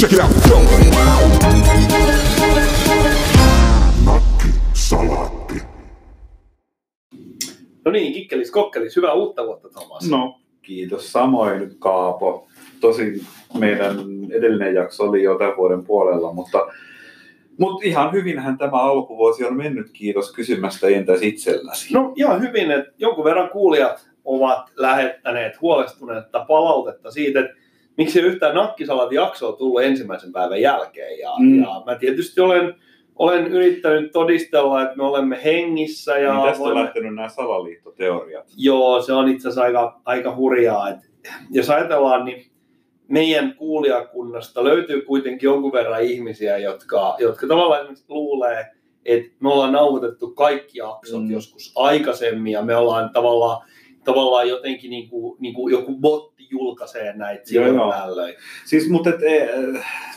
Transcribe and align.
Check 0.00 0.12
it 0.12 0.20
out. 0.20 0.30
Go. 0.48 0.60
Nakki 4.04 4.48
salaatti. 4.72 5.54
No 7.84 7.90
niin, 7.92 8.12
kikkelis 8.12 8.50
kokkelis, 8.50 8.96
hyvää 8.96 9.12
uutta 9.12 9.46
vuotta 9.46 9.68
Thomas. 9.68 10.08
No, 10.10 10.40
kiitos 10.62 11.12
samoin 11.12 11.78
Kaapo. 11.78 12.46
Tosin 12.80 13.20
meidän 13.58 13.96
edellinen 14.30 14.74
jakso 14.74 15.04
oli 15.04 15.22
jo 15.22 15.38
tämän 15.38 15.56
vuoden 15.56 15.84
puolella, 15.84 16.32
mutta, 16.32 16.66
mutta 17.58 17.86
ihan 17.86 18.12
hyvinhän 18.12 18.58
tämä 18.58 18.76
alkuvuosi 18.76 19.44
on 19.44 19.56
mennyt. 19.56 19.90
Kiitos 19.92 20.32
kysymästä 20.32 20.88
entäs 20.88 21.22
itselläsi. 21.22 21.94
No 21.94 22.12
ihan 22.16 22.40
hyvin, 22.40 22.70
että 22.70 22.92
jonkun 22.98 23.24
verran 23.24 23.50
kuulijat 23.50 24.10
ovat 24.24 24.72
lähettäneet 24.76 25.60
huolestuneetta 25.60 26.44
palautetta 26.48 27.10
siitä, 27.10 27.40
että 27.40 27.59
miksi 28.00 28.20
ei 28.20 28.26
yhtään 28.26 28.54
nakkisalat 28.54 29.12
jaksoa 29.12 29.52
tullut 29.52 29.82
ensimmäisen 29.82 30.32
päivän 30.32 30.60
jälkeen. 30.60 31.18
Ja, 31.18 31.30
Mm. 31.38 31.62
ja 31.62 31.82
mä 31.86 31.94
tietysti 31.94 32.40
olen, 32.40 32.74
olen 33.18 33.46
yrittänyt 33.46 34.12
todistella, 34.12 34.82
että 34.82 34.96
me 34.96 35.04
olemme 35.04 35.40
hengissä. 35.44 36.18
Ja 36.18 36.34
niin 36.34 36.42
tästä 36.48 36.62
on 36.62 36.68
voimme- 36.68 36.82
lähtenyt 36.84 37.14
nämä 37.14 37.28
salaliittoteoriat. 37.28 38.46
Joo, 38.56 39.02
se 39.02 39.12
on 39.12 39.28
itse 39.28 39.48
asiassa 39.48 39.62
aika, 39.62 40.00
aika 40.04 40.36
hurjaa. 40.36 40.88
Et 40.88 40.96
jos 41.50 41.70
ajatellaan, 41.70 42.24
niin 42.24 42.50
meidän 43.08 43.54
kuulijakunnasta 43.54 44.64
löytyy 44.64 45.00
kuitenkin 45.02 45.46
jonkun 45.46 45.72
verran 45.72 46.02
ihmisiä, 46.02 46.58
jotka, 46.58 47.16
jotka 47.18 47.46
tavallaan 47.46 47.96
luulee, 48.08 48.66
että 49.04 49.30
me 49.40 49.52
ollaan 49.52 49.72
nauhoitettu 49.72 50.30
kaikki 50.30 50.78
jaksot 50.78 51.22
Mm. 51.22 51.30
joskus 51.30 51.72
aikaisemmin 51.76 52.52
ja 52.52 52.62
me 52.62 52.76
ollaan 52.76 53.10
tavallaan, 53.12 53.66
tavallaan 54.04 54.48
jotenkin 54.48 54.90
niin 54.90 55.08
kuin, 55.10 55.36
niin 55.40 55.54
kuin 55.54 55.72
joku 55.72 55.92
botti 56.00 56.29
julkaisee 56.50 57.12
näitä 57.16 57.46
silloin 57.46 57.74
joo. 57.74 57.92
tällöin. 57.92 58.34
Siis, 58.64 58.88
mutta 58.88 59.10
et, 59.10 59.22
e, 59.22 59.48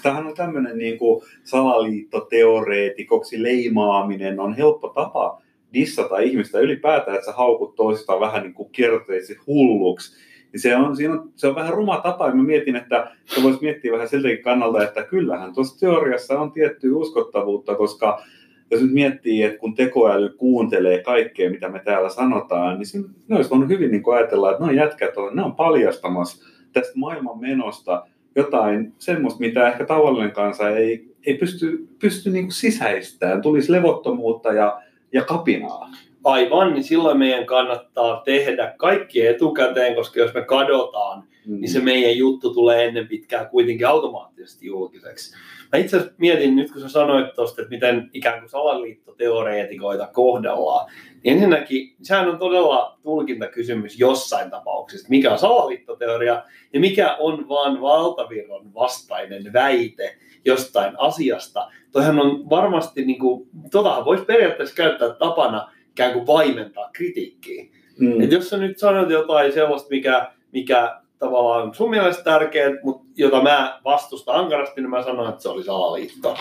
tämähän 0.04 0.28
on 0.28 0.36
tämmöinen 0.36 0.78
niin 0.78 0.98
kuin 0.98 1.22
salaliittoteoreetikoksi 1.44 3.44
leimaaminen 3.44 4.40
on 4.40 4.54
helppo 4.54 4.90
tapa 4.90 5.42
dissata 5.74 6.20
ihmistä 6.20 6.60
ylipäätään, 6.60 7.16
että 7.16 7.26
sä 7.26 7.38
haukut 7.38 7.76
toistaan 7.76 8.20
vähän 8.20 8.44
niin 8.44 8.54
kuin 8.54 8.70
kierteisi 8.72 9.38
hulluksi. 9.48 10.24
Niin 10.52 10.62
se 10.62 10.76
on, 10.76 10.96
siinä 10.96 11.14
on, 11.14 11.32
se 11.36 11.48
on 11.48 11.56
vähän 11.56 11.74
ruma 11.74 11.98
tapa, 11.98 12.28
ja 12.28 12.36
mä 12.36 12.44
mietin, 12.44 12.76
että 12.76 13.12
se 13.26 13.44
voisi 13.44 13.60
miettiä 13.62 13.92
vähän 13.92 14.10
siltäkin 14.10 14.44
kannalta, 14.44 14.84
että 14.84 15.04
kyllähän 15.04 15.54
tuossa 15.54 15.80
teoriassa 15.80 16.40
on 16.40 16.52
tiettyä 16.52 16.96
uskottavuutta, 16.96 17.76
koska 17.76 18.24
jos 18.72 18.82
nyt 18.82 18.94
miettii, 18.94 19.44
että 19.44 19.58
kun 19.58 19.76
tekoäly 19.76 20.30
kuuntelee 20.30 21.04
kaikkea, 21.04 21.50
mitä 21.50 21.70
me 21.70 21.80
täällä 21.80 22.10
sanotaan, 22.10 22.78
niin 22.78 22.88
se, 22.88 22.98
ne 23.28 23.36
olisi 23.36 23.50
voinut 23.50 23.70
hyvin 23.70 23.92
niin 23.92 24.04
ajatella, 24.16 24.52
että 24.52 24.64
no 24.64 24.72
jätkät 24.72 25.18
on, 25.18 25.36
ne 25.36 25.44
on 25.44 25.56
paljastamassa 25.56 26.46
tästä 26.74 26.94
maailman 26.96 27.40
menosta 27.40 28.06
jotain 28.36 28.94
semmoista, 29.00 29.40
mitä 29.40 29.68
ehkä 29.68 29.86
tavallinen 29.86 30.32
kansa 30.32 30.70
ei, 30.70 31.14
ei 31.26 31.38
pysty, 31.38 31.88
pysty 32.00 32.30
niin 32.30 32.46
kuin 32.46 32.54
sisäistämään. 32.54 33.42
Tulisi 33.42 33.72
levottomuutta 33.72 34.54
ja, 34.54 34.82
ja 35.14 35.24
kapinaa. 35.24 35.90
Aivan, 36.24 36.74
niin 36.74 36.84
silloin 36.84 37.18
meidän 37.18 37.46
kannattaa 37.46 38.22
tehdä 38.26 38.74
kaikki 38.78 39.28
etukäteen, 39.28 39.96
koska 39.96 40.20
jos 40.20 40.34
me 40.34 40.42
kadotaan, 40.42 41.24
Mm. 41.46 41.60
niin 41.60 41.70
se 41.70 41.80
meidän 41.80 42.18
juttu 42.18 42.54
tulee 42.54 42.86
ennen 42.86 43.08
pitkää 43.08 43.46
kuitenkin 43.46 43.88
automaattisesti 43.88 44.68
julkiseksi. 44.68 45.36
Mä 45.74 45.80
itse 45.80 45.98
asiassa 45.98 46.16
mietin 46.18 46.56
nyt, 46.56 46.72
kun 46.72 46.82
sä 46.82 46.90
sanoit 46.90 47.34
tuosta, 47.36 47.62
että 47.62 47.70
miten 47.74 48.10
ikään 48.14 48.40
kuin 48.40 48.50
salaliittoteoreetikoita 48.50 50.08
kohdellaan, 50.14 50.92
niin 51.24 51.34
ensinnäkin 51.34 51.96
sehän 52.02 52.30
on 52.30 52.40
todella 52.40 52.98
tulkintakysymys 53.04 54.00
jossain 54.00 54.50
tapauksessa, 54.50 55.08
mikä 55.10 55.32
on 55.32 55.40
salaliittoteoria 55.40 56.44
ja 56.74 56.80
mikä 56.80 57.16
on 57.20 57.50
vaan 57.50 57.82
valtavirran 57.82 58.74
vastainen 58.74 59.54
väite 59.54 60.18
jostain 60.46 60.94
asiasta. 60.98 61.68
Toihan 61.92 62.20
on 62.20 62.50
varmasti, 62.50 63.06
niin 63.06 63.20
kuin, 63.20 63.50
totahan 63.72 64.06
voisi 64.06 64.26
periaatteessa 64.26 64.76
käyttää 64.76 65.10
tapana 65.10 65.72
ikään 65.94 66.14
kuin 66.14 66.28
vaimentaa 66.28 66.90
kritiikkiä. 66.94 67.66
Mm. 68.00 68.22
Et 68.22 68.32
jos 68.32 68.50
sä 68.50 68.58
nyt 68.58 68.78
sanot 68.78 69.10
jotain 69.10 69.54
sellaista, 69.54 69.88
mikä, 69.90 70.32
mikä 70.52 71.02
tavallaan 71.20 71.68
on 71.68 71.76
sun 71.76 71.90
mielestä 71.90 72.24
tärkeää, 72.24 72.72
mutta 72.84 73.06
jota 73.16 73.42
mä 73.44 73.80
vastustan 73.84 74.36
ankarasti, 74.36 74.82
niin 74.82 74.90
mä 74.90 75.04
sanon, 75.04 75.30
että 75.30 75.42
se 75.42 75.50
oli 75.50 75.64
salaliitto. 75.64 76.38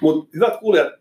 Mutta 0.00 0.30
hyvät 0.34 0.56
kuulijat, 0.56 0.92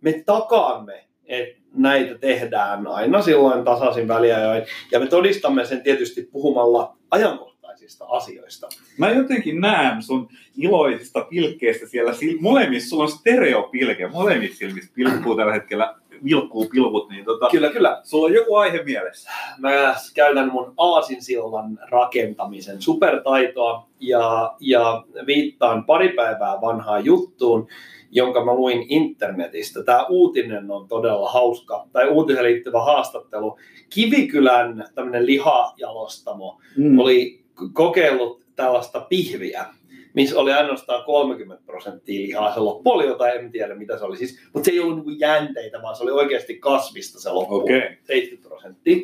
me 0.00 0.22
takaamme, 0.26 1.04
että 1.24 1.60
näitä 1.74 2.18
tehdään 2.18 2.86
aina 2.86 3.22
silloin 3.22 3.64
tasaisin 3.64 4.08
väliajoin. 4.08 4.62
Ja 4.92 5.00
me 5.00 5.06
todistamme 5.06 5.64
sen 5.64 5.82
tietysti 5.82 6.28
puhumalla 6.32 6.96
ajankohtaisista 7.10 8.04
asioista. 8.08 8.68
Mä 8.98 9.10
jotenkin 9.10 9.60
näen 9.60 10.02
sun 10.02 10.28
iloisista 10.56 11.26
pilkkeistä 11.30 11.86
siellä. 11.86 12.12
Molemmissa 12.40 12.88
sulla 12.88 13.02
on 13.04 13.10
stereopilke. 13.10 14.08
Molemmissa 14.08 14.56
silmissä 14.56 14.92
pilkkuu 14.94 15.36
tällä 15.36 15.52
hetkellä 15.52 15.94
vilkkuu 16.24 16.66
pilkut. 16.72 17.08
Niin 17.10 17.24
tota, 17.24 17.48
Kyllä, 17.50 17.70
kyllä. 17.70 18.00
sulla 18.04 18.26
on 18.26 18.32
joku 18.34 18.56
aihe 18.56 18.82
mielessä. 18.84 19.30
mä 19.58 19.94
käytän 20.14 20.52
mun 20.52 20.74
aasinsillan 20.76 21.78
rakentamisen 21.90 22.82
supertaitoa 22.82 23.86
ja, 24.00 24.54
ja 24.60 25.04
viittaan 25.26 25.84
pari 25.84 26.08
päivää 26.08 26.60
vanhaan 26.60 27.04
juttuun, 27.04 27.68
jonka 28.10 28.44
mä 28.44 28.54
luin 28.54 28.86
internetistä. 28.88 29.82
Tämä 29.84 30.06
uutinen 30.08 30.70
on 30.70 30.88
todella 30.88 31.30
hauska, 31.30 31.86
tai 31.92 32.08
uutiseen 32.08 32.44
liittyvä 32.44 32.80
haastattelu. 32.84 33.58
Kivikylän 33.90 34.84
tämmöinen 34.94 35.26
lihajalostamo 35.26 36.60
Mm. 36.76 36.98
oli 36.98 37.40
kokeillut 37.72 38.40
tällaista 38.56 39.00
pihviä, 39.00 39.66
missä 40.14 40.38
oli 40.38 40.52
ainoastaan 40.52 41.04
30 41.04 41.62
prosenttia 41.66 42.26
lihaa. 42.26 42.54
Se 42.54 42.60
loppu 42.60 42.90
oli 42.90 43.06
jotain, 43.06 43.40
en 43.40 43.52
tiedä 43.52 43.74
mitä 43.74 43.98
se 43.98 44.04
oli 44.04 44.16
siis, 44.16 44.40
mutta 44.52 44.64
se 44.64 44.70
ei 44.70 44.80
ollut 44.80 44.96
niinku 44.96 45.10
jänteitä, 45.10 45.82
vaan 45.82 45.96
se 45.96 46.02
oli 46.02 46.10
oikeasti 46.10 46.58
kasvista 46.58 47.20
se 47.20 47.30
loppu. 47.30 47.56
Okay. 47.56 47.80
70 48.04 48.48
prosenttia. 48.48 48.96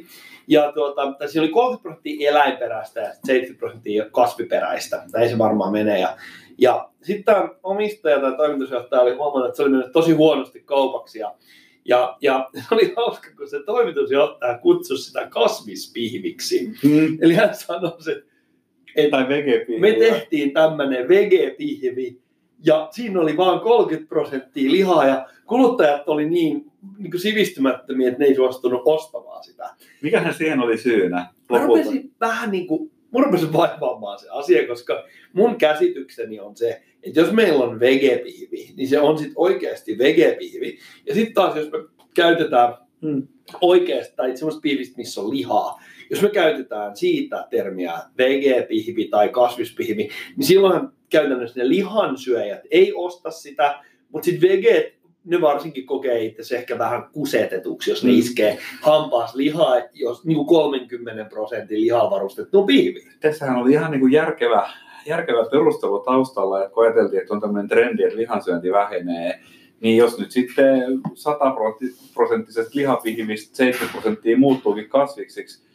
Ja 0.48 0.72
tuota, 0.72 1.12
tai 1.18 1.28
siinä 1.28 1.42
oli 1.42 1.52
30 1.52 1.82
prosenttia 1.82 2.30
eläinperäistä 2.30 3.00
ja 3.00 3.12
70 3.24 3.58
prosenttia 3.58 4.06
kasviperäistä. 4.10 5.02
Näin 5.12 5.30
se 5.30 5.38
varmaan 5.38 5.72
menee. 5.72 6.00
Ja, 6.00 6.16
ja 6.58 6.88
sitten 7.02 7.24
tämä 7.24 7.48
omistaja 7.62 8.20
tai 8.20 8.36
toimitusjohtaja 8.36 9.02
oli 9.02 9.14
huomannut, 9.14 9.46
että 9.46 9.56
se 9.56 9.62
oli 9.62 9.70
mennyt 9.70 9.92
tosi 9.92 10.12
huonosti 10.12 10.60
kaupaksi. 10.60 11.18
Ja, 11.18 11.34
ja, 11.84 12.16
ja 12.20 12.48
se 12.52 12.74
oli 12.74 12.92
hauska, 12.96 13.28
kun 13.36 13.50
se 13.50 13.62
toimitusjohtaja 13.62 14.58
kutsui 14.58 14.98
sitä 14.98 15.26
kasvispihviksi. 15.30 16.66
Mm. 16.82 17.18
Eli 17.20 17.34
hän 17.34 17.54
sanoi, 17.54 17.88
että 17.88 18.35
Tai 19.10 19.28
vegepiiri. 19.28 19.80
me 19.80 19.92
tehtiin 19.92 20.52
tämmöinen 20.52 21.08
vegepihvi 21.08 22.18
ja 22.66 22.88
siinä 22.90 23.20
oli 23.20 23.36
vain 23.36 23.60
30 23.60 24.08
prosenttia 24.08 24.70
lihaa 24.70 25.06
ja 25.06 25.26
kuluttajat 25.46 26.08
oli 26.08 26.30
niin, 26.30 26.64
niin 26.98 27.10
kuin 27.10 27.20
sivistymättömiä, 27.20 28.08
että 28.08 28.18
ne 28.18 28.26
ei 28.26 28.34
suostunut 28.34 28.82
ostamaan 28.84 29.44
sitä. 29.44 29.70
Mikähän 30.02 30.34
siihen 30.34 30.60
oli 30.60 30.78
syynä? 30.78 31.16
Mä 31.16 31.26
lopulta? 31.50 31.82
rupesin 31.82 32.12
vähän 32.20 32.50
niin 32.50 32.66
kuin, 32.66 32.90
mun 33.10 33.24
rupesin 33.24 33.52
vaivaamaan 33.52 34.18
se 34.18 34.26
asia, 34.30 34.66
koska 34.66 35.04
mun 35.32 35.56
käsitykseni 35.56 36.40
on 36.40 36.56
se, 36.56 36.82
että 37.02 37.20
jos 37.20 37.32
meillä 37.32 37.64
on 37.64 37.80
vegepihvi, 37.80 38.72
niin 38.76 38.88
se 38.88 39.00
on 39.00 39.18
sitten 39.18 39.34
oikeasti 39.36 39.98
vegepihvi. 39.98 40.78
Ja 41.06 41.14
sitten 41.14 41.34
taas, 41.34 41.56
jos 41.56 41.70
me 41.70 41.78
käytetään 42.14 42.74
Mm. 43.00 43.28
oikeasta 43.60 44.16
tai 44.16 44.36
semmoista 44.36 44.60
pihvistä, 44.60 44.96
missä 44.96 45.20
on 45.20 45.30
lihaa, 45.30 45.80
jos 46.10 46.22
me 46.22 46.28
käytetään 46.28 46.96
siitä 46.96 47.46
termiä 47.50 47.92
vegepihvi 48.18 49.08
tai 49.08 49.28
kasvispihvi, 49.28 50.08
niin 50.36 50.46
silloin 50.46 50.88
käytännössä 51.10 51.60
ne 51.60 51.68
lihansyöjät 51.68 52.60
ei 52.70 52.92
osta 52.94 53.30
sitä, 53.30 53.78
mutta 54.08 54.24
sitten 54.24 54.50
veget, 54.50 54.96
ne 55.24 55.40
varsinkin 55.40 55.86
kokee 55.86 56.24
itse 56.24 56.56
ehkä 56.56 56.78
vähän 56.78 57.08
kusetetuksi, 57.12 57.90
jos 57.90 58.04
ne 58.04 58.12
Mm. 58.12 58.18
iskee 58.18 58.58
hampaas 58.82 59.34
lihaa, 59.34 59.76
jos 59.92 60.24
niin 60.24 60.36
kuin 60.36 60.46
30 60.46 61.24
prosentin 61.24 61.80
lihaa 61.80 62.10
varustettu 62.10 62.66
pihvi. 62.66 63.04
Tässähän 63.20 63.56
oli 63.56 63.72
ihan 63.72 63.90
niin 63.90 64.00
kuin 64.00 64.12
järkevä, 64.12 64.70
järkevä 65.06 65.46
perustelu 65.50 65.98
taustalla, 65.98 66.62
että 66.62 66.74
kun 66.74 66.84
ajateltiin, 66.84 67.20
että 67.22 67.34
on 67.34 67.40
tämmöinen 67.40 67.68
trendi, 67.68 68.02
että 68.02 68.16
lihansyönti 68.18 68.72
vähenee, 68.72 69.40
niin 69.80 69.96
jos 69.96 70.18
nyt 70.18 70.30
sitten 70.30 70.82
100 71.14 71.54
prosenttisesta 72.14 72.70
lihapihvistä 72.74 73.56
70 73.56 73.92
prosenttia 73.92 74.38
muuttuukin 74.38 74.88
kasviksiksi, 74.88 75.66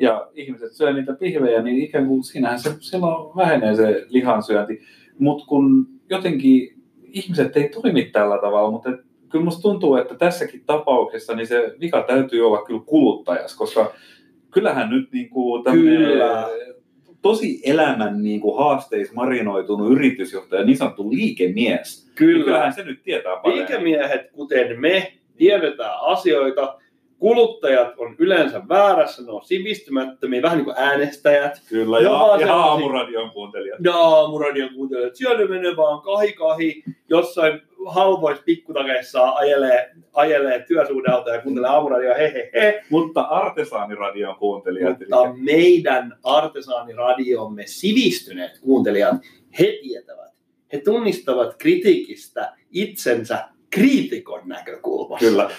ja 0.00 0.28
ihmiset 0.34 0.72
syö 0.72 0.92
niitä 0.92 1.12
pihvejä, 1.12 1.62
niin 1.62 1.82
ikään 1.82 2.06
kuin 2.06 2.24
siinähän 2.24 2.58
se 2.58 2.70
silloin 2.80 3.36
vähenee 3.36 3.76
se 3.76 4.06
lihansyönti. 4.08 4.80
Mutta 5.18 5.44
kun 5.46 5.86
jotenkin 6.10 6.74
ihmiset 7.02 7.56
ei 7.56 7.68
toimi 7.68 8.04
tällä 8.04 8.38
tavalla, 8.40 8.70
mutta 8.70 8.90
et 8.90 9.00
kyllä 9.28 9.44
musta 9.44 9.62
tuntuu, 9.62 9.96
että 9.96 10.14
tässäkin 10.14 10.62
tapauksessa 10.66 11.34
niin 11.34 11.46
se 11.46 11.74
vika 11.80 12.02
täytyy 12.02 12.46
olla 12.46 12.64
kyllä 12.64 12.82
kuluttajassa, 12.86 13.58
koska 13.58 13.92
kyllähän 14.50 14.90
nyt 14.90 15.12
niin 15.12 15.30
kuin 15.30 15.64
Kyllä. 15.64 16.48
tosi 17.22 17.60
elämän 17.64 18.22
niin 18.22 18.40
kuin 18.40 18.56
haasteissa 18.56 19.14
marinoitunut 19.14 19.92
yritysjohtaja, 19.92 20.64
niin 20.64 20.76
sanottu 20.76 21.10
liikemies, 21.10 22.06
niin 22.06 22.14
Kyllä. 22.14 22.44
kyllähän 22.44 22.72
se 22.72 22.84
nyt 22.84 23.02
tietää 23.02 23.36
paremmin. 23.36 23.66
Liikemiehet, 23.68 24.30
kuten 24.32 24.80
me, 24.80 25.12
tiedetään 25.36 26.00
asioita, 26.00 26.78
kuluttajat 27.20 27.94
on 27.98 28.14
yleensä 28.18 28.62
väärässä, 28.68 29.22
ne 29.22 29.30
on 29.32 29.44
sivistymättömiä, 29.44 30.42
vähän 30.42 30.58
niin 30.58 30.64
kuin 30.64 30.76
äänestäjät. 30.78 31.62
Kyllä, 31.68 31.98
ja, 31.98 32.02
sellaisia- 32.08 32.46
ja 32.46 32.54
aamuradion 32.54 33.30
kuuntelijat. 33.30 33.78
Ja 33.84 33.94
aamuradion 33.94 34.74
kuuntelijat, 34.74 35.16
siellä 35.16 35.46
menee 35.46 35.76
vaan 35.76 36.02
kahi 36.02 36.32
kahi, 36.32 36.82
jossain 37.08 37.62
halvoissa 37.86 38.42
pikkutakeissa 38.46 39.30
ajelee, 39.30 39.90
ajelee 40.12 40.64
työsuhdeautoja 40.68 41.36
ja 41.36 41.42
kuuntelee 41.42 41.70
aamuradioa, 41.70 42.14
he 42.14 42.32
he 42.34 42.50
he. 42.54 42.84
Mutta 42.90 43.20
artesaaniradion 43.20 44.36
kuuntelijat. 44.36 44.98
Mutta 44.98 45.34
meidän 45.36 46.18
artesaaniradiomme 46.22 47.62
sivistyneet 47.66 48.58
kuuntelijat, 48.60 49.16
he 49.58 49.78
tietävät, 49.82 50.30
he 50.72 50.80
tunnistavat 50.84 51.54
kritiikistä 51.58 52.52
itsensä 52.72 53.48
kriitikon 53.70 54.40
näkökulmasta. 54.44 55.26
Kyllä. 55.26 55.50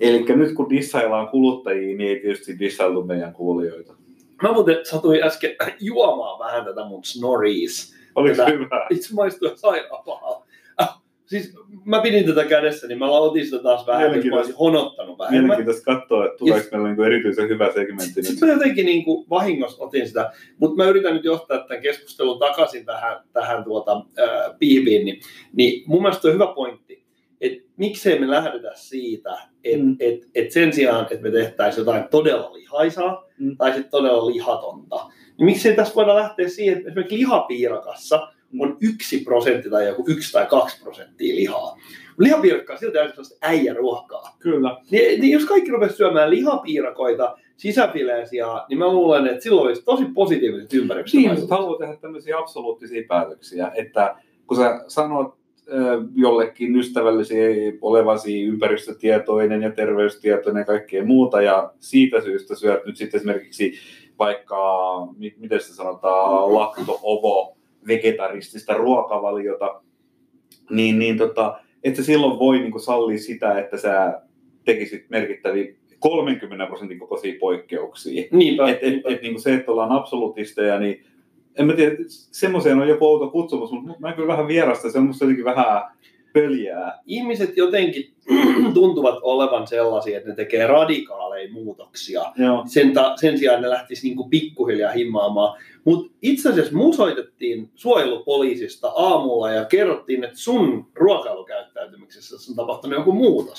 Eli 0.00 0.24
nyt 0.36 0.52
kun 0.54 0.70
dissaillaan 0.70 1.28
kuluttajia, 1.28 1.96
niin 1.96 2.08
ei 2.10 2.20
tietysti 2.20 2.58
dissailtu 2.58 3.04
meidän 3.04 3.32
kuulijoita. 3.32 3.94
Mä 4.42 4.52
muuten 4.52 4.76
satuin 4.82 5.24
äsken 5.24 5.56
juomaan 5.80 6.38
vähän 6.38 6.64
tätä 6.64 6.84
mun 6.84 7.04
snorries. 7.04 7.94
Oliko 8.14 8.36
Tätä- 8.36 8.50
hyvä? 8.50 8.86
Itse 8.90 9.14
maistuu 9.14 9.50
sairaan 9.54 10.04
pahalta. 10.04 10.44
Äh, 10.82 10.88
siis 11.26 11.54
mä 11.84 12.00
pidin 12.00 12.24
tätä 12.26 12.44
kädessä, 12.44 12.86
niin 12.86 12.98
mä 12.98 13.10
lautin 13.10 13.44
sitä 13.44 13.58
taas 13.58 13.86
vähän, 13.86 14.14
jos 14.16 14.24
mä 14.24 14.36
olisin 14.36 14.54
honottanut 14.54 15.18
vähän. 15.18 15.34
Mielenkiintoista 15.34 15.94
katsoa, 15.94 16.24
että 16.24 16.38
tuleeko 16.38 16.68
meillä 16.72 16.88
niinku 16.88 17.02
erityisen 17.02 17.48
hyvä 17.48 17.72
segmentti 17.72 18.12
nyt. 18.16 18.26
sitten 18.26 18.48
mä 18.48 18.54
jotenkin 18.54 18.86
niin 18.86 19.04
kuin 19.04 19.26
vahingossa 19.30 19.84
otin 19.84 20.08
sitä, 20.08 20.32
mutta 20.58 20.76
mä 20.76 20.88
yritän 20.88 21.14
nyt 21.14 21.24
johtaa 21.24 21.58
tämän 21.58 21.82
keskustelun 21.82 22.38
takaisin 22.38 22.84
tähän, 22.84 23.20
tähän 23.32 23.64
tuota, 23.64 24.04
äh, 24.18 24.58
piiviin, 24.58 25.06
niin, 25.06 25.20
niin 25.52 25.82
mun 25.86 26.02
mielestä 26.02 26.28
on 26.28 26.34
hyvä 26.34 26.46
pointti, 26.54 27.01
että 27.42 27.68
miksei 27.76 28.18
me 28.18 28.30
lähdetä 28.30 28.70
siitä, 28.74 29.38
että 29.64 29.84
Mm. 29.84 29.96
et, 30.00 30.28
et 30.34 30.50
sen 30.52 30.72
sijaan, 30.72 31.06
että 31.10 31.22
me 31.22 31.30
tehtäisiin 31.30 31.80
jotain 31.82 32.04
todella 32.10 32.52
lihaisaa 32.52 33.24
Mm. 33.38 33.56
tai 33.56 33.70
sitten 33.72 33.90
todella 33.90 34.26
lihatonta, 34.26 34.96
niin 35.38 35.44
miksei 35.46 35.76
tässä 35.76 35.94
voida 35.94 36.14
lähteä 36.16 36.48
siihen, 36.48 36.76
että 36.78 36.88
esimerkiksi 36.88 37.18
lihapiirakassa 37.18 38.28
on 38.60 38.76
yksi 38.80 39.18
prosentti 39.18 39.70
tai 39.70 39.86
joku 39.86 40.04
yksi 40.08 40.32
tai 40.32 40.46
kaksi 40.46 40.82
prosenttia 40.82 41.34
lihaa. 41.36 41.78
Lihapiirakka 42.18 42.72
on 42.72 42.78
silti 42.78 42.98
aika 42.98 43.10
sellaista 43.12 43.36
äijäruokaa. 43.42 44.36
Kyllä. 44.38 44.76
Niin, 44.90 45.20
niin 45.20 45.32
jos 45.32 45.44
kaikki 45.44 45.70
rupesi 45.70 45.96
syömään 45.96 46.30
lihapiirakoita, 46.30 47.36
sisäfileesiä, 47.56 48.46
niin 48.68 48.78
mä 48.78 48.88
luulen, 48.92 49.26
että 49.26 49.42
silloin 49.42 49.66
olisi 49.66 49.82
tosi 49.84 50.04
positiiviset 50.14 50.72
Niin, 50.72 50.82
ympäristövaikutukset. 50.82 51.40
mutta 51.42 51.56
haluaa 51.56 51.78
tehdä 51.78 51.96
tämmöisiä 51.96 52.38
absoluuttisia 52.38 53.02
päätöksiä, 53.08 53.72
että 53.74 54.16
kun 54.46 54.56
sä 54.56 54.84
sanot 54.88 55.34
jollekin 56.14 56.76
ystävällisiä 56.76 57.48
olevasi 57.80 58.42
ympäristötietoinen 58.42 59.62
ja 59.62 59.70
terveystietoinen 59.70 60.60
ja 60.60 60.64
kaikkea 60.64 61.04
muuta, 61.04 61.42
ja 61.42 61.72
siitä 61.80 62.20
syystä 62.20 62.54
syöt 62.54 62.86
nyt 62.86 62.96
sitten 62.96 63.18
esimerkiksi 63.18 63.74
vaikka, 64.18 64.56
mi- 65.16 65.34
miten 65.38 65.60
se 65.60 65.74
sanotaan, 65.74 66.54
lakto-ovo, 66.54 67.56
vegetaristista 67.86 68.74
ruokavaliota, 68.74 69.82
niin, 70.70 70.98
niin 70.98 71.18
tota, 71.18 71.60
et 71.84 71.96
sä 71.96 72.04
silloin 72.04 72.38
voi 72.38 72.58
niin 72.58 72.72
kuin 72.72 72.82
sallia 72.82 73.18
sitä, 73.18 73.58
että 73.60 73.76
sä 73.76 74.22
tekisit 74.64 75.10
merkittäviä 75.10 75.74
30 75.98 76.66
prosentin 76.66 76.98
kokoisia 76.98 77.34
poikkeuksia. 77.40 78.24
Niinpä. 78.30 78.70
Et, 78.70 78.78
et, 78.82 78.94
et, 79.04 79.22
niin 79.22 79.40
se, 79.40 79.54
että 79.54 79.72
ollaan 79.72 79.92
absolutisteja, 79.92 80.78
niin 80.78 81.04
en 81.58 81.66
mä 81.66 81.72
tiedä, 81.72 81.96
semmoiseen 82.08 82.78
on 82.78 82.88
joku 82.88 83.06
outo 83.06 83.30
kutsumus, 83.30 83.72
mutta 83.72 84.00
mä 84.00 84.12
kyllä 84.12 84.28
vähän 84.28 84.48
vierasta, 84.48 84.90
se 84.90 84.98
on 84.98 85.06
musta 85.06 85.24
jotenkin 85.24 85.44
vähän 85.44 85.82
pöljää. 86.32 87.00
Ihmiset 87.06 87.56
jotenkin 87.56 88.14
tuntuvat 88.74 89.18
olevan 89.22 89.66
sellaisia, 89.66 90.16
että 90.16 90.30
ne 90.30 90.34
tekee 90.34 90.66
radikaaleja 90.66 91.52
muutoksia. 91.52 92.32
Joo. 92.36 92.64
Sen, 92.66 92.92
ta, 92.92 93.16
sen 93.16 93.38
sijaan 93.38 93.62
ne 93.62 93.70
lähtisi 93.70 94.08
niin 94.08 94.30
pikkuhiljaa 94.30 94.92
himmaamaan. 94.92 95.58
Mutta 95.84 96.14
itse 96.22 96.48
asiassa 96.48 96.76
mun 96.76 96.94
soitettiin 96.94 97.70
suojelupoliisista 97.74 98.88
aamulla 98.88 99.50
ja 99.50 99.64
kerrottiin, 99.64 100.24
että 100.24 100.38
sun 100.38 100.86
ruokailukäyttäytymisessä 100.94 102.50
on 102.50 102.56
tapahtunut 102.56 102.98
joku 102.98 103.12
muutos. 103.12 103.58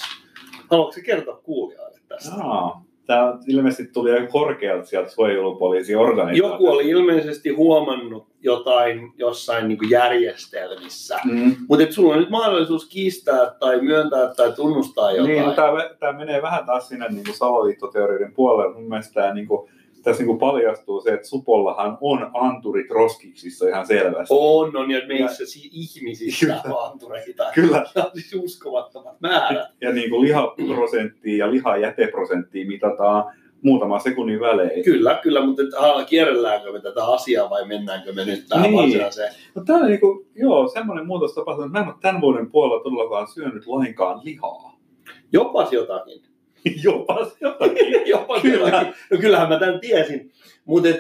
Haluatko 0.72 1.02
kertoa 1.06 1.38
kuulijoille 1.44 2.00
tästä? 2.08 2.36
Jaa. 2.38 2.86
Tämä 3.06 3.38
ilmeisesti 3.48 3.94
tuli 3.94 4.12
aika 4.12 4.28
korkealta 4.28 4.86
sieltä 4.86 5.10
suojelupoliisiorganisaatiolta. 5.10 6.54
Joku 6.54 6.70
oli 6.70 6.90
ilmeisesti 6.90 7.50
huomannut 7.50 8.28
jotain 8.42 9.14
jossain 9.18 9.68
niin 9.68 9.90
järjestelmissä. 9.90 11.20
Mm. 11.26 11.56
Mutta 11.70 11.86
sulla 11.90 12.14
on 12.14 12.20
nyt 12.20 12.30
mahdollisuus 12.30 12.90
kiistää 12.90 13.56
tai 13.60 13.82
myöntää 13.82 14.34
tai 14.36 14.52
tunnustaa 14.52 15.12
jotain. 15.12 15.30
Niin, 15.30 15.46
no, 15.46 15.52
tämä, 15.52 15.90
tämä 16.00 16.18
menee 16.18 16.42
vähän 16.42 16.66
taas 16.66 16.88
sinne 16.88 17.08
niin 17.10 17.24
kuin 17.26 17.38
salaliittoteorioiden 17.38 18.34
puolelle. 18.34 18.74
Mun 18.74 18.90
mielestä 18.90 19.14
tämä, 19.14 19.34
niin 19.34 19.48
kuin, 19.48 19.70
tässä 20.04 20.22
niin 20.24 20.28
kuin 20.28 20.40
paljastuu 20.40 21.02
se, 21.02 21.14
että 21.14 21.28
Supollahan 21.28 21.98
on 22.02 22.32
anturit 22.34 22.92
roskiksissa 22.92 23.68
ihan 23.70 23.86
selvästi. 23.88 24.34
On, 24.38 24.78
on 24.78 24.92
ja 24.92 25.02
meissä 25.08 25.46
si- 25.46 25.70
ihmisissä 25.74 26.46
Kyllä. 26.46 26.62
antureita. 26.92 27.44
Kyllä. 27.56 27.78
On 28.06 28.12
siis 28.14 28.36
uskomattomat 28.44 29.22
määrät. 29.22 29.68
Ja 29.82 29.92
niin 29.92 30.10
kuin 30.10 30.22
lihaprosenttia 30.22 31.46
ja 31.46 31.52
lihajäteprosenttia 31.52 32.68
mitataan 32.68 33.34
muutaman 33.62 34.02
sekunnin 34.02 34.40
välein. 34.40 34.84
Kyllä, 34.84 35.20
kyllä, 35.24 35.46
mutta 35.46 35.62
kierrelläänkö 36.10 36.72
me 36.72 36.80
tätä 36.82 37.06
asiaa 37.06 37.50
vai 37.50 37.68
mennäänkö 37.68 38.14
me 38.14 38.26
nyt 38.26 38.46
tähän 38.50 38.64
Niin. 38.64 38.78
varsinaiseen? 38.78 39.34
No 39.56 39.64
tämä 39.66 39.80
on 39.80 39.86
niin 39.88 40.00
kuin, 40.00 40.28
joo, 40.36 40.68
semmoinen 40.68 41.08
muutos 41.08 41.34
tapahtunut, 41.36 41.68
että 41.70 41.80
mä 41.80 41.84
en 41.84 41.90
ole 41.90 41.98
tämän 42.02 42.22
vuoden 42.22 42.52
puolella 42.52 42.84
todellakaan 42.84 43.28
syönyt 43.28 43.68
lainkaan 43.68 44.22
lihaa. 44.24 44.78
Jopas 45.34 45.74
jotakin. 45.74 46.22
Jopa 46.84 47.28
jotakin. 47.42 48.02
Jopas 48.06 48.42
Kyllä. 48.42 48.70
jotakin. 48.70 48.94
No 49.12 49.18
kyllähän 49.18 49.50
mä 49.50 49.60
tämän 49.60 49.80
tiesin. 49.80 50.32
Mutta 50.66 50.90
äh, 50.90 50.96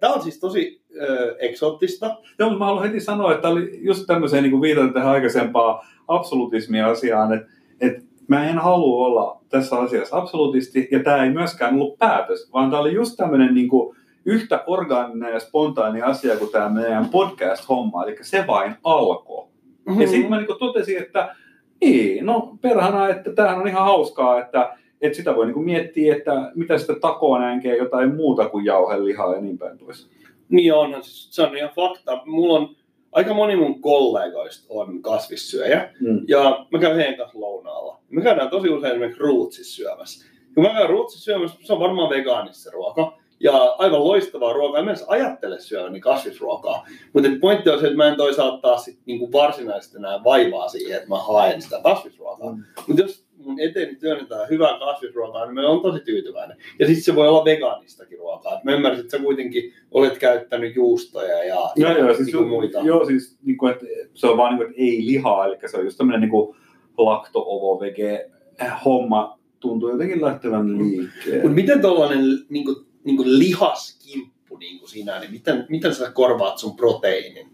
tämä 0.00 0.12
on 0.12 0.22
siis 0.22 0.40
tosi 0.40 0.82
äh, 1.02 1.08
eksoottista. 1.38 2.06
Joo, 2.38 2.48
mutta 2.48 2.58
mä 2.58 2.64
haluan 2.64 2.86
heti 2.86 3.00
sanoa, 3.00 3.34
että 3.34 3.48
oli 3.48 3.80
just 3.82 4.04
tämmöiseen 4.06 4.42
niin 4.42 4.60
viitata 4.60 4.92
tähän 4.92 5.08
aikaisempaan 5.08 5.86
absolutismia 6.08 6.86
asiaan, 6.86 7.34
että, 7.34 7.48
että 7.80 8.02
mä 8.28 8.48
en 8.48 8.58
halua 8.58 9.06
olla 9.06 9.40
tässä 9.48 9.78
asiassa 9.78 10.16
absolutisti, 10.16 10.88
ja 10.90 11.02
tämä 11.02 11.24
ei 11.24 11.30
myöskään 11.30 11.74
ollut 11.74 11.98
päätös, 11.98 12.50
vaan 12.52 12.70
tämä 12.70 12.80
oli 12.80 12.94
just 12.94 13.16
tämmöinen 13.16 13.54
niin 13.54 13.68
kuin 13.68 13.96
yhtä 14.24 14.64
orgaaninen 14.66 15.32
ja 15.32 15.40
spontaani 15.40 16.02
asia 16.02 16.36
kuin 16.36 16.52
tämä 16.52 16.68
meidän 16.68 17.08
podcast-homma, 17.08 18.04
eli 18.04 18.16
se 18.22 18.44
vain 18.46 18.74
alkoi. 18.84 19.46
Mm. 19.86 20.00
Ja 20.00 20.08
sitten 20.08 20.30
mä 20.30 20.36
niin 20.36 20.58
totesin, 20.58 21.02
että 21.02 21.36
niin, 21.80 22.26
no 22.26 22.58
perhana, 22.60 23.08
että 23.08 23.32
tämähän 23.32 23.58
on 23.58 23.68
ihan 23.68 23.84
hauskaa, 23.84 24.40
että, 24.40 24.76
että 25.00 25.16
sitä 25.16 25.36
voi 25.36 25.46
niin 25.46 25.64
miettiä, 25.64 26.16
että 26.16 26.52
mitä 26.54 26.78
sitä 26.78 26.94
takoa 27.00 27.38
näinkään 27.38 27.78
jotain 27.78 28.14
muuta 28.14 28.48
kuin 28.48 28.64
jauhelihaa 28.64 29.34
ja 29.34 29.40
niin 29.40 29.58
päin 29.58 29.78
pois. 29.78 30.10
Niin 30.48 30.74
onhan, 30.74 31.00
se 31.04 31.42
on 31.42 31.56
ihan 31.56 31.70
fakta. 31.76 32.22
Mulla 32.26 32.58
on 32.58 32.76
aika 33.12 33.34
moni 33.34 33.56
mun 33.56 33.80
kollegoista 33.80 34.66
on 34.68 35.02
kasvissyöjä. 35.02 35.90
Mm. 36.00 36.20
Ja 36.28 36.66
mä 36.70 36.78
käyn 36.78 36.96
heidän 36.96 37.16
kanssa 37.16 37.40
lounaalla. 37.40 38.00
Me 38.10 38.22
käydään 38.22 38.50
tosi 38.50 38.68
usein 38.68 38.92
esimerkiksi 38.92 39.22
ruutsissa 39.22 39.76
syömässä. 39.76 40.26
Kun 40.54 40.64
mä 40.64 40.70
käyn 40.70 40.90
ruutsissa 40.90 41.24
syömässä, 41.24 41.58
se 41.60 41.72
on 41.72 41.80
varmaan 41.80 42.10
vegaanista 42.10 42.62
se 42.62 42.70
ruoka. 42.70 43.18
Ja 43.46 43.74
aivan 43.78 44.04
loistavaa 44.04 44.52
ruokaa. 44.52 44.78
En 44.78 44.84
mä 44.84 44.90
edes 44.90 45.04
ajattele 45.08 45.60
syöväni 45.60 46.00
kasvisruokaa. 46.00 46.86
Mutta 47.12 47.28
pointti 47.40 47.70
on 47.70 47.80
se, 47.80 47.86
että 47.86 47.96
mä 47.96 48.08
en 48.08 48.16
toisaalta 48.16 48.58
taas 48.58 48.84
sit 48.84 48.98
niinku 49.06 49.32
varsinaisesti 49.32 49.96
enää 49.98 50.24
vaivaa 50.24 50.68
siihen, 50.68 50.96
että 50.96 51.08
mä 51.08 51.18
haen 51.18 51.62
sitä 51.62 51.80
kasvisruokaa. 51.82 52.52
Mm. 52.52 52.62
Mutta 52.86 53.02
jos 53.02 53.26
mun 53.44 53.60
eteeni 53.60 53.96
työnnetään 53.96 54.48
hyvää 54.50 54.78
kasvisruokaa, 54.78 55.44
niin 55.46 55.54
mä 55.54 55.68
oon 55.68 55.82
tosi 55.82 56.00
tyytyväinen. 56.04 56.56
Ja 56.78 56.86
sitten 56.86 57.04
se 57.04 57.14
voi 57.14 57.28
olla 57.28 57.44
vegaanistakin 57.44 58.18
ruokaa. 58.18 58.58
Et 58.58 58.64
mä 58.64 58.74
ymmärsin, 58.74 59.00
että 59.04 59.16
sä 59.16 59.22
kuitenkin 59.22 59.72
olet 59.90 60.18
käyttänyt 60.18 60.76
juustoja 60.76 61.44
ja, 61.44 61.70
Joo, 61.76 61.90
ja 61.90 61.98
joo, 61.98 62.14
siis, 62.14 62.26
niinku 62.26 62.44
muita. 62.48 62.78
joo, 62.78 63.04
siis 63.04 63.38
niin 63.42 63.56
kuin, 63.56 63.72
että 63.72 63.86
se 64.14 64.26
on 64.26 64.36
vaan 64.36 64.50
niin 64.50 64.58
kuin, 64.58 64.70
että 64.70 64.82
ei 64.82 65.06
lihaa, 65.06 65.46
eli 65.46 65.56
se 65.66 65.76
on 65.76 65.84
just 65.84 65.98
tämmöinen 65.98 66.20
niin 66.20 66.30
kuin 66.30 66.56
lakto-ovo-vege 66.98 68.30
homma 68.84 69.38
tuntuu 69.60 69.90
jotenkin 69.90 70.22
lähtevän 70.22 70.78
liikkeelle. 70.78 71.42
Mutta 71.42 71.54
miten 71.54 71.80
tuollainen 71.80 72.24
niinku, 73.06 73.22
niinku 73.22 73.38
lihaskimppu 73.38 74.56
niinku 74.56 74.86
sinä, 74.86 75.20
niin 75.20 75.30
miten, 75.30 75.66
miten 75.68 75.94
sä 75.94 76.10
korvaat 76.10 76.58
sun 76.58 76.76
proteiinin? 76.76 77.48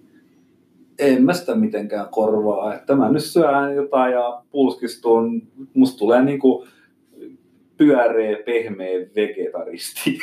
En 0.98 1.24
mä 1.24 1.32
sitä 1.32 1.54
mitenkään 1.54 2.08
korvaa. 2.10 2.74
Että 2.74 2.94
mä 2.94 3.10
nyt 3.12 3.24
syön 3.24 3.74
jotain 3.76 4.12
ja 4.12 4.42
pulskistun. 4.50 5.42
Musta 5.74 5.98
tulee 5.98 6.22
niin 6.22 6.38
kuin 6.38 6.68
pyöreä, 7.76 8.36
pehmeä 8.46 9.06
vegetaristi. 9.16 10.18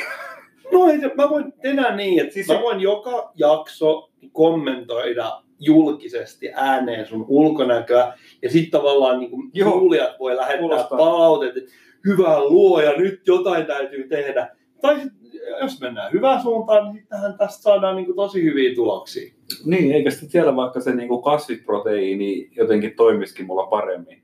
No 0.72 0.86
ei, 0.86 0.98
mä 1.16 1.30
voin 1.30 1.52
tehdä 1.62 1.96
niin, 1.96 2.20
että 2.20 2.34
Siis 2.34 2.46
se- 2.46 2.54
mä 2.54 2.60
voin 2.62 2.80
joka 2.80 3.32
jakso 3.34 4.10
kommentoida 4.32 5.42
julkisesti 5.60 6.50
ääneen 6.54 7.06
sun 7.06 7.24
ulkonäköä, 7.28 8.12
ja 8.42 8.50
sitten 8.50 8.80
tavallaan 8.80 9.20
niin 9.20 9.30
kuin 9.30 9.50
kuulijat 9.64 10.18
voi 10.18 10.36
lähettää 10.36 10.58
Kuulostaa. 10.60 10.98
palautetta, 10.98 11.58
että 11.58 11.70
hyvä 12.06 12.40
luoja, 12.40 12.92
nyt 12.96 13.26
jotain 13.26 13.66
täytyy 13.66 14.08
tehdä. 14.08 14.56
Tai 14.80 15.00
sit, 15.00 15.12
jos 15.60 15.80
mennään 15.80 16.12
hyvään 16.12 16.42
suuntaan, 16.42 16.84
niin 16.84 17.00
sittenhän 17.00 17.38
tästä 17.38 17.62
saadaan 17.62 17.96
niin 17.96 18.06
kuin 18.06 18.16
tosi 18.16 18.44
hyviä 18.44 18.74
tuloksia. 18.74 19.32
Niin, 19.64 19.92
eikä 19.92 20.10
sitten 20.10 20.30
siellä 20.30 20.56
vaikka 20.56 20.80
se 20.80 20.94
niin 20.94 21.08
kuin 21.08 21.22
kasviproteiini 21.22 22.50
jotenkin 22.56 22.96
toimisikin 22.96 23.46
mulla 23.46 23.66
paremmin. 23.66 24.22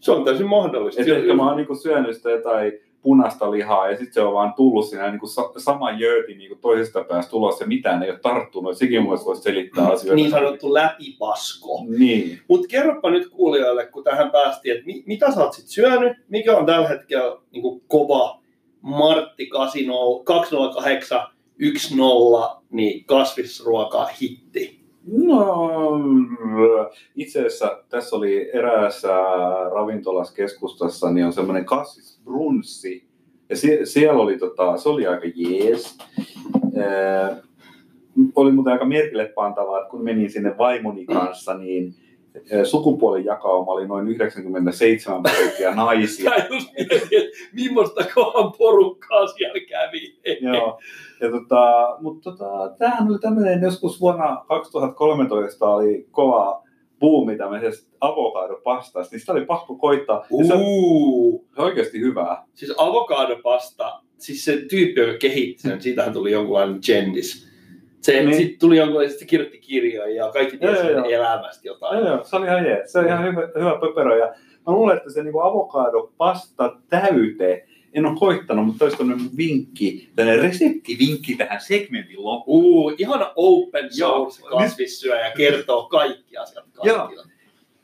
Se 0.00 0.12
on 0.12 0.24
täysin 0.24 0.46
mahdollista. 0.48 1.02
Et 1.02 1.08
ehkä 1.08 1.34
mä 1.34 1.48
oon 1.48 1.56
niin 1.56 1.82
syönyt 1.82 2.16
sitä 2.16 2.30
jotain 2.30 2.72
punaista 3.02 3.50
lihaa 3.50 3.90
ja 3.90 3.96
sitten 3.96 4.14
se 4.14 4.20
on 4.20 4.32
vaan 4.32 4.54
tullut 4.54 4.86
siinä 4.86 5.10
niin 5.10 5.20
kuin 5.20 5.30
sa- 5.30 5.52
sama 5.56 5.90
jööti 5.90 6.34
niin 6.34 6.48
kuin 6.48 6.60
toisesta 6.60 7.04
päästä 7.04 7.30
tulossa 7.30 7.64
ja 7.64 7.68
mitään 7.68 8.02
ei 8.02 8.10
ole 8.10 8.18
tarttunut. 8.18 8.76
Sekin 8.76 9.02
mielestä 9.02 9.26
voisi 9.26 9.42
selittää 9.42 9.86
asioita. 9.86 10.14
Niin 10.14 10.30
sanottu 10.30 10.74
läpipasko. 10.74 11.84
Niin. 11.98 12.38
Mutta 12.48 12.68
kerropa 12.68 13.10
nyt 13.10 13.28
kuulijoille, 13.28 13.86
kun 13.86 14.04
tähän 14.04 14.30
päästiin, 14.30 14.74
että 14.74 14.86
mi- 14.86 15.02
mitä 15.06 15.30
sä 15.32 15.44
oot 15.44 15.52
sit 15.52 15.66
syönyt, 15.66 16.16
mikä 16.28 16.56
on 16.56 16.66
tällä 16.66 16.88
hetkellä 16.88 17.36
niin 17.52 17.62
kuin 17.62 17.82
kova 17.88 18.40
Martti 18.82 19.46
80 19.46 20.24
208 20.24 21.20
10, 21.58 21.80
niin 22.70 23.04
kasvisruoka 23.04 24.08
hitti. 24.20 24.78
No, 25.06 25.70
itse 27.16 27.38
asiassa 27.38 27.84
tässä 27.88 28.16
oli 28.16 28.50
eräässä 28.52 29.08
ravintolassa 29.74 30.34
keskustassa, 30.34 31.10
niin 31.10 31.26
on 31.26 31.32
semmoinen 31.32 31.64
kasvisbrunssi. 31.64 33.04
Ja 33.48 33.56
sie- 33.56 33.86
siellä 33.86 34.22
oli, 34.22 34.38
tota, 34.38 34.76
se 34.76 34.88
oli 34.88 35.06
aika 35.06 35.26
jees. 35.36 35.98
Ää, 36.76 37.36
oli 38.36 38.52
muuten 38.52 38.72
aika 38.72 38.84
merkille 38.84 39.32
pantavaa, 39.34 39.78
että 39.80 39.90
kun 39.90 40.04
menin 40.04 40.30
sinne 40.30 40.58
vaimoni 40.58 41.06
kanssa, 41.06 41.54
niin 41.54 41.94
sukupuolen 42.64 43.24
jakauma 43.24 43.72
oli 43.72 43.86
noin 43.86 44.08
97 44.08 45.22
prosenttia 45.22 45.74
naisia. 45.84 46.30
Millaista 47.52 48.04
kohan 48.14 48.52
porukkaa 48.58 49.26
siellä 49.26 49.60
kävi. 49.68 50.18
Joo. 50.40 50.80
Ja 51.20 51.30
tota, 51.30 51.96
mutta 52.00 52.30
tota, 52.30 52.74
tämähän 52.78 53.08
oli 53.10 53.18
tämmöinen 53.18 53.62
joskus 53.62 54.00
vuonna 54.00 54.44
2013 54.48 55.68
oli 55.68 56.06
kova 56.10 56.62
buumi 57.00 57.36
tämmöisestä 57.36 57.88
avokadopastasta, 58.00 59.14
niin 59.14 59.20
sitä 59.20 59.32
oli 59.32 59.44
pakko 59.44 59.74
koittaa. 59.74 60.24
Ja 60.38 60.44
se 60.44 60.54
on 60.54 60.60
Uh. 60.60 61.44
se 61.54 61.60
on 61.60 61.66
oikeasti 61.66 62.00
hyvää. 62.00 62.44
Siis 62.54 62.72
avokadopasta, 62.76 64.02
siis 64.18 64.44
se 64.44 64.56
tyyppi, 64.70 65.00
joka 65.00 65.18
kehitti 65.18 65.62
sen, 65.62 65.82
siitähän 65.82 66.12
tuli 66.12 66.32
jonkunlainen 66.32 66.78
gendis. 66.86 67.47
Se, 68.00 68.22
Niin. 68.22 68.34
sitten 68.36 68.58
tuli 68.58 68.76
jonkunlainen, 68.76 69.18
se 69.18 69.26
kirjoitti 69.26 69.58
kirjoja 69.58 70.14
ja 70.24 70.32
kaikki 70.32 70.58
Joo, 70.60 70.74
tiesi 70.74 70.92
joo, 70.92 71.02
sen 71.04 71.12
elämästä 71.14 71.68
jotain. 71.68 71.98
Joo, 71.98 72.08
joo, 72.08 72.24
se 72.24 72.36
oli 72.36 72.46
ihan 72.46 72.64
jees. 72.64 72.92
Se 72.92 72.98
oli 72.98 73.06
ihan 73.06 73.24
hyvä, 73.24 73.42
hyvä 73.58 73.78
pöperö. 73.80 74.18
Ja 74.18 74.26
mä 74.66 74.72
luulen, 74.72 74.96
että 74.96 75.10
se 75.10 75.22
niinku 75.22 75.40
avokadopasta 75.40 76.76
täyte, 76.88 77.66
en 77.92 78.06
ole 78.06 78.16
koittanut, 78.18 78.66
mutta 78.66 78.84
olisi 78.84 78.98
tämmöinen 78.98 79.26
vinkki, 79.36 80.08
tämmöinen 80.16 80.42
reseptivinkki 80.42 81.34
tähän 81.34 81.60
segmentin 81.60 82.24
loppuun. 82.24 82.92
Uh, 82.92 82.94
ihana 82.98 83.32
open 83.36 83.92
source 83.94 84.42
Joo. 84.42 84.58
kasvissyöjä 84.58 85.30
kertoo 85.36 85.88
kaikki 85.88 86.36
asiat 86.36 86.64
kaikille. 86.74 87.24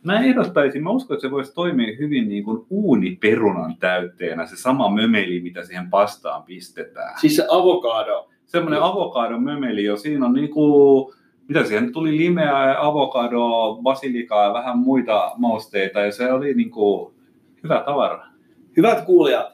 Mä 0.02 0.20
ehdottaisin, 0.24 0.82
mä 0.82 0.90
uskon, 0.90 1.14
että 1.14 1.26
se 1.28 1.30
voisi 1.30 1.54
toimia 1.54 1.96
hyvin 1.98 2.28
niin 2.28 2.44
kuin 2.44 2.66
uuniperunan 2.70 3.76
täytteenä, 3.76 4.46
se 4.46 4.56
sama 4.56 4.90
mömeli, 4.90 5.40
mitä 5.40 5.64
siihen 5.64 5.90
pastaan 5.90 6.42
pistetään. 6.42 7.20
Siis 7.20 7.36
se 7.36 7.46
avokado. 7.50 8.28
Semmoinen 8.54 8.82
avokadon 8.82 9.42
mömeli 9.42 9.84
jo, 9.84 9.96
siinä 9.96 10.26
on 10.26 10.32
niin 10.32 10.50
kuin, 10.50 11.14
mitä 11.48 11.64
siihen 11.64 11.92
tuli, 11.92 12.18
limeä 12.18 12.68
ja 12.68 12.86
avokadoa, 12.86 13.78
basilikaa 13.82 14.44
ja 14.44 14.52
vähän 14.52 14.78
muita 14.78 15.32
mausteita, 15.36 16.00
ja 16.00 16.12
se 16.12 16.32
oli 16.32 16.54
niin 16.54 16.70
kuin 16.70 17.14
hyvä 17.62 17.82
tavara. 17.86 18.26
Hyvät 18.76 19.04
kuulijat, 19.04 19.46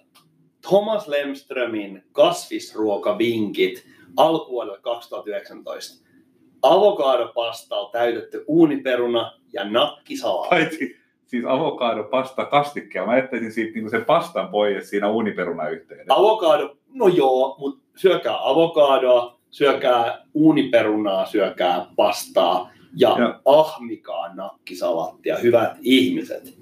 Thomas 0.68 1.08
Lemströmin 1.08 2.02
kasvisruokavinkit 2.12 3.86
alkuvuodelle 4.16 4.78
2019. 4.80 6.06
Avokadopasta 6.62 7.76
on 7.76 7.90
täytetty 7.92 8.44
uuniperuna 8.46 9.32
ja 9.52 9.70
nakkisalaatti. 9.70 10.50
Paitsi 10.50 10.96
siis 11.26 11.44
avokadopasta 11.48 12.44
kastikkeja, 12.44 13.06
mä 13.06 13.16
jättäisin 13.16 13.52
siitä 13.52 13.72
niin 13.74 13.82
kuin 13.82 13.90
sen 13.90 14.04
pastan 14.04 14.48
pois 14.48 14.90
siinä 14.90 15.10
uuniperunan 15.10 15.72
yhteydessä. 15.72 16.14
Avokado, 16.14 16.76
no 16.94 17.08
joo, 17.08 17.56
mutta 17.58 17.89
syökää 18.00 18.48
avokadoa, 18.48 19.40
syökää 19.50 20.26
uuniperunaa, 20.34 21.26
syökää 21.26 21.86
pastaa 21.96 22.70
ja, 22.96 23.08
Ja. 23.08 23.18
ja. 23.18 23.40
ahmikaa 23.44 24.34
nakkisalattia, 24.34 25.36
hyvät 25.36 25.76
ihmiset. 25.80 26.60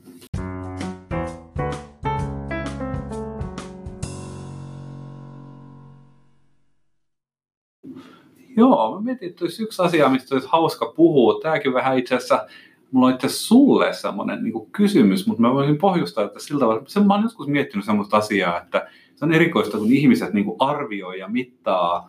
Joo, 8.57 8.95
mä 8.95 9.01
mietin, 9.01 9.29
että 9.29 9.45
olisi 9.45 9.63
yksi 9.63 9.83
asia, 9.83 10.09
mistä 10.09 10.35
olisi 10.35 10.49
hauska 10.51 10.93
puhua. 10.97 11.41
Tämäkin 11.43 11.75
vähän 11.75 11.99
itse 11.99 12.15
asiassa, 12.15 12.47
mulla 12.93 13.07
on 13.07 13.15
itse 13.15 13.29
sulle 13.29 13.93
semmoinen 13.93 14.45
niin 14.45 14.71
kysymys, 14.73 15.27
mutta 15.27 15.43
mä 15.43 15.55
voisin 15.55 15.79
pohjustaa, 15.79 16.25
että 16.25 16.41
sillä 16.41 16.61
tavalla, 16.61 16.83
sen 16.87 17.07
mä 17.07 17.15
oon 17.15 17.23
joskus 17.23 17.47
miettinyt 17.47 17.87
semmoista 17.87 18.17
asiaa, 18.17 18.61
että 18.63 18.89
se 19.15 19.25
on 19.25 19.33
erikoista, 19.33 19.79
kun 19.79 19.93
ihmiset 19.93 20.33
niin 20.33 20.47
arvioi 20.59 21.19
ja 21.19 21.29
mittaa 21.29 22.09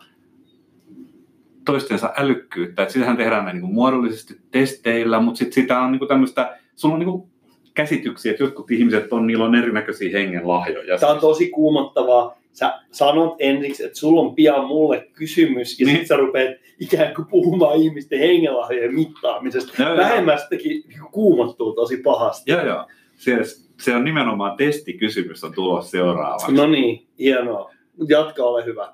toistensa 1.64 2.12
älykkyyttä. 2.16 2.82
Että 2.82 2.92
sitähän 2.92 3.16
tehdään 3.16 3.44
näin 3.44 3.60
niin 3.60 3.74
muodollisesti 3.74 4.40
testeillä, 4.50 5.20
mutta 5.20 5.38
sitten 5.38 5.52
sitä 5.52 5.80
on 5.80 5.92
niin 5.92 6.08
tämmöistä, 6.08 6.58
sulla 6.76 6.94
on 6.94 7.00
niin 7.00 7.30
käsityksiä, 7.74 8.32
että 8.32 8.44
jotkut 8.44 8.70
ihmiset 8.70 9.12
on, 9.12 9.26
niillä 9.26 9.44
on 9.44 9.54
erinäköisiä 9.54 10.18
hengenlahjoja. 10.18 10.98
Tämä 10.98 11.12
on 11.12 11.20
tosi 11.20 11.48
kuumottavaa. 11.48 12.39
Sä 12.52 12.80
sanot 12.92 13.34
ensiksi, 13.38 13.84
että 13.84 13.98
sulla 13.98 14.20
on 14.20 14.34
pian 14.34 14.66
mulle 14.66 15.08
kysymys, 15.12 15.80
ja 15.80 15.86
Niin. 15.86 15.96
sitten 15.96 16.08
sä 16.08 16.16
rupeat 16.16 16.56
ikään 16.80 17.14
kuin 17.14 17.26
puhumaan 17.30 17.76
ihmisten 17.76 18.18
hengenlahjojen 18.18 18.94
mittaamisesta. 18.94 19.82
Joo, 19.82 19.88
joo. 19.88 19.98
Vähemmästäkin 19.98 20.82
niinku 20.88 21.08
kuumottuu 21.12 21.72
tosi 21.72 21.96
pahasti. 21.96 22.50
Joo, 22.50 22.66
joo. 22.66 22.86
Se, 23.16 23.38
se 23.80 23.94
on 23.96 24.04
nimenomaan 24.04 24.56
testikysymys 24.56 25.44
on 25.44 25.54
tulossa 25.54 25.90
seuraavaksi. 25.90 26.52
No 26.52 26.66
niin, 26.66 27.06
hienoa. 27.18 27.70
Jatka, 28.08 28.42
ole 28.42 28.64
hyvä. 28.64 28.92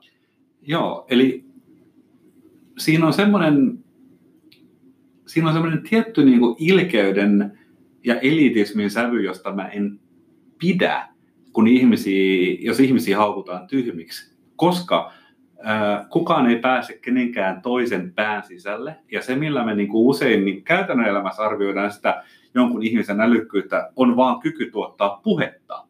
Joo, 0.62 1.06
eli 1.10 1.44
siinä 2.78 3.06
on 3.06 3.12
semmoinen, 3.12 3.78
siinä 5.26 5.48
on 5.48 5.54
semmoinen 5.54 5.82
tietty 5.82 6.24
niin 6.24 6.38
kuin 6.40 6.56
ilkeyden 6.58 7.58
ja 8.04 8.20
elitismin 8.20 8.90
sävy, 8.90 9.22
josta 9.22 9.52
mä 9.52 9.68
en 9.68 10.00
pidä, 10.58 11.08
kun 11.56 11.68
ihmisiä, 11.68 12.56
jos 12.60 12.80
ihmisiä 12.80 13.16
haukutaan 13.18 13.66
tyhmiksi. 13.66 14.36
Koska 14.56 15.12
kukaan 16.10 16.46
ei 16.50 16.56
pääse 16.56 16.98
kenenkään 17.02 17.62
toisen 17.62 18.12
pään 18.14 18.42
sisälle. 18.42 18.96
Ja 19.12 19.22
se, 19.22 19.36
millä 19.36 19.64
me 19.64 19.74
niin 19.74 19.88
kuin 19.88 20.06
usein 20.06 20.44
niin 20.44 20.64
käytännön 20.64 21.08
elämässä 21.08 21.42
arvioidaan 21.42 21.92
sitä 21.92 22.22
jonkun 22.54 22.82
ihmisen 22.82 23.20
älykkyyttä, 23.20 23.90
on 23.96 24.16
vaan 24.16 24.40
kyky 24.40 24.70
tuottaa 24.70 25.20
puhetta. 25.22 25.86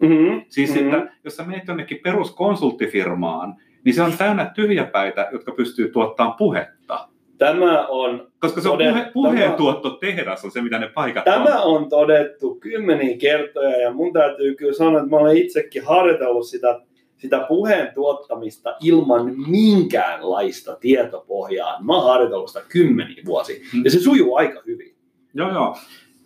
Mm-hmm. 0.00 0.42
Siis 0.48 0.74
Mhm. 0.74 0.78
että 0.78 1.12
jos 1.24 1.36
sä 1.36 1.44
menet 1.44 1.68
jonnekin 1.68 2.00
peruskonsulttifirmaan, 2.02 3.54
niin 3.84 3.94
se 3.94 4.02
on 4.02 4.12
täynnä 4.18 4.44
tyhjäpäitä, 4.54 5.28
jotka 5.32 5.52
pystyy 5.52 5.88
tuottamaan 5.88 6.36
puhetta. 6.36 7.08
Tämä 7.38 7.86
on, 7.86 8.28
Koska 8.40 8.60
se 8.60 8.68
on 8.68 8.78
Toden- 8.78 8.92
puhe, 8.92 9.10
puheen 9.12 9.52
tuottotehdas 9.52 10.44
on 10.44 10.50
se, 10.50 10.62
mitä 10.62 10.78
ne 10.78 10.88
paikat 10.94 11.24
tämä 11.24 11.62
on. 11.62 11.76
on 11.82 11.88
todettu 11.88 12.54
kymmeniä 12.54 13.16
kertoja, 13.16 13.76
ja 13.80 13.92
mun 13.92 14.12
täytyy 14.12 14.54
kyllä 14.54 14.72
sanoa, 14.72 14.98
että 15.00 15.10
mä 15.10 15.16
olen 15.16 15.36
itsekin 15.36 15.84
harjoitellut 15.84 16.46
sitä, 16.46 16.80
sitä 17.16 17.44
puheen 17.48 17.94
tuottamista 17.94 18.76
ilman 18.82 19.34
minkäänlaista 19.50 20.76
tietopohjaa. 20.80 21.82
Mä 21.82 21.94
oon 21.94 22.04
harjoitellut 22.12 22.48
sitä 22.48 22.64
kymmeniä 22.68 23.22
vuosia, 23.26 23.60
Mm. 23.74 23.84
ja 23.84 23.90
se 23.90 23.98
sujuu 24.00 24.36
aika 24.36 24.62
hyvin. 24.66 24.94
Joo, 25.34 25.52
joo. 25.52 25.76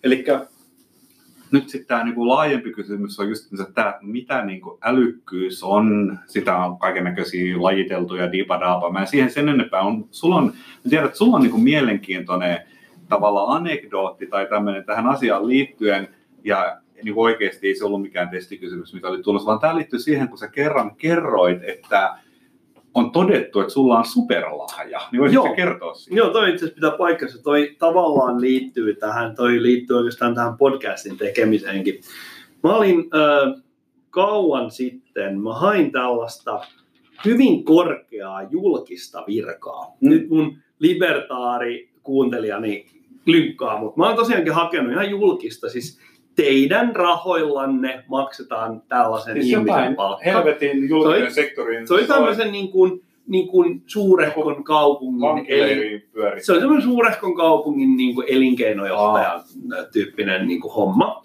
Eli 0.04 0.25
nyt 1.52 1.68
sitten 1.68 1.88
tämä 1.88 2.04
niinku 2.04 2.28
laajempi 2.28 2.73
kysymys 2.73 3.21
on 3.21 3.28
just 3.28 3.61
että 3.68 3.99
mitä 4.02 4.44
niinku 4.44 4.78
älykkyys 4.82 5.62
on. 5.62 6.18
Sitä 6.26 6.56
on 6.56 6.78
kaiken 6.78 7.04
näköisiä 7.04 7.62
lajiteltuja 7.62 8.32
dibadaapa. 8.32 8.92
Mä 8.92 9.00
en 9.00 9.06
siihen 9.06 9.30
sen 9.30 9.49
enempää 9.49 9.80
on. 9.80 10.09
Sulla 10.11 10.37
on, 10.37 10.44
mä 10.44 10.90
tiedän, 10.90 11.06
että 11.06 11.18
sulla 11.18 11.37
on 11.37 11.42
niinku 11.42 11.59
mielenkiintoinen 11.59 12.59
tavallaan 13.09 13.56
anekdootti 13.56 14.26
tai 14.26 14.47
tämmöinen 14.47 14.85
tähän 14.85 15.06
asiaan 15.06 15.49
liittyen. 15.49 16.09
Ja 16.44 16.78
niin 17.02 17.14
oikeasti 17.16 17.66
ei 17.66 17.75
se 17.75 17.85
ollut 17.85 18.02
mikään 18.02 18.28
testikysymys, 18.28 18.94
mitä 18.94 19.09
oli 19.09 19.23
tulossa, 19.23 19.47
vaan 19.47 19.61
tämä 19.61 19.76
liittyy 19.76 19.99
siihen, 19.99 20.28
kun 20.28 20.38
sä 20.38 20.49
kerran 20.49 20.97
kerroit, 20.97 21.62
että 21.64 22.18
on 22.94 23.11
todettu, 23.11 23.61
että 23.61 23.72
sulla 23.72 23.99
on 23.99 24.04
superlahja. 24.04 25.00
Niin 25.12 25.20
voisitko 25.20 25.46
Joo. 25.46 25.56
kertoa 25.56 25.94
siitä? 25.94 26.16
Joo, 26.16 26.30
toi 26.30 26.50
itse 26.50 26.64
asiassa 26.64 26.75
pitää 26.75 26.99
paikkansa. 26.99 27.42
Toi 27.42 27.76
tavallaan 27.78 28.40
liittyy 28.40 28.94
tähän, 28.94 29.34
toi 29.34 29.62
liittyy 29.62 29.96
oikeastaan 29.96 30.34
tähän 30.34 30.56
podcastin 30.56 31.18
tekemiseenkin. 31.18 32.00
Mä 32.62 32.76
olin 32.76 32.99
äh, 32.99 33.62
kauan 34.11 34.70
sitten, 34.70 35.40
mä 35.40 35.54
hain 35.54 35.92
tällaista 35.92 36.61
hyvin 37.25 37.64
korkeaa 37.64 38.42
julkista 38.42 39.25
virkaa. 39.26 39.96
Mm. 40.00 40.11
Nyt 40.11 40.28
mun 40.28 40.56
libertaari 40.78 41.90
kuuntelijani 42.02 42.87
lynkkaa, 43.26 43.80
mutta 43.80 44.00
mä 44.00 44.06
oon 44.06 44.16
tosiaankin 44.16 44.52
hakenut 44.52 44.92
ihan 44.92 45.11
julkista, 45.11 45.68
siis 45.68 46.00
teidän 46.36 46.96
rahoillanne 46.96 48.04
maksetaan 48.08 48.82
tällaisen 48.88 49.34
Siis 49.34 49.46
ihmisen 49.46 49.94
palkka. 49.96 50.24
helvetin 50.24 50.88
julkisen 50.88 51.34
sektorin 51.34 51.88
Se 51.88 51.94
oli 51.94 52.06
tämmöisen 52.06 52.52
niin 52.52 52.70
kuin, 52.70 53.02
niin 53.26 53.48
kuin 53.48 53.82
suurehkon 53.86 54.64
kaupungin 54.64 55.46
eli, 55.48 56.08
se 56.38 56.52
oli 56.52 56.60
semmoinen 56.60 56.84
suurehkon 56.84 57.34
kaupungin 57.34 57.96
niin 57.96 58.14
kuin 58.14 58.26
elinkeinojohtajan 58.30 59.42
tyyppinen 59.92 60.46
niin 60.46 60.60
kuin 60.60 60.74
homma. 60.74 61.24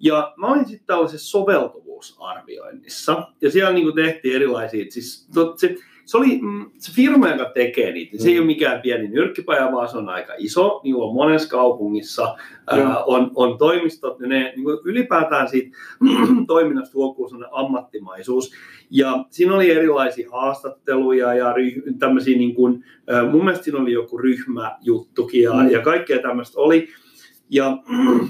Ja 0.00 0.34
mä 0.36 0.46
olin 0.46 0.66
sitten 0.66 0.86
tällaisessa 0.86 1.30
soveltuvuusarvioinnissa, 1.30 3.28
ja 3.40 3.50
siellä 3.50 3.72
niin 3.72 3.84
kuin 3.84 3.94
tehtiin 3.94 4.36
erilaisia, 4.36 4.84
siis 4.88 5.28
to, 5.34 5.54
se, 5.56 5.76
se 6.12 6.18
oli 6.18 6.38
mm, 6.42 6.70
se 6.78 6.92
firma, 6.92 7.28
joka 7.28 7.44
tekee 7.54 7.92
niitä. 7.92 8.18
Se 8.18 8.28
ei 8.28 8.34
Mm. 8.34 8.38
ole 8.40 8.46
mikään 8.46 8.80
pieni 8.82 9.08
nyrkkipaja, 9.08 9.72
vaan 9.72 9.88
se 9.88 9.96
on 9.98 10.08
aika 10.08 10.32
iso. 10.38 10.80
Niillä 10.84 11.04
on 11.04 11.14
monessa 11.14 11.48
kaupungissa 11.48 12.36
ää, 12.70 13.04
on, 13.04 13.30
on 13.34 13.58
toimistot, 13.58 14.20
ja 14.20 14.26
ne 14.28 14.52
niin 14.56 14.64
kuin 14.64 14.78
ylipäätään 14.84 15.48
siitä 15.48 15.76
toiminnasta 16.46 16.92
huokuu 16.94 17.28
sellainen 17.28 17.54
ammattimaisuus. 17.58 18.52
Ja 18.90 19.24
siinä 19.30 19.54
oli 19.54 19.70
erilaisia 19.70 20.30
haastatteluja 20.32 21.34
ja 21.34 21.52
ryh, 21.52 21.74
tämmöisiä, 21.98 22.38
niin 22.38 22.54
kuin, 22.54 22.84
ää, 23.08 23.24
mun 23.30 23.44
mielestä 23.44 23.64
siinä 23.64 23.78
oli 23.78 23.92
joku 23.92 24.18
ryhmäjuttukin 24.18 25.42
ja, 25.42 25.52
Mm. 25.52 25.70
ja 25.70 25.80
kaikkea 25.82 26.18
tämmöistä 26.22 26.60
oli. 26.60 26.88
Ja, 27.50 27.78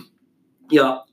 ja 0.72 1.04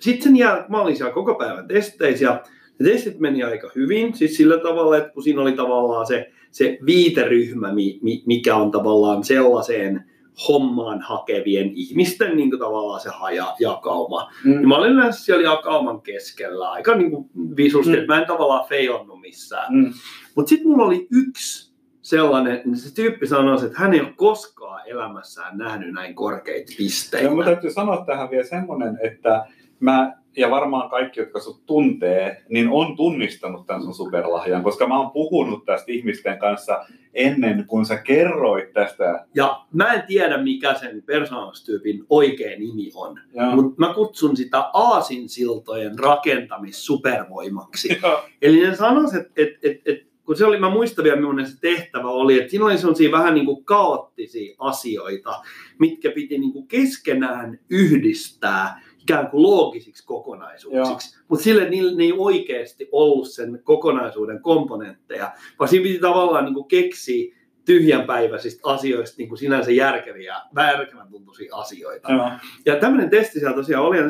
sitten 0.00 0.22
sen 0.22 0.36
jälkeen 0.36 0.70
mä 0.70 0.80
olin 0.80 0.96
siellä 0.96 1.12
koko 1.14 1.34
päivän 1.34 1.68
testeissä 1.68 2.40
ja 2.82 2.88
ne 2.88 2.90
testit 2.92 3.18
meni 3.20 3.42
aika 3.42 3.70
hyvin, 3.76 4.14
siis 4.14 4.36
sillä 4.36 4.58
tavalla, 4.58 4.96
että 4.96 5.10
kun 5.10 5.22
siinä 5.22 5.42
oli 5.42 5.52
tavallaan 5.52 6.06
se, 6.06 6.30
se 6.50 6.78
viiteryhmä, 6.86 7.72
mi, 7.74 7.98
mi, 8.02 8.22
mikä 8.26 8.56
on 8.56 8.70
tavallaan 8.70 9.24
sellaiseen 9.24 10.04
hommaan 10.48 11.00
hakevien 11.00 11.70
ihmisten 11.74 12.36
niin 12.36 12.50
kuin 12.50 12.60
tavallaan 12.60 13.00
se 13.00 13.08
haja, 13.12 13.54
jakauma. 13.60 14.20
Ja 14.44 14.50
Mm. 14.60 14.68
mä 14.68 14.76
olin 14.76 14.92
yleensä 14.92 15.24
siellä 15.24 15.42
jakauman 15.42 16.00
keskellä 16.00 16.70
aika 16.70 16.94
niin 16.94 17.10
kuin 17.10 17.30
visusti, 17.56 17.88
Mm. 17.92 17.94
että 17.98 18.06
mä 18.06 18.20
en 18.20 18.26
tavallaan 18.26 18.68
feilannut 18.68 19.20
missään. 19.20 19.74
Mm. 19.74 19.92
Mutta 20.34 20.48
sitten 20.50 20.68
mulla 20.70 20.84
oli 20.84 21.06
yksi 21.10 21.72
sellainen, 22.02 22.62
niin 22.64 22.76
se 22.76 22.94
tyyppi 22.94 23.26
sanoi, 23.26 23.66
että 23.66 23.78
hän 23.78 23.94
ei 23.94 24.00
ole 24.00 24.12
koskaan 24.16 24.88
elämässään 24.88 25.58
nähnyt 25.58 25.92
näin 25.94 26.14
korkeita 26.14 26.72
pisteitä. 26.78 27.26
Ja 27.26 27.34
mun 27.34 27.44
täytyy 27.44 27.70
sanoa 27.70 28.04
tähän 28.06 28.30
vielä 28.30 28.44
semmoinen, 28.44 28.98
että 29.02 29.46
mä 29.80 30.21
ja 30.36 30.50
varmaan 30.50 30.90
kaikki, 30.90 31.20
jotka 31.20 31.40
sut 31.40 31.66
tuntee, 31.66 32.42
niin 32.48 32.68
on 32.68 32.96
tunnistanut 32.96 33.66
tämän 33.66 33.82
sun 33.82 33.94
superlahjan, 33.94 34.62
koska 34.62 34.86
mä 34.86 34.98
oon 34.98 35.10
puhunut 35.10 35.64
tästä 35.64 35.92
ihmisten 35.92 36.38
kanssa 36.38 36.84
ennen 37.14 37.64
kuin 37.66 37.86
sä 37.86 37.96
kerroit 37.96 38.72
tästä. 38.72 39.26
Ja 39.34 39.64
mä 39.72 39.92
en 39.92 40.02
tiedä, 40.06 40.42
mikä 40.42 40.74
sen 40.74 41.02
persoonallisuustyypin 41.02 42.04
oikea 42.10 42.58
nimi 42.58 42.90
on, 42.94 43.20
mutta 43.54 43.74
mä 43.76 43.94
kutsun 43.94 44.36
sitä 44.36 44.70
aasinsiltojen 44.72 45.98
rakentamissupervoimaksi. 45.98 47.98
ja, 48.02 48.22
Eli 48.42 48.66
ne 48.66 48.76
sanois, 48.76 49.14
että 49.14 49.32
et, 49.36 49.48
et, 49.62 49.80
et, 49.86 50.12
kun 50.24 50.36
se 50.36 50.46
oli, 50.46 50.58
mä 50.58 50.70
muistan 50.70 51.04
vielä 51.04 51.16
millainen 51.16 51.46
se 51.46 51.60
tehtävä 51.60 52.08
oli, 52.08 52.38
että 52.38 52.50
siinä 52.50 52.64
oli 52.64 52.78
sellaisia 52.78 53.12
vähän 53.12 53.34
niin 53.34 53.46
kuin 53.46 53.64
kaoottisia 53.64 54.54
asioita, 54.58 55.40
mitkä 55.78 56.10
piti 56.10 56.38
niin 56.38 56.52
kuin 56.52 56.68
keskenään 56.68 57.58
yhdistää 57.70 58.82
ikään 59.02 59.30
kuin 59.30 59.42
loogisiksi 59.42 60.06
kokonaisuuksiksi. 60.06 61.18
Mutta 61.28 61.44
sille 61.44 61.68
niillä 61.70 61.96
ne 61.96 62.04
ei 62.04 62.12
oikeasti 62.16 62.88
ollut 62.92 63.30
sen 63.30 63.60
kokonaisuuden 63.64 64.42
komponentteja, 64.42 65.32
vaan 65.58 65.68
siinä 65.68 65.82
piti 65.82 65.98
tavallaan 65.98 66.44
niin 66.44 66.54
kuin 66.54 66.68
keksiä 66.68 67.34
tyhjänpäiväisistä 67.64 68.70
asioista 68.70 69.14
niin 69.18 69.28
kuin 69.28 69.38
sinänsä 69.38 69.70
järkeviä, 69.70 70.36
järkevän 70.56 71.08
tuntuisia 71.10 71.56
asioita. 71.56 72.12
ja, 72.12 72.38
Ja 72.66 72.76
tämmöinen 72.76 73.10
testi 73.10 73.38
siellä 73.38 73.56
tosiaan 73.56 73.84
oli, 73.84 73.98
ja 73.98 74.04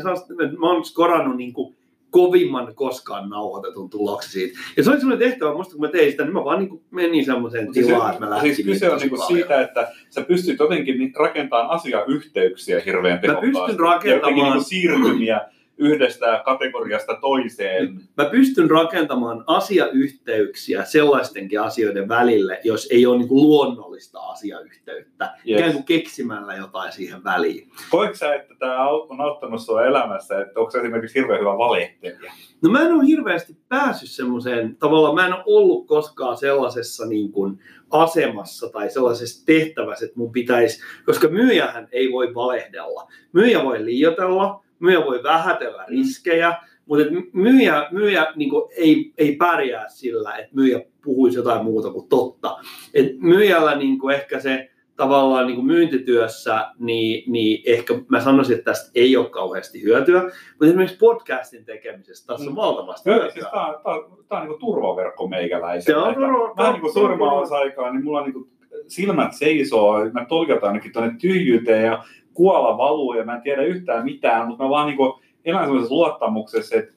mä 0.58 0.72
oon 0.72 0.84
skorannut 0.84 1.36
niin 1.36 1.52
kuin 1.52 1.76
kovimman 2.12 2.74
koskaan 2.74 3.30
nauhoitetun 3.30 3.90
tuloksen 3.90 4.30
siitä. 4.32 4.58
Ja 4.76 4.84
se 4.84 4.90
oli 4.90 4.98
semmoinen 5.00 5.28
tehtävä, 5.30 5.54
musta 5.54 5.72
kun 5.74 5.80
mä 5.80 5.88
tein 5.88 6.10
sitä, 6.10 6.24
niin 6.24 6.32
mä 6.34 6.44
vaan 6.44 6.58
niin 6.58 6.80
menin 6.90 7.24
semmoiseen 7.24 7.74
Siis, 7.74 7.86
tilaan, 7.86 8.12
että 8.12 8.24
mä 8.24 8.30
lähtin 8.30 8.54
siis 8.54 8.66
kyse 8.66 8.90
on 8.90 9.00
paljon. 9.10 9.26
siitä, 9.26 9.60
että 9.60 9.92
sä 10.10 10.20
pystyt 10.20 10.58
jotenkin 10.58 11.12
rakentamaan 11.18 11.70
asiayhteyksiä 11.70 12.80
hirveän 12.86 13.18
tehokkaasti. 13.20 13.50
pystyn 13.58 13.84
Ja 13.84 13.90
rakentamaan- 13.90 14.14
jotenkin 14.20 14.44
niinku 14.44 14.62
siirtymiä 14.64 15.40
yhdestä 15.82 16.42
kategoriasta 16.44 17.18
toiseen. 17.20 18.00
Mä 18.16 18.24
pystyn 18.24 18.70
rakentamaan 18.70 19.44
asiayhteyksiä 19.46 20.84
sellaistenkin 20.84 21.60
asioiden 21.60 22.08
välille, 22.08 22.60
jos 22.64 22.88
ei 22.90 23.06
ole 23.06 23.18
niin 23.18 23.28
kuin 23.28 23.42
luonnollista 23.42 24.18
asiayhteyttä, 24.20 25.24
Yes. 25.48 25.58
ikään 25.58 25.72
kuin 25.72 25.84
keksimällä 25.84 26.54
jotain 26.54 26.92
siihen 26.92 27.24
väliin. 27.24 27.70
Koetko 27.90 28.16
sä, 28.16 28.34
että 28.34 28.54
tämä 28.58 28.88
on 28.88 29.20
auttanut 29.20 29.62
sua 29.62 29.84
elämässä, 29.86 30.40
että 30.40 30.60
onko 30.60 30.70
sä 30.70 30.78
esimerkiksi 30.78 31.18
hirveän 31.18 31.40
hyvä 31.40 31.58
valehtelija? 31.58 32.32
No 32.62 32.70
mä 32.70 32.80
en 32.80 32.92
ole 32.92 33.06
hirveästi 33.06 33.56
päässyt 33.68 34.10
semmoiseen, 34.10 34.76
tavallaan 34.76 35.14
mä 35.14 35.26
en 35.26 35.32
ole 35.34 35.42
ollut 35.46 35.86
koskaan 35.86 36.36
sellaisessa 36.36 37.06
niin 37.06 37.32
kuin 37.32 37.58
asemassa 37.90 38.68
tai 38.68 38.90
sellaisessa 38.90 39.46
tehtävässä, 39.46 40.04
että 40.04 40.18
mun 40.18 40.32
pitäisi, 40.32 40.82
koska 41.06 41.28
myyjähän 41.28 41.88
ei 41.92 42.12
voi 42.12 42.34
valehdella. 42.34 43.08
Myyjä 43.32 43.64
voi 43.64 43.84
liioitella, 43.84 44.64
myyjä 44.82 45.04
voi 45.04 45.22
vähätellä 45.22 45.84
riskejä, 45.88 46.54
mutta 46.86 47.04
et 47.04 47.10
myyjä, 47.32 47.88
myyjä 47.90 48.26
niin 48.36 48.50
kuin 48.50 48.72
ei, 48.76 49.12
ei 49.18 49.36
pärjää 49.36 49.88
sillä, 49.88 50.36
että 50.36 50.50
myyjä 50.54 50.80
puhuisi 51.04 51.36
jotain 51.38 51.64
muuta 51.64 51.90
kuin 51.90 52.08
totta. 52.08 52.56
Et 52.94 53.06
myyjällä 53.18 53.74
niin 53.74 53.98
kuin 53.98 54.14
ehkä 54.14 54.40
se 54.40 54.68
tavallaan 54.96 55.46
niin 55.46 55.56
kuin 55.56 55.66
myyntityössä, 55.66 56.66
niin, 56.78 57.32
niin 57.32 57.62
ehkä 57.66 57.94
mä 58.08 58.20
sanoisin, 58.20 58.58
että 58.58 58.70
tästä 58.70 58.90
ei 58.94 59.16
ole 59.16 59.30
kauheasti 59.30 59.82
hyötyä, 59.82 60.22
mutta 60.22 60.66
esimerkiksi 60.66 60.96
podcastin 60.96 61.64
tekemisestä 61.64 62.26
tässä 62.32 62.46
on 62.50 62.52
Mm. 62.52 62.56
valtavasti 62.56 63.10
Joo, 63.10 63.18
siis 63.20 63.34
hyötyä. 63.34 63.50
tää, 63.50 63.66
on- 63.66 63.82
tää, 63.84 63.92
on- 63.94 64.24
tää 64.28 64.38
on 64.40 64.46
niinku 64.48 64.58
turvaverkko 64.60 65.28
meikäläisellä. 65.28 66.00
Se 66.00 66.04
on 66.06 66.12
Että 66.12 66.20
turva- 66.26 66.56
Vähän 66.56 66.72
niin 66.72 66.80
kuin 66.80 66.92
suurimman 66.92 67.32
osa 67.38 67.56
aikaa, 67.56 67.92
niin 67.92 68.04
mulla 68.04 68.24
niinku 68.24 68.48
silmät 68.88 69.32
seisoo, 69.32 70.04
mä 70.12 70.24
tolkataan 70.28 70.72
ainakin 70.72 70.92
tuonne 70.92 71.14
tyhjyyteen 71.20 71.84
ja 71.86 72.04
kuola 72.34 72.78
valuu 72.78 73.14
ja 73.14 73.24
mä 73.24 73.36
en 73.36 73.42
tiedä 73.42 73.62
yhtään 73.62 74.04
mitään, 74.04 74.48
mutta 74.48 74.64
mä 74.64 74.70
vaan 74.70 74.86
niinku 74.86 75.20
elän 75.44 75.64
sellaisessa 75.64 75.94
luottamuksessa, 75.94 76.76
että 76.76 76.94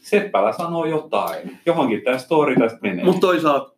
Seppälä 0.00 0.52
sanoo 0.52 0.84
jotain. 0.84 1.58
Johonkin 1.66 2.02
tämä 2.02 2.18
story 2.18 2.56
tästä 2.56 2.78
menee. 2.82 3.04
Mutta 3.04 3.20
toisaalta 3.20 3.72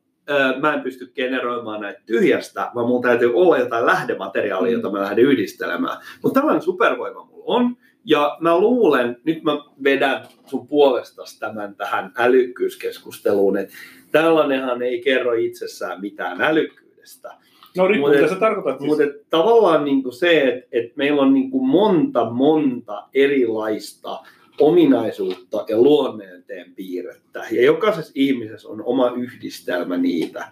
mä 0.61 0.75
en 0.75 0.81
pysty 0.81 1.13
generoimaan 1.15 1.81
näitä 1.81 2.01
tyhjästä, 2.07 2.71
vaan 2.75 2.87
mulla 2.87 3.03
täytyy 3.03 3.33
olla 3.35 3.59
jotain 3.59 3.87
lähdemateriaalia, 3.87 4.73
jota 4.73 4.91
mä 4.91 5.01
lähden 5.01 5.25
yhdistelemään. 5.25 5.99
Mutta 6.23 6.41
tällainen 6.41 6.63
supervoima 6.63 7.25
mulla 7.25 7.45
on. 7.47 7.77
Ja 8.05 8.37
mä 8.41 8.59
luulen, 8.59 9.17
nyt 9.25 9.43
mä 9.43 9.53
vedän 9.85 10.27
sun 10.47 10.67
puolestasi 10.67 11.41
tämän 11.41 11.75
tähän 11.75 12.13
älykkyyskeskusteluun, 12.17 13.57
että 13.57 13.75
tällainenhan 14.13 14.83
ei 14.83 15.01
kerro 15.01 15.33
itsessään 15.33 16.01
mitään 16.01 16.43
älykkyydestä. 16.43 17.35
No 17.77 17.89
riippuu, 17.89 18.11
mitä 18.11 18.25
et- 18.25 18.31
sä 18.31 18.37
tarkoitat. 18.37 18.79
Siis. 18.81 18.89
Mutta 18.89 19.05
tavallaan 19.31 19.85
niinku 19.85 20.11
se, 20.11 20.41
että 20.43 20.69
et 20.73 20.97
meillä 20.97 21.23
on 21.23 21.35
niinku 21.35 21.65
monta, 21.65 22.31
monta 22.31 23.09
erilaista 23.15 24.21
ominaisuutta 24.61 25.65
ja 25.69 25.83
luonneenteen 25.83 26.75
piirrettä. 26.75 27.47
Ja 27.51 27.63
jokaisessa 27.63 28.13
ihmisessä 28.15 28.69
on 28.69 28.83
oma 28.85 29.11
yhdistelmä 29.11 29.97
niitä. 29.97 30.49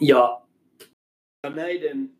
Ja 0.00 0.40
näiden 1.54 2.10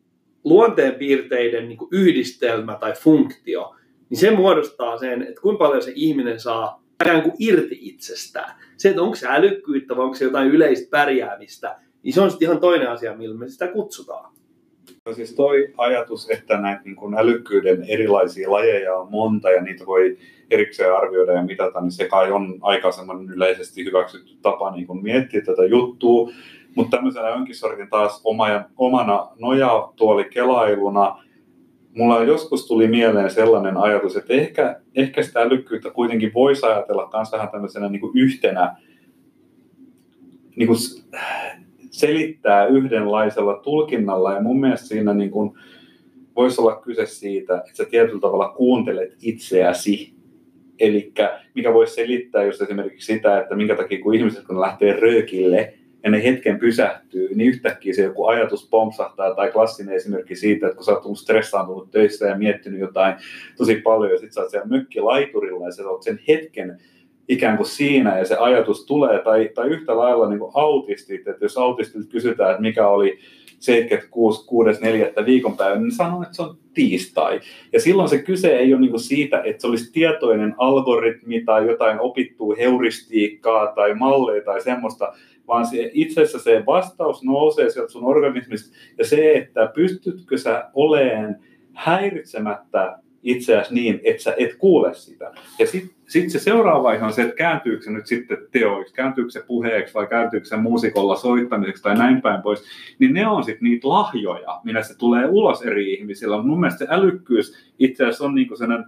luonteenpiirteiden 0.44 1.68
niinku 1.68 1.88
yhdistelmä 1.92 2.74
tai 2.80 2.92
funktio, 2.92 3.74
niin 4.10 4.18
se 4.18 4.30
muodostaa 4.30 4.98
sen, 4.98 5.22
että 5.22 5.40
kuinka 5.40 5.64
paljon 5.64 5.82
se 5.82 5.92
ihminen 5.94 6.40
saa 6.40 6.82
ikään 7.02 7.22
kuin 7.22 7.34
irti 7.38 7.78
itsestään. 7.80 8.54
Se, 8.76 8.88
että 8.88 9.02
onko 9.02 9.14
se 9.14 9.26
älykkyyttä 9.28 9.96
vai 9.96 10.04
onko 10.04 10.14
se 10.14 10.24
jotain 10.24 10.48
yleistä 10.50 10.88
pärjäämistä, 10.90 11.80
niin 12.02 12.12
se 12.12 12.20
on 12.20 12.30
sitten 12.30 12.46
ihan 12.46 12.60
toinen 12.60 12.90
asia, 12.90 13.16
millä 13.16 13.38
me 13.38 13.48
sitä 13.48 13.68
kutsutaan. 13.68 14.32
No 15.06 15.14
Siis 15.14 15.34
toi 15.34 15.74
ajatus, 15.76 16.30
että 16.30 16.60
näitä 16.60 16.82
niin 16.84 16.96
kuin 16.96 17.18
älykkyyden 17.18 17.84
erilaisia 17.88 18.50
lajeja 18.50 18.96
on 18.96 19.10
monta 19.10 19.50
ja 19.50 19.62
niitä 19.62 19.86
voi 19.86 20.18
erikseen 20.50 20.94
arvioida 20.94 21.32
ja 21.32 21.42
mitata, 21.42 21.80
niin 21.80 21.92
se 21.92 22.08
kai 22.08 22.32
on 22.32 22.58
aika 22.60 22.90
yleisesti 23.34 23.84
hyväksytty 23.84 24.36
tapa 24.42 24.70
niin 24.70 24.86
kuin 24.86 25.02
miettiä 25.02 25.40
tätä 25.40 25.64
juttua. 25.64 26.30
Mutta 26.74 26.96
tämmöisenä 26.96 27.28
jonkin 27.28 27.54
sortin 27.54 27.90
taas 27.90 28.20
oma 28.24 28.48
ja, 28.48 28.68
omana 28.76 29.28
nojatuolikelailuna, 29.38 31.24
mulla 31.96 32.24
joskus 32.24 32.68
tuli 32.68 32.88
mieleen 32.88 33.30
sellainen 33.30 33.76
ajatus, 33.76 34.16
että 34.16 34.32
ehkä, 34.32 34.80
ehkä 34.94 35.22
sitä 35.22 35.40
älykkyyttä 35.40 35.90
kuitenkin 35.90 36.34
voisi 36.34 36.66
ajatella 36.66 37.10
myös 37.12 37.32
vähän 37.32 37.48
tämmöisenä 37.48 37.88
niin 37.88 38.00
kuin 38.00 38.18
yhtenä 38.18 38.76
niin 40.56 40.66
kuin 40.66 40.78
selittää 41.98 42.66
yhdenlaisella 42.66 43.54
tulkinnalla 43.54 44.32
ja 44.32 44.42
mun 44.42 44.60
mielestä 44.60 44.86
siinä 44.86 45.14
niin 45.14 45.30
kuin 45.30 45.50
voisi 46.36 46.60
olla 46.60 46.76
kyse 46.76 47.06
siitä, 47.06 47.56
että 47.56 47.76
sä 47.76 47.84
tietyllä 47.84 48.20
tavalla 48.20 48.48
kuuntelet 48.48 49.16
itseäsi. 49.22 50.12
Eli 50.80 51.12
mikä 51.54 51.74
voisi 51.74 51.94
selittää 51.94 52.44
just 52.44 52.62
esimerkiksi 52.62 53.14
sitä, 53.14 53.40
että 53.40 53.56
minkä 53.56 53.76
takia 53.76 54.02
kun 54.02 54.14
ihmiset 54.14 54.46
kun 54.46 54.60
lähtee 54.60 54.92
röökille 54.92 55.74
ja 56.04 56.10
ne 56.10 56.22
hetken 56.22 56.58
pysähtyy, 56.58 57.28
niin 57.34 57.48
yhtäkkiä 57.48 57.94
se 57.94 58.02
joku 58.02 58.26
ajatus 58.26 58.68
pompsahtaa 58.70 59.34
tai 59.34 59.52
klassinen 59.52 59.94
esimerkki 59.94 60.36
siitä, 60.36 60.66
että 60.66 60.76
kun 60.76 60.84
sä 60.84 60.92
oot 60.92 61.18
stressaantunut 61.18 61.90
töissä 61.90 62.26
ja 62.26 62.38
miettinyt 62.38 62.80
jotain 62.80 63.14
tosi 63.56 63.74
paljon 63.76 64.12
ja 64.12 64.18
sit 64.18 64.32
sä 64.32 64.40
oot 64.40 64.50
siellä 64.50 64.66
mökkilaiturilla 64.66 65.66
ja 65.66 65.72
sä 65.72 65.88
oot 65.88 66.02
sen 66.02 66.20
hetken 66.28 66.78
ikään 67.28 67.56
kuin 67.56 67.66
siinä 67.66 68.18
ja 68.18 68.24
se 68.24 68.36
ajatus 68.36 68.86
tulee, 68.86 69.18
tai, 69.18 69.50
tai 69.54 69.68
yhtä 69.68 69.96
lailla 69.96 70.28
niin 70.28 70.38
kuin 70.38 70.52
autistit, 70.54 71.28
että 71.28 71.44
jos 71.44 71.58
autistit 71.58 72.08
kysytään, 72.10 72.50
että 72.50 72.62
mikä 72.62 72.88
oli 72.88 73.18
76.4. 75.20 75.26
viikonpäivänä, 75.26 75.80
niin 75.80 75.92
sanoo, 75.92 76.22
että 76.22 76.34
se 76.34 76.42
on 76.42 76.58
tiistai. 76.74 77.40
Ja 77.72 77.80
silloin 77.80 78.08
se 78.08 78.18
kyse 78.18 78.56
ei 78.56 78.72
ole 78.74 78.80
niinku 78.80 78.98
siitä, 78.98 79.42
että 79.44 79.60
se 79.60 79.66
olisi 79.66 79.92
tietoinen 79.92 80.54
algoritmi 80.58 81.44
tai 81.44 81.66
jotain 81.66 82.00
opittua 82.00 82.54
heuristiikkaa 82.58 83.66
tai 83.66 83.94
malleja 83.94 84.44
tai 84.44 84.60
semmoista, 84.60 85.12
vaan 85.48 85.66
se, 85.66 85.90
itse 85.94 86.22
asiassa 86.22 86.38
se 86.38 86.62
vastaus 86.66 87.24
nousee 87.24 87.70
sieltä 87.70 87.92
sun 87.92 88.04
organismista 88.04 88.76
ja 88.98 89.04
se, 89.04 89.32
että 89.32 89.70
pystytkö 89.74 90.38
sä 90.38 90.70
oleen 90.74 91.36
häiritsemättä 91.72 92.98
itseäsi 93.22 93.74
niin, 93.74 94.00
että 94.04 94.22
sä 94.22 94.34
et 94.36 94.54
kuule 94.54 94.94
sitä. 94.94 95.32
Ja 95.58 95.66
sitten 95.66 95.96
sit 96.08 96.30
se 96.30 96.38
seuraava 96.38 96.82
vaihe 96.82 97.04
on 97.04 97.12
se, 97.12 97.22
että 97.22 97.34
kääntyykö 97.34 97.82
se 97.82 97.90
nyt 97.90 98.06
sitten 98.06 98.38
teoiksi, 98.52 98.94
kääntyykö 98.94 99.30
se 99.30 99.42
puheeksi 99.46 99.94
vai 99.94 100.06
kääntyykö 100.06 100.46
se 100.46 100.56
muusikolla 100.56 101.16
soittamiseksi 101.16 101.82
tai 101.82 101.96
näin 101.96 102.22
päin 102.22 102.42
pois, 102.42 102.64
niin 102.98 103.14
ne 103.14 103.26
on 103.26 103.44
sitten 103.44 103.64
niitä 103.64 103.88
lahjoja, 103.88 104.60
minä 104.64 104.82
se 104.82 104.98
tulee 104.98 105.26
ulos 105.26 105.62
eri 105.62 105.94
ihmisillä. 105.94 106.42
Mun 106.42 106.60
mielestä 106.60 106.78
se 106.78 106.94
älykkyys 106.94 107.72
itse 107.78 108.04
asiassa 108.04 108.24
on 108.24 108.34
niinku 108.34 108.56
sellainen 108.56 108.86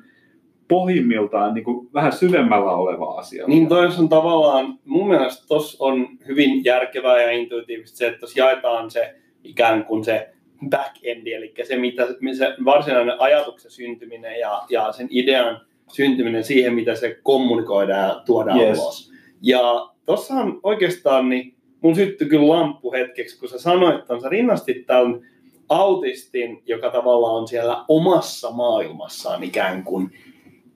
pohjimmiltaan 0.68 1.54
niin 1.54 1.64
kuin 1.64 1.88
vähän 1.94 2.12
syvemmällä 2.12 2.72
oleva 2.72 3.18
asia. 3.18 3.46
Niin 3.46 3.68
toi 3.68 3.86
on 3.98 4.08
tavallaan, 4.08 4.78
mun 4.84 5.08
mielestä 5.08 5.46
tuossa 5.48 5.84
on 5.84 6.08
hyvin 6.28 6.64
järkevää 6.64 7.22
ja 7.22 7.30
intuitiivista 7.30 7.96
se, 7.96 8.06
että 8.06 8.18
tuossa 8.18 8.38
jaetaan 8.38 8.90
se 8.90 9.14
ikään 9.44 9.84
kuin 9.84 10.04
se 10.04 10.30
backendi, 10.68 11.32
eli 11.32 11.54
se, 11.62 11.76
mitä, 11.76 12.06
se 12.06 12.54
varsinainen 12.64 13.20
ajatuksen 13.20 13.70
syntyminen 13.70 14.40
ja, 14.40 14.62
ja 14.68 14.92
sen 14.92 15.06
idean 15.10 15.60
syntyminen 15.92 16.44
siihen, 16.44 16.74
mitä 16.74 16.94
se 16.94 17.18
kommunikoidaan 17.22 18.08
ja 18.08 18.22
tuodaan 18.26 18.60
yes. 18.60 18.78
ulos. 18.78 19.12
Ja 19.42 19.90
tuossahan 20.06 20.60
oikeastaan 20.62 21.28
niin 21.28 21.54
mun 21.82 21.94
syttyi 21.94 22.28
kyllä 22.28 22.48
lamppu 22.48 22.92
hetkeksi, 22.92 23.38
kun 23.38 23.48
sä 23.48 23.58
sanoit, 23.58 23.98
että 23.98 24.20
sä 24.20 24.28
rinnastit 24.28 24.86
tämän 24.86 25.20
autistin, 25.68 26.62
joka 26.66 26.90
tavallaan 26.90 27.34
on 27.34 27.48
siellä 27.48 27.84
omassa 27.88 28.50
maailmassaan 28.50 29.44
ikään 29.44 29.84
kuin 29.84 30.10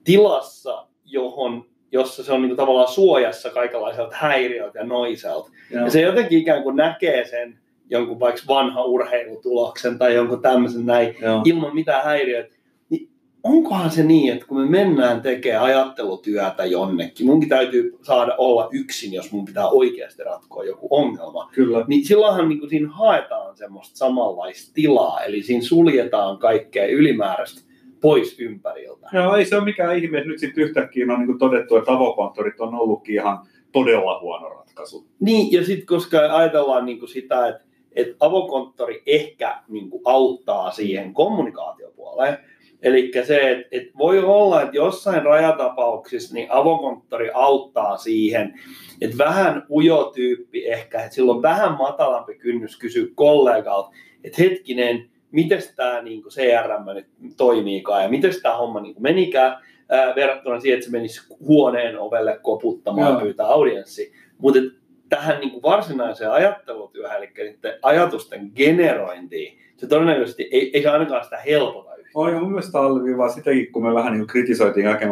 tilassa, 0.05 0.87
johon, 1.05 1.65
jossa 1.93 2.25
se 2.25 2.33
on 2.33 2.43
niin 2.43 2.57
tavallaan 2.57 2.93
suojassa 2.93 3.51
kaikenlaiselta 3.51 4.17
häiriöltä 4.17 4.79
ja 4.79 4.85
noiselta. 4.85 5.51
Ja 5.71 5.91
se 5.91 6.01
jotenkin 6.01 6.39
ikään 6.39 6.63
kuin 6.63 6.77
näkee 6.77 7.27
sen 7.27 7.59
jonkun 7.91 8.21
vaikka 8.21 8.43
vanha 8.49 8.83
urheilutuloksen 8.85 9.99
tai 9.99 10.15
jonkun 10.15 10.43
tämmöisen 10.43 10.87
näin 10.87 11.17
Joo. 11.23 11.43
ilman 11.45 11.75
mitään 11.75 12.05
häiriöitä. 12.05 12.55
Niin 12.91 13.09
onkohan 13.43 13.91
se 13.91 14.03
niin, 14.03 14.33
että 14.33 14.47
kun 14.47 14.61
me 14.61 14.67
mennään 14.67 15.23
tekemään 15.23 15.65
ajattelutyötä 15.65 16.65
jonnekin, 16.65 17.27
munkin 17.27 17.49
täytyy 17.49 17.99
saada 18.03 18.35
olla 18.39 18.69
yksin, 18.73 19.13
jos 19.13 19.33
mun 19.33 19.45
pitää 19.45 19.69
oikeasti 19.69 20.25
ratkoa 20.25 20.65
joku 20.65 20.89
ongelma. 20.91 21.51
Kyllä. 21.53 21.85
Niin 21.89 22.05
silloinhan 22.05 22.49
niin 22.49 22.59
kuin 22.59 22.71
siinä 22.71 22.89
haetaan 22.89 23.57
semmoista 23.57 23.97
samanlaista 23.97 24.75
tilaa, 24.75 25.21
eli 25.21 25.43
siinä 25.43 25.63
suljetaan 25.63 26.39
kaikkea 26.39 26.87
ylimääräistä 26.87 27.75
pois 28.01 28.41
ympäriltä. 28.41 29.09
Joo, 29.13 29.37
ei 29.37 29.45
se 29.45 29.57
ole 29.57 29.65
mikään 29.65 29.99
ihme, 29.99 30.19
että 30.19 30.31
nyt 30.31 30.39
sitten 30.39 30.65
yhtäkkiä 30.65 31.07
on 31.11 31.27
niin 31.27 31.39
todettu, 31.39 31.77
että 31.77 31.93
avokonttorit 31.93 32.61
on 32.61 32.75
ollutkin 32.75 33.15
ihan 33.15 33.39
todella 33.73 34.21
huono 34.21 34.49
ratkaisu. 34.49 35.07
Niin, 35.21 35.53
ja 35.53 35.65
sitten 35.65 35.87
koska 35.87 36.19
ajatellaan 36.19 36.87
niin 36.87 36.99
kuin 36.99 37.09
sitä, 37.09 37.49
että, 37.49 37.65
että 37.97 38.17
avokonttori 38.21 39.03
ehkä 39.07 39.63
niin 39.69 39.91
kuin 39.91 40.03
auttaa 40.05 40.71
siihen 40.71 41.15
kommunikaatiopuoleen, 41.15 42.39
Eli 42.85 43.13
se, 43.27 43.51
että, 43.51 43.67
että 43.73 43.99
voi 43.99 44.25
olla, 44.25 44.63
että 44.63 44.77
jossain 44.77 45.23
rajatapauksissa 45.23 46.35
niin 46.35 46.47
avokonttori 46.51 47.31
auttaa 47.35 47.97
siihen, 47.97 48.61
että 49.01 49.19
vähän 49.19 49.67
ujo 49.71 50.13
tyyppi 50.15 50.69
ehkä, 50.69 50.99
että 51.01 51.15
silloin 51.15 51.43
vähän 51.43 51.77
matalampi 51.79 52.35
kynnys 52.35 52.79
kysyä 52.79 53.07
kollegalta, 53.15 53.91
että 54.25 54.43
hetkinen, 54.43 55.11
miten 55.31 55.63
tämä 55.77 56.03
niin 56.03 56.23
CRM 56.23 56.95
nyt 56.95 57.37
toimiikaan 57.37 58.03
ja 58.03 58.09
miten 58.09 58.33
tämä 58.43 58.57
homma 58.57 58.81
niin 58.81 58.97
menikään 58.99 59.57
ää, 59.89 60.15
verrattuna 60.15 60.61
siihen, 60.61 60.79
että 60.79 60.87
se 60.87 60.93
menisi 60.93 61.21
huoneen 61.41 61.99
ovelle 61.99 62.39
koputtamaan 62.43 63.15
ja 63.15 63.21
pyytää 63.21 63.47
audienssi. 63.47 64.13
Mutta 64.39 64.61
tähän 65.09 65.41
niin 65.41 65.63
varsinaiseen 65.63 66.31
ajattelutyöhön, 66.31 67.17
eli 67.17 67.59
ajatusten 67.83 68.51
generointiin, 68.55 69.59
se 69.77 69.87
todennäköisesti 69.87 70.49
ei, 70.53 70.71
ei 70.75 70.83
se 70.83 70.89
ainakaan 70.89 71.25
sitä 71.25 71.37
helpota 71.37 71.95
yhtään. 71.95 72.13
On, 72.15 72.33
ja 72.33 72.41
mun 72.41 72.51
mielestä 72.51 72.81
alleviivaa 72.81 73.29
sitäkin, 73.29 73.73
kun 73.73 73.87
me 73.87 73.95
vähän 73.95 74.13
niin 74.13 74.27
kritisoitiin 74.27 74.87
kaiken 74.87 75.11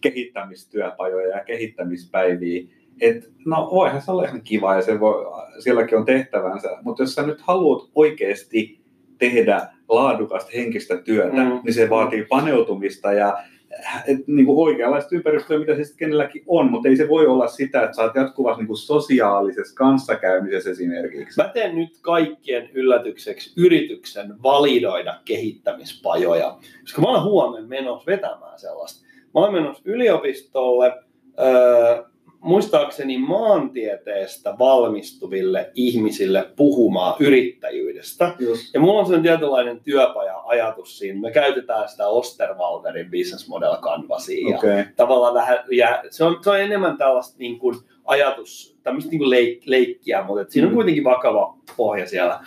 kehittämistyöpajoja 0.00 1.36
ja 1.36 1.44
kehittämispäiviä, 1.44 2.68
että 3.00 3.28
no 3.44 3.68
voihan 3.72 4.02
se 4.02 4.10
olla 4.10 4.24
ihan 4.24 4.42
kiva 4.42 4.74
ja 4.74 4.82
se 4.82 5.00
voi, 5.00 5.26
sielläkin 5.58 5.98
on 5.98 6.04
tehtävänsä, 6.04 6.68
mutta 6.82 7.02
jos 7.02 7.14
sä 7.14 7.26
nyt 7.26 7.40
haluat 7.40 7.90
oikeasti 7.94 8.80
tehdä 9.18 9.68
laadukasta 9.88 10.50
henkistä 10.54 10.96
työtä, 10.96 11.36
mm. 11.36 11.60
niin 11.64 11.74
se 11.74 11.90
vaatii 11.90 12.24
paneutumista 12.24 13.12
ja 13.12 13.38
niin 14.26 14.46
kuin 14.46 14.68
oikeanlaista 14.68 15.16
ympäristöä, 15.16 15.58
mitä 15.58 15.76
se 15.76 15.84
sitten 15.84 15.98
kenelläkin 15.98 16.42
on, 16.46 16.70
mutta 16.70 16.88
ei 16.88 16.96
se 16.96 17.08
voi 17.08 17.26
olla 17.26 17.48
sitä, 17.48 17.82
että 17.82 17.96
sä 17.96 18.02
oot 18.02 18.14
jatkuvasti 18.14 18.64
niin 18.64 18.76
sosiaalisessa 18.76 19.74
kanssakäymisessä 19.74 20.70
esimerkiksi. 20.70 21.42
Mä 21.42 21.48
teen 21.48 21.76
nyt 21.76 21.98
kaikkien 22.00 22.70
yllätykseksi 22.74 23.52
yrityksen 23.56 24.42
validoida 24.42 25.20
kehittämispajoja, 25.24 26.58
koska 26.80 27.02
mä 27.02 27.08
olen 27.08 27.22
huomenna 27.22 27.68
menossa 27.68 28.06
vetämään 28.06 28.58
sellaista. 28.58 29.06
Mä 29.34 29.40
olen 29.40 29.52
menossa 29.52 29.82
yliopistolle, 29.84 30.92
öö, 31.40 32.02
muistaakseni 32.40 33.18
maantieteestä 33.18 34.54
valmistuville 34.58 35.70
ihmisille 35.74 36.50
puhumaan 36.56 37.16
yrittäjyydestä. 37.20 38.34
Just. 38.38 38.74
Ja 38.74 38.80
mulla 38.80 38.98
on 38.98 39.06
sellainen 39.06 39.30
tietynlainen 39.30 39.80
työpaja-ajatus 39.80 40.98
siinä. 40.98 41.20
Me 41.20 41.30
käytetään 41.30 41.88
sitä 41.88 42.06
Osterwalderin 42.06 43.10
business 43.10 43.48
model 43.48 43.76
canvasia. 43.76 44.56
Okay. 44.56 44.70
Ja 44.70 44.84
tavallaan 44.96 45.34
vähän, 45.34 45.58
ja 45.70 46.02
se, 46.10 46.24
on, 46.24 46.38
se 46.44 46.50
on 46.50 46.60
enemmän 46.60 46.98
tällaista 46.98 47.38
niin 47.38 47.58
kuin 47.58 47.76
ajatus, 48.04 48.78
tämmöistä 48.82 49.10
niin 49.10 49.18
kuin 49.18 49.30
leik, 49.30 49.62
leikkiä, 49.66 50.22
mutta 50.22 50.52
siinä 50.52 50.66
on 50.66 50.72
mm. 50.72 50.76
kuitenkin 50.76 51.04
vakava 51.04 51.58
pohja 51.76 52.06
siellä. 52.06 52.40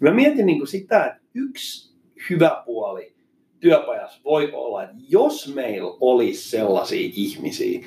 Mä 0.00 0.10
mietin 0.10 0.46
niin 0.46 0.58
kuin 0.58 0.68
sitä, 0.68 1.04
että 1.04 1.20
yksi 1.34 1.94
hyvä 2.30 2.62
puoli 2.66 3.14
työpajassa 3.60 4.20
voi 4.24 4.50
olla, 4.52 4.82
että 4.82 4.96
jos 5.08 5.54
meillä 5.54 5.96
olisi 6.00 6.50
sellaisia 6.50 7.10
ihmisiä, 7.14 7.80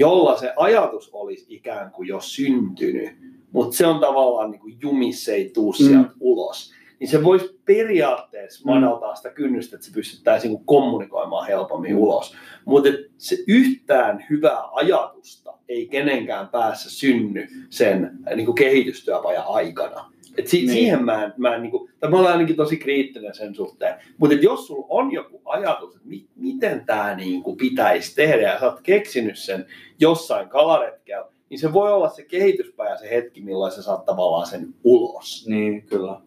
jolla 0.00 0.36
se 0.36 0.52
ajatus 0.56 1.10
olisi 1.12 1.46
ikään 1.48 1.90
kuin 1.90 2.08
jo 2.08 2.20
syntynyt, 2.20 3.10
mutta 3.52 3.76
se 3.76 3.86
on 3.86 4.00
tavallaan 4.00 4.50
niin 4.50 4.60
kuin 4.60 4.78
jumis, 4.82 5.24
se 5.24 5.34
ei 5.34 5.50
tuu 5.54 5.72
sieltä 5.72 6.08
mm. 6.08 6.16
ulos. 6.20 6.72
Niin 7.00 7.08
se 7.08 7.24
voisi 7.24 7.60
periaatteessa 7.64 8.64
mm. 8.64 8.74
madaltaa 8.74 9.14
sitä 9.14 9.30
kynnystä, 9.30 9.76
että 9.76 9.86
se 9.86 9.92
pystyttäisiin 9.92 10.52
niin 10.52 10.64
kommunikoimaan 10.64 11.46
helpommin 11.46 11.92
mm. 11.92 11.98
ulos. 11.98 12.34
Mutta 12.64 12.88
se 13.18 13.36
yhtään 13.48 14.26
hyvää 14.30 14.62
ajatusta 14.72 15.58
ei 15.68 15.86
kenenkään 15.86 16.48
päässä 16.48 16.90
synny 16.90 17.46
sen 17.70 18.10
niin 18.36 18.46
kuin 18.46 18.56
kehitystyöpajan 18.56 19.44
aikana. 19.46 20.12
Et 20.40 20.46
si- 20.48 20.56
niin. 20.58 20.70
Siihen 20.70 21.04
mä 21.04 21.24
en, 21.24 21.32
mä 21.36 21.54
en 21.54 21.62
niin 21.62 21.70
kuin, 21.70 21.90
tai 22.00 22.10
mä 22.10 22.18
olen 22.18 22.32
ainakin 22.32 22.56
tosi 22.56 22.76
kriittinen 22.76 23.34
sen 23.34 23.54
suhteen. 23.54 23.94
Mutta 24.18 24.36
jos 24.36 24.66
sulla 24.66 24.86
on 24.88 25.12
joku 25.12 25.42
ajatus, 25.44 25.94
että 25.96 26.08
mi- 26.08 26.26
miten 26.36 26.86
tämä 26.86 27.14
niin 27.14 27.42
kuin 27.42 27.56
pitäisi 27.56 28.14
tehdä 28.14 28.42
ja 28.42 28.58
sä 28.60 28.66
oot 28.66 28.80
keksinyt 28.80 29.38
sen 29.38 29.66
jossain 30.00 30.48
kalaretkellä, 30.48 31.26
niin 31.50 31.58
se 31.60 31.72
voi 31.72 31.92
olla 31.92 32.08
se 32.08 32.24
kehityspäivä 32.24 32.96
se 32.96 33.10
hetki, 33.10 33.40
milloin 33.40 33.72
sä 33.72 33.82
saat 33.82 34.04
tavallaan 34.04 34.46
sen 34.46 34.74
ulos. 34.84 35.46
Niin, 35.48 35.82
kyllä. 35.82 36.20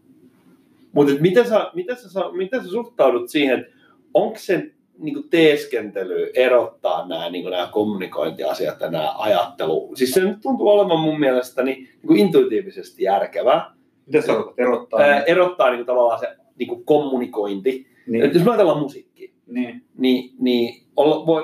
Mutta 0.92 1.14
miten 1.20 1.48
sä, 1.48 1.72
miten, 1.74 1.96
sä, 1.98 2.20
miten 2.32 2.64
sä 2.64 2.70
suhtaudut 2.70 3.30
siihen, 3.30 3.66
onko 4.14 4.38
se 4.40 4.72
niin 4.98 5.14
kuin 5.16 5.30
teeskentely 5.30 6.32
erottaa 6.36 7.08
nämä, 7.08 7.30
niin 7.30 7.44
kuin 7.44 7.52
nämä 7.52 7.70
kommunikointiasiat 7.72 8.80
ja 8.82 8.92
nämä 8.92 9.14
ajattelu. 9.18 9.92
Siis 9.96 10.12
se 10.12 10.20
nyt 10.24 10.42
tuntuu 10.42 10.68
olevan 10.70 11.00
mun 11.00 11.20
mielestä 11.20 11.64
niin, 11.64 11.78
niin 11.78 12.08
kuin 12.08 12.20
intuitiivisesti 12.20 13.04
järkevää. 13.04 13.73
Mitä 14.06 14.22
sä 14.22 14.34
erottaa? 14.58 15.00
Ää, 15.00 15.24
erottaa 15.24 15.70
niin 15.70 15.78
kuin, 15.78 15.86
tavallaan 15.86 16.20
se 16.20 16.28
niin 16.60 16.68
kuin 16.68 16.86
kommunikointi. 16.86 17.88
Niin. 18.08 18.26
Et 18.26 18.34
jos 18.34 18.44
me 18.44 18.52
ajatellaan 18.52 18.80
musiikkia, 18.80 19.34
niin, 19.48 19.82
niin, 19.98 20.36
niin 20.40 20.84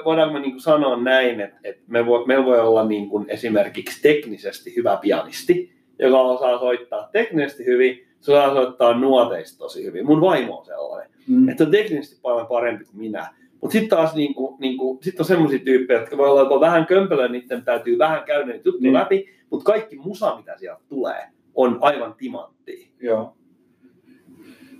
voidaanko 0.05 0.33
me 0.33 0.39
niin 0.39 0.51
kuin 0.51 0.61
sanoa 0.61 1.01
näin, 1.01 1.41
että, 1.41 1.59
että 1.63 1.83
me 1.87 2.05
voi, 2.05 2.25
meillä 2.25 2.45
voi 2.45 2.59
olla 2.59 2.85
niin 2.85 3.09
kuin 3.09 3.25
esimerkiksi 3.29 4.01
teknisesti 4.01 4.75
hyvä 4.75 4.97
pianisti, 5.01 5.73
joka 5.99 6.21
osaa 6.21 6.59
soittaa 6.59 7.09
teknisesti 7.11 7.65
hyvin, 7.65 8.07
se 8.19 8.31
osaa 8.31 8.53
soittaa 8.53 8.99
nuoteista 8.99 9.59
tosi 9.59 9.83
hyvin. 9.83 10.05
Mun 10.05 10.21
vaimo 10.21 10.57
on 10.59 10.65
sellainen, 10.65 11.11
mm. 11.27 11.49
että 11.49 11.63
on 11.63 11.71
teknisesti 11.71 12.19
paljon 12.21 12.47
parempi 12.47 12.85
kuin 12.85 12.97
minä. 12.97 13.33
Mutta 13.61 13.71
sitten 13.71 13.89
taas 13.89 14.15
niin 14.15 14.33
kuin, 14.33 14.59
niin 14.59 14.77
kuin, 14.77 15.03
sit 15.03 15.19
on 15.19 15.25
sellaisia 15.25 15.59
tyyppejä, 15.59 15.99
jotka 15.99 16.17
voi 16.17 16.29
olla 16.29 16.59
vähän 16.59 16.85
kömpelöä, 16.85 17.27
niiden 17.27 17.65
täytyy 17.65 17.97
vähän 17.97 18.23
käydä 18.23 18.45
niitä 18.45 18.69
juttuja 18.69 18.91
niin. 18.91 18.93
läpi, 18.93 19.29
mutta 19.49 19.71
kaikki 19.71 19.95
musa, 19.95 20.35
mitä 20.37 20.57
sieltä 20.57 20.81
tulee, 20.89 21.23
on 21.55 21.77
aivan 21.81 22.15
timantti. 22.17 22.91
Joo. 23.01 23.35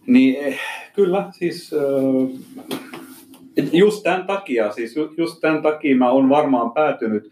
Niin 0.07 0.35
eh, 0.35 0.59
kyllä, 0.93 1.27
siis 1.31 1.73
äh, 1.73 2.39
just 3.71 4.03
tämän 4.03 4.27
takia, 4.27 4.71
siis 4.71 4.95
just 5.17 5.41
tämän 5.41 5.61
takia 5.61 5.95
mä 5.95 6.11
olen 6.11 6.29
varmaan 6.29 6.71
päätynyt 6.71 7.31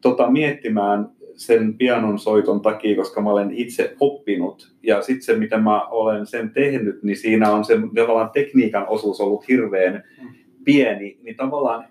tota, 0.00 0.30
miettimään 0.30 1.08
sen 1.34 1.74
pianon 1.74 2.18
soiton 2.18 2.60
takia, 2.60 2.96
koska 2.96 3.20
mä 3.20 3.30
olen 3.30 3.50
itse 3.52 3.96
oppinut. 4.00 4.72
Ja 4.82 5.02
sitten 5.02 5.22
se, 5.22 5.36
mitä 5.36 5.58
mä 5.58 5.86
olen 5.86 6.26
sen 6.26 6.50
tehnyt, 6.50 7.02
niin 7.02 7.16
siinä 7.16 7.52
on 7.52 7.64
se 7.64 7.74
tavallaan 7.94 8.30
tekniikan 8.30 8.88
osuus 8.88 9.20
ollut 9.20 9.48
hirveän 9.48 10.04
pieni. 10.64 11.18
Niin 11.22 11.36
tavallaan 11.36 11.84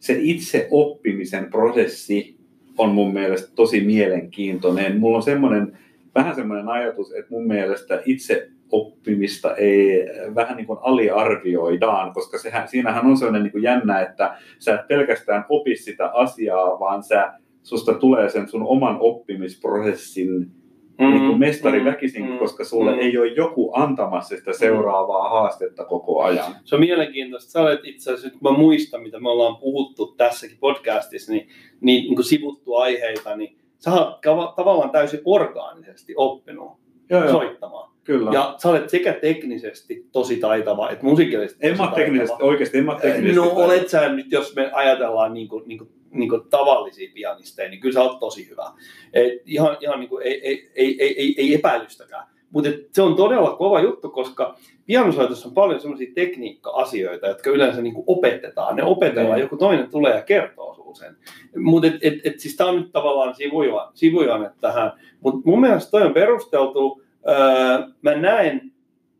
se 0.00 0.16
itse 0.20 0.68
oppimisen 0.70 1.50
prosessi 1.50 2.36
on 2.78 2.90
mun 2.90 3.12
mielestä 3.12 3.52
tosi 3.54 3.80
mielenkiintoinen. 3.80 5.00
Mulla 5.00 5.16
on 5.16 5.22
semmoinen, 5.22 5.78
vähän 6.16 6.34
semmoinen 6.34 6.68
ajatus, 6.68 7.12
että 7.12 7.30
mun 7.30 7.46
mielestä 7.46 8.02
itse 8.04 8.48
oppimista 8.72 9.56
ei 9.56 10.06
vähän 10.34 10.56
niin 10.56 10.66
kuin 10.66 10.78
aliarvioidaan, 10.82 12.12
koska 12.12 12.38
sehän, 12.38 12.68
siinähän 12.68 13.06
on 13.06 13.16
sellainen 13.16 13.42
niin 13.42 13.52
kuin 13.52 13.62
jännä, 13.62 14.00
että 14.00 14.38
sä 14.58 14.74
et 14.74 14.88
pelkästään 14.88 15.44
opi 15.48 15.76
sitä 15.76 16.06
asiaa, 16.06 16.80
vaan 16.80 17.02
sä, 17.02 17.32
susta 17.62 17.94
tulee 17.94 18.28
sen 18.28 18.48
sun 18.48 18.62
oman 18.62 18.96
oppimisprosessin 19.00 20.50
mm, 20.98 21.10
niin 21.10 21.26
kuin 21.26 21.38
mestari 21.38 21.78
mm, 21.78 21.84
väkisin, 21.84 22.30
mm, 22.30 22.38
koska 22.38 22.64
sulle 22.64 22.92
mm. 22.92 22.98
ei 22.98 23.18
ole 23.18 23.26
joku 23.26 23.70
antamassa 23.74 24.36
sitä 24.36 24.52
seuraavaa 24.52 25.28
haastetta 25.28 25.84
koko 25.84 26.22
ajan. 26.22 26.54
Se 26.64 26.74
on 26.74 26.80
mielenkiintoista. 26.80 27.50
Sä 27.50 27.60
olet 27.60 27.80
itse 27.84 28.12
asiassa, 28.12 28.38
kun 28.38 28.52
mä 28.52 28.58
muistan, 28.58 29.02
mitä 29.02 29.20
me 29.20 29.30
ollaan 29.30 29.56
puhuttu 29.56 30.14
tässäkin 30.16 30.58
podcastissa, 30.60 31.32
niin, 31.32 31.48
niin, 31.80 32.02
niin 32.02 32.14
kuin 32.14 32.24
sivuttu 32.24 32.74
aiheita, 32.74 33.36
niin 33.36 33.56
sä 33.78 33.92
oot 33.92 34.20
tavallaan 34.56 34.90
täysin 34.90 35.20
orgaanisesti 35.24 36.14
oppinut 36.16 36.72
Joo, 37.10 37.30
soittamaan. 37.30 37.90
kyllä. 38.04 38.30
Ja 38.32 38.54
sä 38.58 38.68
olet 38.68 38.90
sekä 38.90 39.12
teknisesti 39.12 40.06
tosi 40.12 40.36
taitava, 40.36 40.90
että 40.90 41.04
musiikillisesti 41.04 41.66
en 41.66 41.76
mä 41.76 41.92
teknisesti, 41.94 42.42
oikeasti 42.42 42.78
en 42.78 42.84
mä 42.84 42.94
teknisesti. 42.94 43.36
No 43.36 43.42
taitava. 43.42 43.64
olet 43.64 43.88
sä 43.88 44.08
nyt, 44.08 44.32
jos 44.32 44.54
me 44.56 44.70
ajatellaan 44.72 45.34
niin 45.34 45.48
kuin, 45.48 45.62
niin 45.66 45.78
kuin, 45.78 45.90
niin 46.10 46.28
kuin 46.28 46.42
tavallisia 46.50 47.10
pianisteja, 47.14 47.68
niin 47.70 47.80
kyllä 47.80 47.94
sä 47.94 48.02
oot 48.02 48.20
tosi 48.20 48.48
hyvä. 48.50 48.72
Et 49.12 49.32
ihan 49.46 49.76
ihan 49.80 50.00
niin 50.00 50.08
kuin, 50.08 50.22
ei, 50.26 50.40
ei, 50.40 50.70
ei, 50.74 50.96
ei, 51.02 51.34
ei 51.38 51.54
epäilystäkään. 51.54 52.26
Mutta 52.50 52.70
se 52.92 53.02
on 53.02 53.16
todella 53.16 53.56
kova 53.56 53.80
juttu, 53.80 54.08
koska 54.10 54.56
pianosoitossa 54.86 55.48
on 55.48 55.54
paljon 55.54 55.80
sellaisia 55.80 56.12
tekniikka-asioita, 56.14 57.26
jotka 57.26 57.50
yleensä 57.50 57.82
niin 57.82 57.94
kuin 57.94 58.04
opetetaan. 58.06 58.76
Ne 58.76 58.82
opetellaan, 58.82 59.38
Mm. 59.38 59.42
joku 59.42 59.56
toinen 59.56 59.90
tulee 59.90 60.14
ja 60.14 60.22
kertoo 60.22 60.74
sinulle 60.74 60.94
sen. 60.94 61.16
Mutta 61.62 61.86
et, 61.88 61.94
et, 62.02 62.14
et, 62.24 62.40
siis 62.40 62.56
tämä 62.56 62.70
on 62.70 62.76
nyt 62.76 62.92
tavallaan 62.92 63.34
sivuja, 63.34 63.90
sivujanne 63.94 64.50
tähän. 64.60 64.92
Mutta 65.20 65.40
mun 65.44 65.60
mielestä 65.60 65.90
toi 65.90 66.02
on 66.02 66.14
perusteltu. 66.14 67.02
Öö, 67.28 67.86
mä 68.02 68.14
näen 68.14 68.72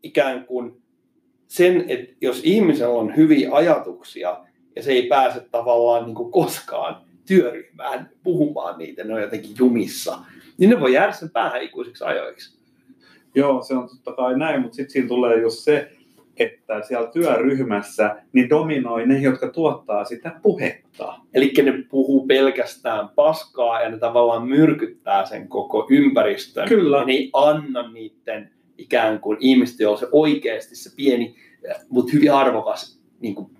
ikään 0.03 0.45
kuin 0.45 0.81
sen, 1.47 1.85
että 1.87 2.13
jos 2.21 2.41
ihmisellä 2.43 2.93
on 2.93 3.15
hyviä 3.15 3.49
ajatuksia 3.51 4.39
ja 4.75 4.83
se 4.83 4.91
ei 4.91 5.03
pääse 5.07 5.39
tavallaan 5.51 6.05
niin 6.05 6.15
kuin 6.15 6.31
koskaan 6.31 7.01
työryhmään 7.27 8.09
puhumaan 8.23 8.77
niitä, 8.77 9.03
ne 9.03 9.13
on 9.13 9.21
jotenkin 9.21 9.51
jumissa, 9.59 10.19
niin 10.57 10.69
ne 10.69 10.79
voi 10.79 10.93
jäädä 10.93 11.11
sen 11.11 11.29
päähän 11.29 11.61
ikuisiksi 11.61 12.03
ajoiksi. 12.03 12.56
Joo, 13.37 13.63
se 13.63 13.75
on 13.75 13.89
totta 13.89 14.11
kai 14.11 14.37
näin, 14.39 14.61
mutta 14.61 14.75
sitten 14.75 14.91
siinä 14.91 15.07
tulee 15.07 15.41
just 15.41 15.59
se, 15.59 15.91
että 16.37 16.81
siellä 16.81 17.07
työryhmässä 17.07 18.15
niin 18.33 18.49
dominoi 18.49 19.07
ne, 19.07 19.19
jotka 19.19 19.47
tuottaa 19.47 20.05
sitä 20.05 20.39
puhetta. 20.41 21.13
Eli 21.33 21.53
ne 21.63 21.83
puhuu 21.89 22.27
pelkästään 22.27 23.09
paskaa 23.15 23.81
ja 23.81 23.89
ne 23.89 23.99
tavallaan 23.99 24.47
myrkyttää 24.47 25.25
sen 25.25 25.47
koko 25.47 25.87
ympäristön. 25.89 26.67
Kyllä. 26.67 26.97
Ja 26.97 27.05
ne 27.05 27.13
ei 27.13 27.29
anna 27.33 27.91
niiden 27.91 28.51
ikään 28.77 29.19
kuin 29.19 29.37
ihmisten, 29.39 29.83
joilla 29.83 29.99
se 29.99 30.07
oikeasti 30.11 30.75
se 30.75 30.95
pieni, 30.95 31.35
mutta 31.89 32.11
hyvin 32.13 32.33
arvokas 32.33 33.01
niin 33.19 33.35
kuin 33.35 33.51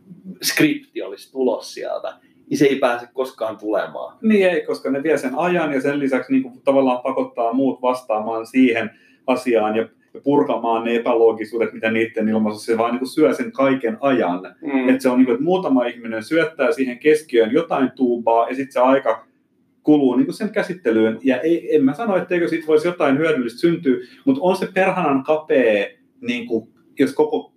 skripti 0.41 1.01
olisi 1.01 1.31
tulos 1.31 1.73
sieltä, 1.73 2.13
niin 2.49 2.57
se 2.57 2.65
ei 2.65 2.75
pääse 2.75 3.07
koskaan 3.13 3.57
tulemaan. 3.57 4.17
Niin 4.21 4.49
ei, 4.49 4.61
koska 4.61 4.91
ne 4.91 5.03
vie 5.03 5.17
sen 5.17 5.35
ajan 5.35 5.73
ja 5.73 5.81
sen 5.81 5.99
lisäksi 5.99 6.31
niin 6.31 6.43
kuin 6.43 6.61
tavallaan 6.63 7.03
pakottaa 7.03 7.53
muut 7.53 7.81
vastaamaan 7.81 8.47
siihen 8.47 8.89
asiaan 9.27 9.75
ja 9.75 9.87
purkamaan 10.23 10.83
ne 10.83 10.95
epäloogisuudet, 10.95 11.73
mitä 11.73 11.91
niiden 11.91 12.29
ilmaisuus, 12.29 12.65
se 12.65 12.77
vaan 12.77 12.91
niin 12.91 12.99
kuin 12.99 13.09
syö 13.09 13.33
sen 13.33 13.51
kaiken 13.51 13.97
ajan. 13.99 14.55
Mm. 14.61 14.89
Että 14.89 15.01
se 15.03 15.09
on 15.09 15.17
niin 15.17 15.25
kuin, 15.25 15.33
että 15.33 15.43
muutama 15.43 15.85
ihminen 15.85 16.23
syöttää 16.23 16.71
siihen 16.71 16.99
keskiöön 16.99 17.51
jotain 17.51 17.91
tuubaa 17.95 18.49
ja 18.49 18.55
sitten 18.55 18.73
se 18.73 18.79
aika 18.79 19.27
kuluu 19.83 20.15
niin 20.15 20.25
kuin 20.25 20.35
sen 20.35 20.49
käsittelyyn. 20.49 21.19
Ja 21.23 21.41
ei, 21.41 21.75
en 21.75 21.85
mä 21.85 21.93
sano, 21.93 22.17
etteikö 22.17 22.47
siitä 22.47 22.67
voisi 22.67 22.87
jotain 22.87 23.17
hyödyllistä 23.17 23.59
syntyä, 23.59 23.97
mutta 24.25 24.41
on 24.43 24.55
se 24.55 24.67
perhanan 24.73 25.23
kapea, 25.23 25.87
niin 26.21 26.47
kuin, 26.47 26.69
jos 26.99 27.13
koko 27.13 27.53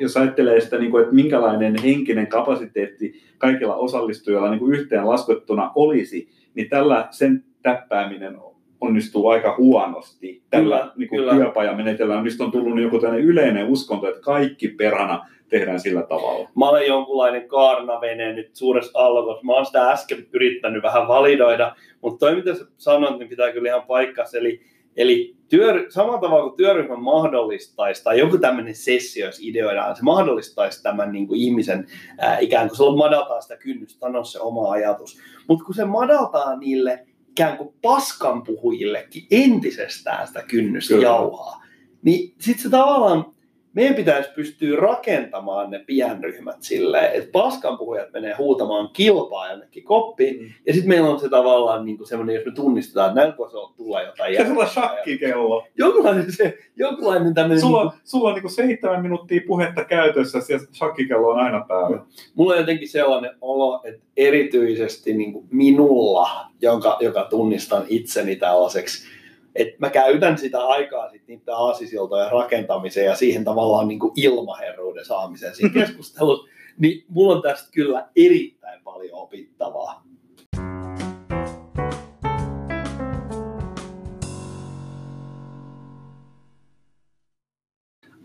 jos 0.00 0.16
ajattelee 0.16 0.60
sitä, 0.60 0.78
niin 0.78 0.90
kuin, 0.90 1.02
että 1.02 1.14
minkälainen 1.14 1.74
henkinen 1.82 2.26
kapasiteetti 2.26 3.22
kaikilla 3.38 3.74
osallistujilla 3.74 4.50
niin 4.50 4.58
kuin 4.58 4.74
yhteen 4.74 5.08
laskettuna 5.08 5.72
olisi, 5.74 6.28
niin 6.54 6.68
tällä 6.68 7.08
sen 7.10 7.44
täppääminen 7.62 8.36
onnistuu 8.82 9.28
aika 9.28 9.54
huonosti. 9.58 10.42
Tällä 10.50 10.76
Kyllä, 10.76 10.92
niin 10.96 11.08
kuin 11.08 11.18
kyllä. 11.18 11.34
työpajamenetelmällä, 11.34 12.22
mistä 12.22 12.44
on 12.44 12.52
tullut 12.52 12.82
joku 12.82 12.98
tällainen 12.98 13.26
yleinen 13.26 13.66
uskonto, 13.66 14.08
että 14.08 14.20
kaikki 14.20 14.68
perhana 14.68 15.26
tehdään 15.48 15.80
sillä 15.80 16.02
tavalla. 16.02 16.48
Mä 16.56 16.68
olen 16.68 16.86
jonkunlainen 16.86 17.48
kaarnavene 17.48 18.32
nyt 18.32 18.56
suuressa 18.56 18.98
alkossa. 18.98 19.46
Mä 19.46 19.52
oon 19.52 19.66
sitä 19.66 19.90
äsken 19.90 20.26
yrittänyt 20.32 20.82
vähän 20.82 21.08
validoida, 21.08 21.76
mutta 22.00 22.18
toi 22.18 22.36
mitä 22.36 22.54
sä 22.54 22.64
sanot, 22.78 23.18
niin 23.18 23.28
pitää 23.28 23.52
kyllä 23.52 23.68
ihan 23.68 23.86
paikkansa. 23.86 24.38
Eli, 24.38 24.60
eli 24.96 25.36
työ, 25.48 25.86
samalla 25.88 26.20
tavalla 26.20 26.42
kuin 26.42 26.56
työryhmä 26.56 26.96
mahdollistaisi, 26.96 28.04
tai 28.04 28.18
joku 28.18 28.38
tämmöinen 28.38 28.74
sessio, 28.74 29.26
jos 29.26 29.40
ideoidaan, 29.42 29.96
se 29.96 30.02
mahdollistaisi 30.02 30.82
tämän 30.82 31.12
niin 31.12 31.28
kuin 31.28 31.40
ihmisen 31.40 31.86
ää, 32.18 32.38
ikään 32.38 32.68
kuin, 32.68 32.76
se 32.76 32.82
on 32.82 32.98
madaltaa 32.98 33.40
sitä 33.40 33.56
kynnystä, 33.56 34.00
sanoa 34.00 34.24
se 34.24 34.40
oma 34.40 34.70
ajatus. 34.70 35.18
Mutta 35.48 35.64
kun 35.64 35.74
se 35.74 35.84
madaltaa 35.84 36.56
niille 36.56 37.06
ikään 37.32 37.56
kuin 37.56 37.74
paskanpuhujillekin 37.82 39.26
entisestään 39.30 40.26
sitä 40.26 40.42
kynnystä 40.42 40.94
Kyllä. 40.94 41.08
jauhaa, 41.08 41.64
niin 42.02 42.34
sitten 42.38 42.62
se 42.62 42.70
tavallaan 42.70 43.31
meidän 43.74 43.94
pitäisi 43.94 44.30
pystyä 44.34 44.76
rakentamaan 44.80 45.70
ne 45.70 45.78
pienryhmät 45.78 46.56
silleen, 46.60 47.12
että 47.12 47.30
paskanpuhujat 47.32 48.12
menee 48.12 48.34
huutamaan 48.38 48.90
kilpaa 48.92 49.50
jonnekin 49.50 49.84
koppiin, 49.84 50.40
Mm. 50.42 50.48
ja 50.66 50.72
sitten 50.72 50.88
meillä 50.88 51.08
on 51.10 51.20
se 51.20 51.28
tavallaan 51.28 51.84
niin 51.84 51.98
semmoinen, 52.06 52.34
jos 52.34 52.44
me 52.44 52.52
tunnistetaan, 52.52 53.08
että 53.10 53.20
näin 53.20 53.50
se 53.50 53.56
on 53.56 53.74
tulla 53.76 54.02
jotain. 54.02 54.36
Se 54.36 54.46
sulla 54.46 54.66
shakkikello. 54.66 55.66
Jonkunlainen, 55.78 56.32
se, 56.32 56.58
jonkunlainen 56.76 57.34
tämmöinen, 57.34 57.60
Sulla, 57.60 57.82
niin 57.84 57.92
on- 57.92 57.98
sulla 58.04 58.28
on 58.28 58.34
niinku 58.34 58.48
seitsemän 58.48 59.02
minuuttia 59.02 59.40
puhetta 59.46 59.84
käytössä 59.84 60.38
ja 60.48 60.58
shakkikello 60.72 61.28
on 61.28 61.38
aina 61.38 61.64
päällä. 61.68 61.98
mulla 62.34 62.52
on 62.52 62.58
jotenkin 62.60 62.88
sellainen 62.88 63.30
olo, 63.40 63.80
että 63.84 64.00
erityisesti 64.16 65.14
niin 65.14 65.32
kuin 65.32 65.46
minulla, 65.50 66.28
jonka, 66.62 66.96
joka 67.00 67.24
tunnistan 67.30 67.84
itseni 67.88 68.36
tällaiseksi, 68.36 69.08
että 69.54 69.76
mä 69.78 69.90
käytän 69.90 70.38
sitä 70.38 70.66
aikaa 70.66 71.10
sitten 71.10 71.38
niiden 71.38 71.54
aasisiltojen 71.54 72.32
rakentamiseen 72.32 73.06
ja 73.06 73.16
siihen 73.16 73.44
tavallaan 73.44 73.88
niin 73.88 73.98
kuin 73.98 74.12
ilmaherruuden 74.16 75.04
saamiseen 75.04 75.54
siinä 75.54 75.74
keskustelussa, 75.80 76.48
niin 76.78 77.04
mulla 77.08 77.36
on 77.36 77.42
tästä 77.42 77.68
kyllä 77.72 78.08
erittäin 78.16 78.82
paljon 78.84 79.18
opittavaa. 79.18 80.02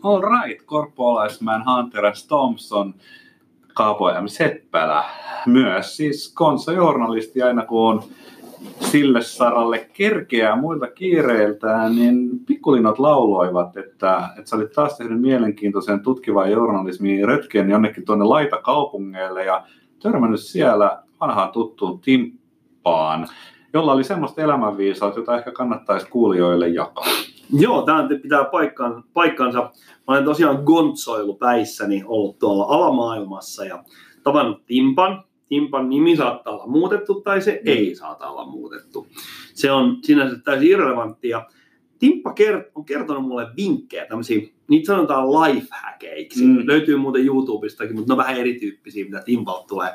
All 0.03 0.21
right, 0.21 0.65
korppolaismään 0.65 1.63
Hunter 1.65 2.15
S. 2.15 2.27
Thompson, 2.27 2.93
Kaapo 3.73 4.21
M. 4.21 4.27
Seppälä. 4.27 5.03
Myös 5.45 5.97
siis 5.97 6.33
konsojournalisti 6.33 7.41
aina 7.41 7.65
kun 7.65 7.89
on 7.89 8.03
sille 8.79 9.21
saralle 9.21 9.89
kerkeää 9.93 10.55
muilta 10.55 10.87
kiireiltään, 10.87 11.95
niin 11.95 12.29
pikkulinnot 12.45 12.99
lauloivat, 12.99 13.77
että, 13.77 14.29
että 14.37 14.49
sä 14.49 14.55
olit 14.55 14.71
taas 14.71 14.97
tehnyt 14.97 15.21
mielenkiintoisen 15.21 15.99
tutkivan 15.99 16.51
journalismin 16.51 17.27
retken 17.27 17.69
jonnekin 17.69 18.05
tuonne 18.05 18.25
laitakaupungeille 18.25 19.45
ja 19.45 19.63
törmännyt 20.01 20.39
siellä 20.39 21.03
vanhaan 21.21 21.51
tuttuun 21.51 21.99
Timppaan, 21.99 23.27
jolla 23.73 23.91
oli 23.91 24.03
semmoista 24.03 24.41
elämänviisautta, 24.41 25.19
jota 25.19 25.37
ehkä 25.37 25.51
kannattaisi 25.51 26.07
kuulijoille 26.09 26.67
jakaa. 26.67 27.05
Joo, 27.53 27.81
tämä 27.81 28.07
pitää 28.21 28.43
paikkaan, 28.43 29.03
paikkansa. 29.13 29.59
Mä 29.59 29.69
olen 30.07 30.25
tosiaan 30.25 30.63
gontsoilupäissäni 30.63 32.03
ollut 32.05 32.39
tuolla 32.39 32.63
alamaailmassa 32.63 33.65
ja 33.65 33.83
tavannut 34.23 34.65
Timpan. 34.65 35.23
Timpan 35.49 35.89
nimi 35.89 36.15
saattaa 36.15 36.53
olla 36.53 36.67
muutettu 36.67 37.21
tai 37.21 37.41
se 37.41 37.61
ei 37.65 37.95
saata 37.95 38.29
olla 38.29 38.45
muutettu. 38.45 39.07
Se 39.53 39.71
on 39.71 39.97
sinänsä 40.03 40.39
täysin 40.39 40.69
irrelevantti 40.71 41.29
ja 41.29 41.49
Timppa 41.99 42.33
kert- 42.39 42.71
on 42.75 42.85
kertonut 42.85 43.27
mulle 43.27 43.47
vinkkejä, 43.57 44.05
tämmöisiä, 44.05 44.41
niitä 44.67 44.85
sanotaan 44.85 45.31
lifehackeiksi. 45.31 46.45
Mm. 46.45 46.51
Mm. 46.51 46.67
Löytyy 46.67 46.97
muuten 46.97 47.25
YouTubestakin, 47.25 47.95
mutta 47.95 48.09
ne 48.09 48.13
on 48.13 48.25
vähän 48.25 48.37
erityyppisiä, 48.37 49.05
mitä 49.05 49.21
Timpalta 49.25 49.67
tulee. 49.67 49.89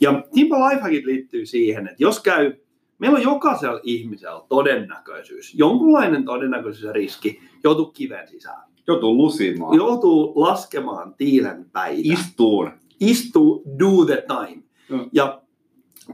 Ja 0.00 0.22
Timpa 0.34 0.68
lifehackit 0.68 1.04
liittyy 1.04 1.46
siihen, 1.46 1.88
että 1.88 2.02
jos 2.02 2.22
käy 2.22 2.52
Meillä 2.98 3.16
on 3.16 3.22
jokaisella 3.22 3.80
ihmisellä 3.82 4.42
todennäköisyys, 4.48 5.54
jonkunlainen 5.54 6.24
todennäköisyys 6.24 6.84
ja 6.84 6.92
riski 6.92 7.40
joutuu 7.64 7.86
kiven 7.86 8.28
sisään. 8.28 8.62
Joutuu 8.86 9.16
lusimaan. 9.16 9.76
Joutuu 9.76 10.32
laskemaan 10.36 11.14
tiilen 11.14 11.66
päitä. 11.72 12.00
Istuun. 12.04 12.70
Istuu, 13.00 13.62
do 13.78 14.04
the 14.04 14.24
time. 14.26 14.62
Mm. 14.90 15.10
Ja 15.12 15.42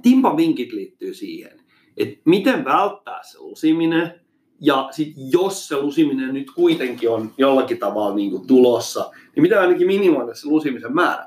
Timpan 0.02 0.36
vinkit 0.36 0.72
liittyy 0.72 1.14
siihen, 1.14 1.60
että 1.96 2.20
miten 2.24 2.64
välttää 2.64 3.22
se 3.22 3.38
lusiminen, 3.38 4.20
ja 4.60 4.88
sit 4.90 5.14
jos 5.32 5.68
se 5.68 5.76
lusiminen 5.76 6.34
nyt 6.34 6.50
kuitenkin 6.54 7.10
on 7.10 7.32
jollakin 7.38 7.78
tavalla 7.78 8.14
niin 8.14 8.30
kuin 8.30 8.46
tulossa, 8.46 9.10
niin 9.36 9.42
mitä 9.42 9.60
ainakin 9.60 9.86
minimoida 9.86 10.34
se 10.34 10.48
lusimisen 10.48 10.94
määrä. 10.94 11.24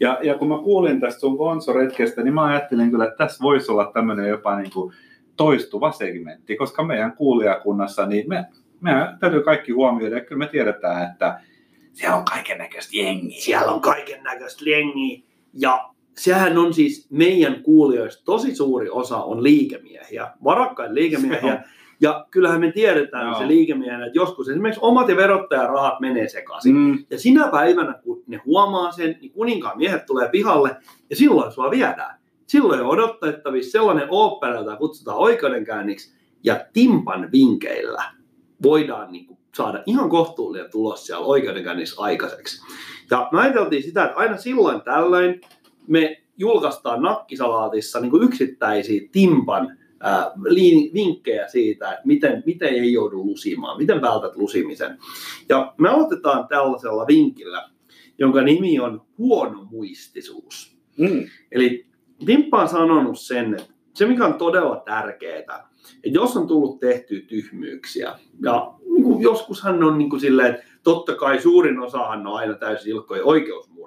Ja, 0.00 0.18
ja 0.22 0.38
kun 0.38 0.48
mä 0.48 0.58
kuulin 0.58 1.00
tästä 1.00 1.20
sun 1.20 1.36
Gonzo-retkestä, 1.36 2.22
niin 2.22 2.34
mä 2.34 2.44
ajattelin 2.44 2.90
kyllä, 2.90 3.04
että 3.04 3.16
tässä 3.16 3.42
voisi 3.42 3.72
olla 3.72 3.90
tämmöinen 3.94 4.28
jopa 4.28 4.58
niin 4.58 4.70
kuin 4.70 4.94
toistuva 5.36 5.92
segmentti, 5.92 6.56
koska 6.56 6.84
meidän 6.84 7.12
kuulijakunnassa, 7.16 8.06
niin 8.06 8.28
me, 8.28 8.44
me 8.80 8.90
täytyy 9.20 9.42
kaikki 9.42 9.72
huomioida, 9.72 10.16
ja 10.16 10.24
kyllä 10.24 10.38
me 10.38 10.46
tiedetään, 10.46 11.10
että 11.10 11.40
siellä 11.92 12.16
on 12.16 12.24
kaiken 12.24 12.58
näköistä 12.58 12.96
jengiä. 12.96 13.40
Siellä 13.40 13.72
on 13.72 13.80
kaiken 13.80 14.22
näköistä 14.22 14.70
jengiä, 14.70 15.22
ja 15.54 15.90
sehän 16.18 16.58
on 16.58 16.74
siis 16.74 17.06
meidän 17.10 17.62
kuulijoista 17.62 18.24
tosi 18.24 18.54
suuri 18.54 18.88
osa 18.90 19.16
on 19.16 19.42
liikemiehiä, 19.42 20.32
varakkaita 20.44 20.94
liikemiehiä. 20.94 21.64
Ja 22.00 22.26
kyllähän 22.30 22.60
me 22.60 22.72
tiedetään 22.72 23.26
Joo. 23.26 23.38
se 23.38 23.46
liikemiehenä, 23.46 24.06
että 24.06 24.18
joskus 24.18 24.48
esimerkiksi 24.48 24.80
omat 24.82 25.08
ja 25.08 25.16
verottajan 25.16 25.68
rahat 25.68 26.00
menee 26.00 26.28
sekaisin. 26.28 26.76
Mm, 26.76 27.04
Ja 27.10 27.18
sinä 27.18 27.48
päivänä, 27.48 27.94
kun 28.02 28.22
ne 28.26 28.40
huomaa 28.46 28.92
sen, 28.92 29.18
niin 29.20 29.32
kuninkaan 29.32 29.78
miehet 29.78 30.06
tulee 30.06 30.28
pihalle 30.28 30.76
ja 31.10 31.16
silloin 31.16 31.52
sua 31.52 31.70
viedään. 31.70 32.18
Silloin 32.46 32.80
on 32.80 32.86
odotettavissa 32.86 33.70
sellainen 33.70 34.06
opera, 34.10 34.54
jota 34.54 34.76
kutsutaan 34.76 35.18
oikeudenkäynniksi 35.18 36.16
ja 36.44 36.60
timpan 36.72 37.28
vinkeillä 37.32 38.04
voidaan 38.62 39.12
niin 39.12 39.26
kuin 39.26 39.38
saada 39.54 39.82
ihan 39.86 40.10
kohtuullinen 40.10 40.70
tulos 40.70 41.06
siellä 41.06 41.26
oikeudenkäynnissä 41.26 42.02
aikaiseksi. 42.02 42.62
Ja 43.10 43.28
me 43.32 43.40
ajateltiin 43.40 43.82
sitä, 43.82 44.04
että 44.04 44.16
aina 44.16 44.36
silloin 44.36 44.80
tällöin 44.82 45.40
me 45.88 46.22
julkaistaan 46.36 47.02
nakkisalaatissa 47.02 48.00
niin 48.00 48.10
kuin 48.10 48.22
yksittäisiä 48.22 49.00
timpan 49.12 49.78
liin- 50.44 50.94
vinkkejä 50.94 51.48
siitä, 51.48 51.92
että 51.92 52.02
miten, 52.04 52.42
miten 52.46 52.68
ei 52.68 52.92
joudu 52.92 53.24
lusimaan, 53.24 53.78
miten 53.78 54.02
vältät 54.02 54.36
lusimisen. 54.36 54.98
Ja 55.48 55.74
me 55.78 55.88
aloitetaan 55.88 56.48
tällaisella 56.48 57.06
vinkillä, 57.06 57.70
jonka 58.18 58.42
nimi 58.42 58.80
on 58.80 59.02
huonomuistisuus. 59.18 60.78
mm, 60.98 61.24
Eli 61.52 61.86
Timppa 62.26 62.62
on 62.62 62.68
sanonut 62.68 63.18
sen, 63.18 63.54
että 63.54 63.74
se 63.94 64.06
mikä 64.06 64.26
on 64.26 64.34
todella 64.34 64.82
tärkeää, 64.84 65.38
että 65.38 65.64
jos 66.04 66.36
on 66.36 66.48
tullut 66.48 66.78
tehtyä 66.78 67.20
tyhmyyksiä, 67.20 68.18
ja 68.42 68.74
niin 68.90 69.02
kuin 69.02 69.22
joskushan 69.22 69.84
on 69.84 69.98
niin 69.98 70.10
kuin 70.10 70.20
silleen, 70.20 70.54
että 70.54 70.66
totta 70.82 71.14
kai 71.14 71.40
suurin 71.40 71.80
osahan 71.80 72.26
on 72.26 72.36
aina 72.36 72.54
täysin 72.54 72.92
ilkkoja 72.92 73.24
oikeusmurhia, 73.24 73.77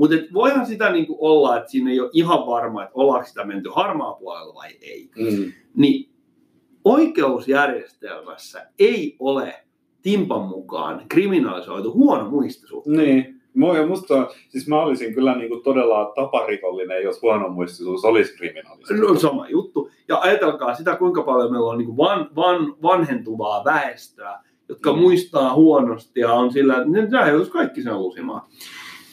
mutta 0.00 0.16
voihan 0.34 0.66
sitä 0.66 0.90
niin 0.92 1.06
kuin 1.06 1.18
olla, 1.20 1.56
että 1.58 1.70
siinä 1.70 1.90
ei 1.90 2.00
ole 2.00 2.10
ihan 2.12 2.46
varma, 2.46 2.82
että 2.82 2.94
ollaanko 2.94 3.28
sitä 3.28 3.44
menty 3.44 3.70
harmaa 3.72 4.14
puolella 4.14 4.54
vai 4.54 4.70
ei. 4.82 5.10
mm. 5.16 5.52
Niin 5.76 6.10
oikeusjärjestelmässä 6.84 8.66
ei 8.78 9.16
ole 9.18 9.54
Timpan 10.02 10.42
mukaan 10.42 11.02
kriminalisoitu 11.08 11.92
huono 11.92 12.30
muistisuus. 12.30 12.86
Niin. 12.86 13.40
Moi, 13.54 13.86
musta 13.86 14.28
siis 14.48 14.68
mä 14.68 14.82
olisin 14.82 15.14
kyllä 15.14 15.36
niin 15.36 15.48
kuin 15.48 15.62
todella 15.62 16.12
taparikollinen, 16.14 17.02
jos 17.02 17.22
huonomuistisuus 17.22 18.04
olisi 18.04 18.36
kriminalisoitu. 18.36 19.06
No, 19.06 19.18
sama 19.18 19.48
juttu. 19.48 19.90
Ja 20.08 20.18
ajatelkaa 20.20 20.74
sitä, 20.74 20.96
kuinka 20.96 21.22
paljon 21.22 21.52
meillä 21.52 21.70
on 21.70 21.78
niin 21.78 21.96
van, 21.96 22.30
van, 22.36 22.76
vanhentuvaa 22.82 23.64
väestöä, 23.64 24.38
jotka 24.68 24.92
Mm. 24.92 24.98
muistaa 24.98 25.54
huonosti 25.54 26.20
ja 26.20 26.32
on 26.32 26.52
sillä, 26.52 26.76
että 26.76 26.90
ne 26.90 27.06
nämä 27.06 27.26
kaikki 27.52 27.82
sen 27.82 27.98
lusimaan. 27.98 28.42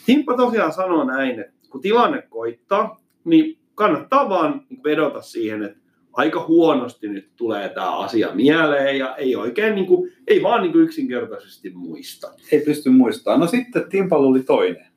Timppa 0.07 0.37
tosiaan 0.37 0.73
sanoo 0.73 1.03
näin, 1.03 1.39
että 1.39 1.53
kun 1.69 1.81
tilanne 1.81 2.21
koittaa, 2.21 3.01
niin 3.23 3.57
kannattaa 3.75 4.29
vaan 4.29 4.61
vedota 4.83 5.21
siihen, 5.21 5.63
että 5.63 5.77
aika 6.13 6.45
huonosti 6.47 7.07
nyt 7.07 7.29
tulee 7.35 7.69
tämä 7.69 7.97
asia 7.97 8.29
mieleen 8.33 8.97
ja 8.97 9.15
ei 9.15 9.35
oikein, 9.35 9.75
niin 9.75 9.85
kuin, 9.85 10.11
ei 10.27 10.43
vaan 10.43 10.61
niin 10.61 10.71
kuin 10.71 10.83
yksinkertaisesti 10.83 11.69
muista. 11.69 12.27
Ei 12.51 12.61
pysty 12.61 12.89
muistamaan. 12.89 13.39
No 13.39 13.47
sitten 13.47 13.89
Timpalla 13.89 14.27
oli 14.27 14.43
toinen. 14.43 14.87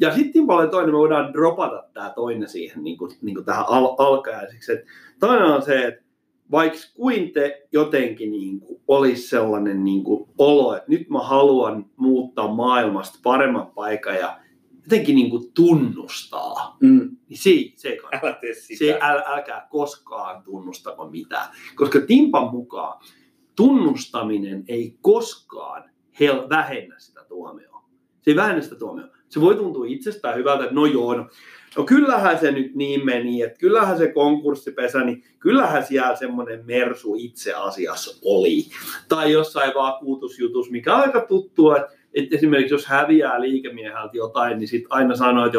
Ja 0.00 0.14
sitten 0.14 0.46
paljon 0.46 0.70
toinen, 0.70 0.94
me 0.94 0.98
voidaan 0.98 1.32
dropata 1.32 1.84
tämä 1.94 2.12
toinen 2.14 2.48
siihen 2.48 2.84
niin 2.84 2.98
kuin, 2.98 3.10
niin 3.22 3.34
kuin 3.34 3.44
tähän 3.44 3.64
al- 3.68 3.94
alkajaisiksi. 3.98 4.72
Et 4.72 4.84
toinen 5.20 5.46
on 5.46 5.62
se, 5.62 5.86
että 5.86 6.04
vaikka 6.50 6.78
kuin 6.94 7.32
te 7.32 7.66
jotenkin 7.72 8.30
niin 8.30 8.60
kuin, 8.60 8.80
olisi 8.88 9.28
sellainen 9.28 9.84
niin 9.84 10.04
kuin, 10.04 10.28
olo, 10.38 10.76
että 10.76 10.90
nyt 10.90 11.10
mä 11.10 11.18
haluan 11.18 11.86
muuttaa 11.96 12.54
maailmasta 12.54 13.18
paremman 13.22 13.66
paikan 13.66 14.16
ja 14.16 14.43
jotenkin 14.84 15.14
niin 15.16 15.30
kuin, 15.30 15.52
tunnustaa, 15.52 16.76
Mm. 16.80 17.16
niin 17.28 17.38
se, 17.38 17.50
ei- 17.50 17.72
se 17.76 17.88
ei 17.88 17.96
kannata. 17.96 18.26
Älä 18.26 18.36
tee 18.40 18.54
sitä. 18.54 18.78
Se 18.78 18.98
äl, 19.02 19.22
älkää 19.26 19.66
koskaan 19.70 20.42
tunnustako 20.42 21.10
mitään. 21.10 21.48
Koska 21.74 22.00
Timpan 22.00 22.50
mukaan 22.50 23.00
tunnustaminen 23.56 24.64
ei 24.68 24.98
koskaan 25.00 25.90
hel, 26.20 26.48
vähennä 26.48 26.94
sitä 26.98 27.24
tuomioa. 27.28 27.84
Se 28.22 28.30
ei 28.30 28.36
vähennä 28.36 28.62
sitä 28.62 28.74
tuomioa. 28.74 29.08
Se 29.28 29.40
voi 29.40 29.54
tuntua 29.56 29.84
itsestään 29.88 30.36
hyvältä, 30.36 30.62
että 30.64 30.74
no 30.74 30.86
joo, 30.86 31.14
no, 31.14 31.28
no 31.76 31.84
kyllähän 31.84 32.38
se 32.38 32.50
nyt 32.52 32.74
niin 32.74 33.04
meni, 33.06 33.42
että 33.42 33.58
kyllähän 33.58 33.98
se 33.98 34.12
konkurssipesä, 34.12 35.04
niin 35.04 35.24
kyllähän 35.38 35.86
siellä 35.86 36.16
semmoinen 36.16 36.66
mersu 36.66 37.14
itse 37.18 37.52
asiassa 37.54 38.20
oli. 38.24 38.64
Tai 39.08 39.32
jossain 39.32 39.72
vakuutusjutus, 39.74 40.70
mikä 40.70 40.94
on 40.94 41.00
aika 41.00 41.20
tuttua, 41.20 41.76
että 41.76 41.92
että 42.14 42.36
esimerkiksi 42.36 42.74
jos 42.74 42.86
häviää 42.86 43.40
liikemieheltä 43.40 44.16
jotain, 44.16 44.58
niin 44.58 44.68
sitten 44.68 44.92
aina 44.92 45.16
sanoo, 45.16 45.46
että 45.46 45.58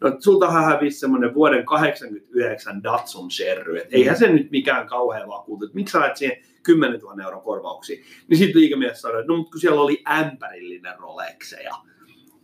no, 0.00 0.16
sultahan 0.18 0.64
hävisi 0.64 0.98
semmoinen 0.98 1.34
vuoden 1.34 1.66
89 1.66 2.82
Datsun 2.82 3.30
Sherry, 3.30 3.76
että 3.76 3.96
eihän 3.96 4.16
se 4.16 4.28
nyt 4.32 4.50
mikään 4.50 4.86
kauhean 4.86 5.28
vakuutu, 5.28 5.64
että 5.64 5.74
miksi 5.74 5.92
sä 5.92 6.06
et 6.06 6.16
siihen 6.16 6.36
10 6.62 7.00
000 7.00 7.24
euron 7.24 7.42
korvauksia. 7.42 8.04
Niin 8.28 8.38
sitten 8.38 8.60
liikemies 8.60 9.00
sanoi, 9.00 9.20
että 9.20 9.32
no 9.32 9.36
mutta 9.36 9.50
kun 9.50 9.60
siellä 9.60 9.80
oli 9.80 10.02
ämpärillinen 10.10 10.98
Rolexeja, 10.98 11.74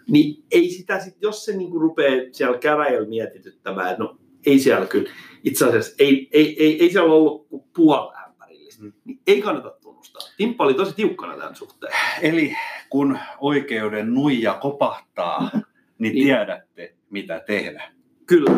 niin 0.08 0.44
ei 0.50 0.70
sitä 0.70 1.00
sit, 1.00 1.16
jos 1.22 1.44
se 1.44 1.56
niinku 1.56 1.78
rupeaa 1.78 2.26
siellä 2.32 2.58
käräjällä 2.58 3.08
mietityttämään, 3.08 3.90
että 3.90 4.02
no 4.02 4.16
ei 4.46 4.58
siellä 4.58 4.86
kyllä, 4.86 5.10
itse 5.44 5.64
asiassa 5.64 5.94
ei, 5.98 6.28
ei, 6.32 6.64
ei, 6.64 6.82
ei 6.82 6.90
siellä 6.92 7.12
ollut 7.14 7.48
kuin 7.48 7.64
puoli 7.76 8.12
ämpärillistä, 8.28 8.70
Mm. 8.80 8.92
niin 9.04 9.20
ei 9.26 9.42
kannata 9.42 9.70
tunnustaa. 9.82 10.22
Timppa 10.36 10.64
oli 10.64 10.74
tosi 10.74 10.94
tiukkana 10.94 11.36
tämän 11.36 11.56
suhteen. 11.56 11.92
Eli 12.22 12.56
kun 12.90 13.18
oikeuden 13.38 14.14
nuija 14.14 14.54
kopahtaa, 14.54 15.50
niin 15.52 15.64
Niin. 15.98 16.12
tiedätte, 16.26 16.94
mitä 17.10 17.40
tehdä. 17.46 17.82
Kyllä. 18.26 18.50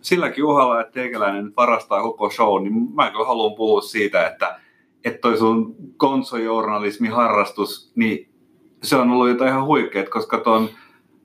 Silläkin 0.00 0.44
uhalla, 0.44 0.80
että 0.80 0.92
teikäläinen 0.92 1.52
varastaa 1.56 2.02
koko 2.02 2.30
show, 2.30 2.62
niin 2.62 2.94
mä 2.94 3.10
kyllä 3.10 3.24
haluan 3.26 3.56
puhua 3.56 3.80
siitä, 3.80 4.26
että, 4.26 4.60
että 5.04 5.20
toi 5.20 5.36
sun 5.36 5.76
konsojournalismiharrastus, 5.96 7.92
niin 7.94 8.28
se 8.82 8.96
on 8.96 9.10
ollut 9.10 9.28
jotain 9.28 9.50
ihan 9.50 9.66
huikeet, 9.66 10.08
koska 10.08 10.38
ton 10.38 10.68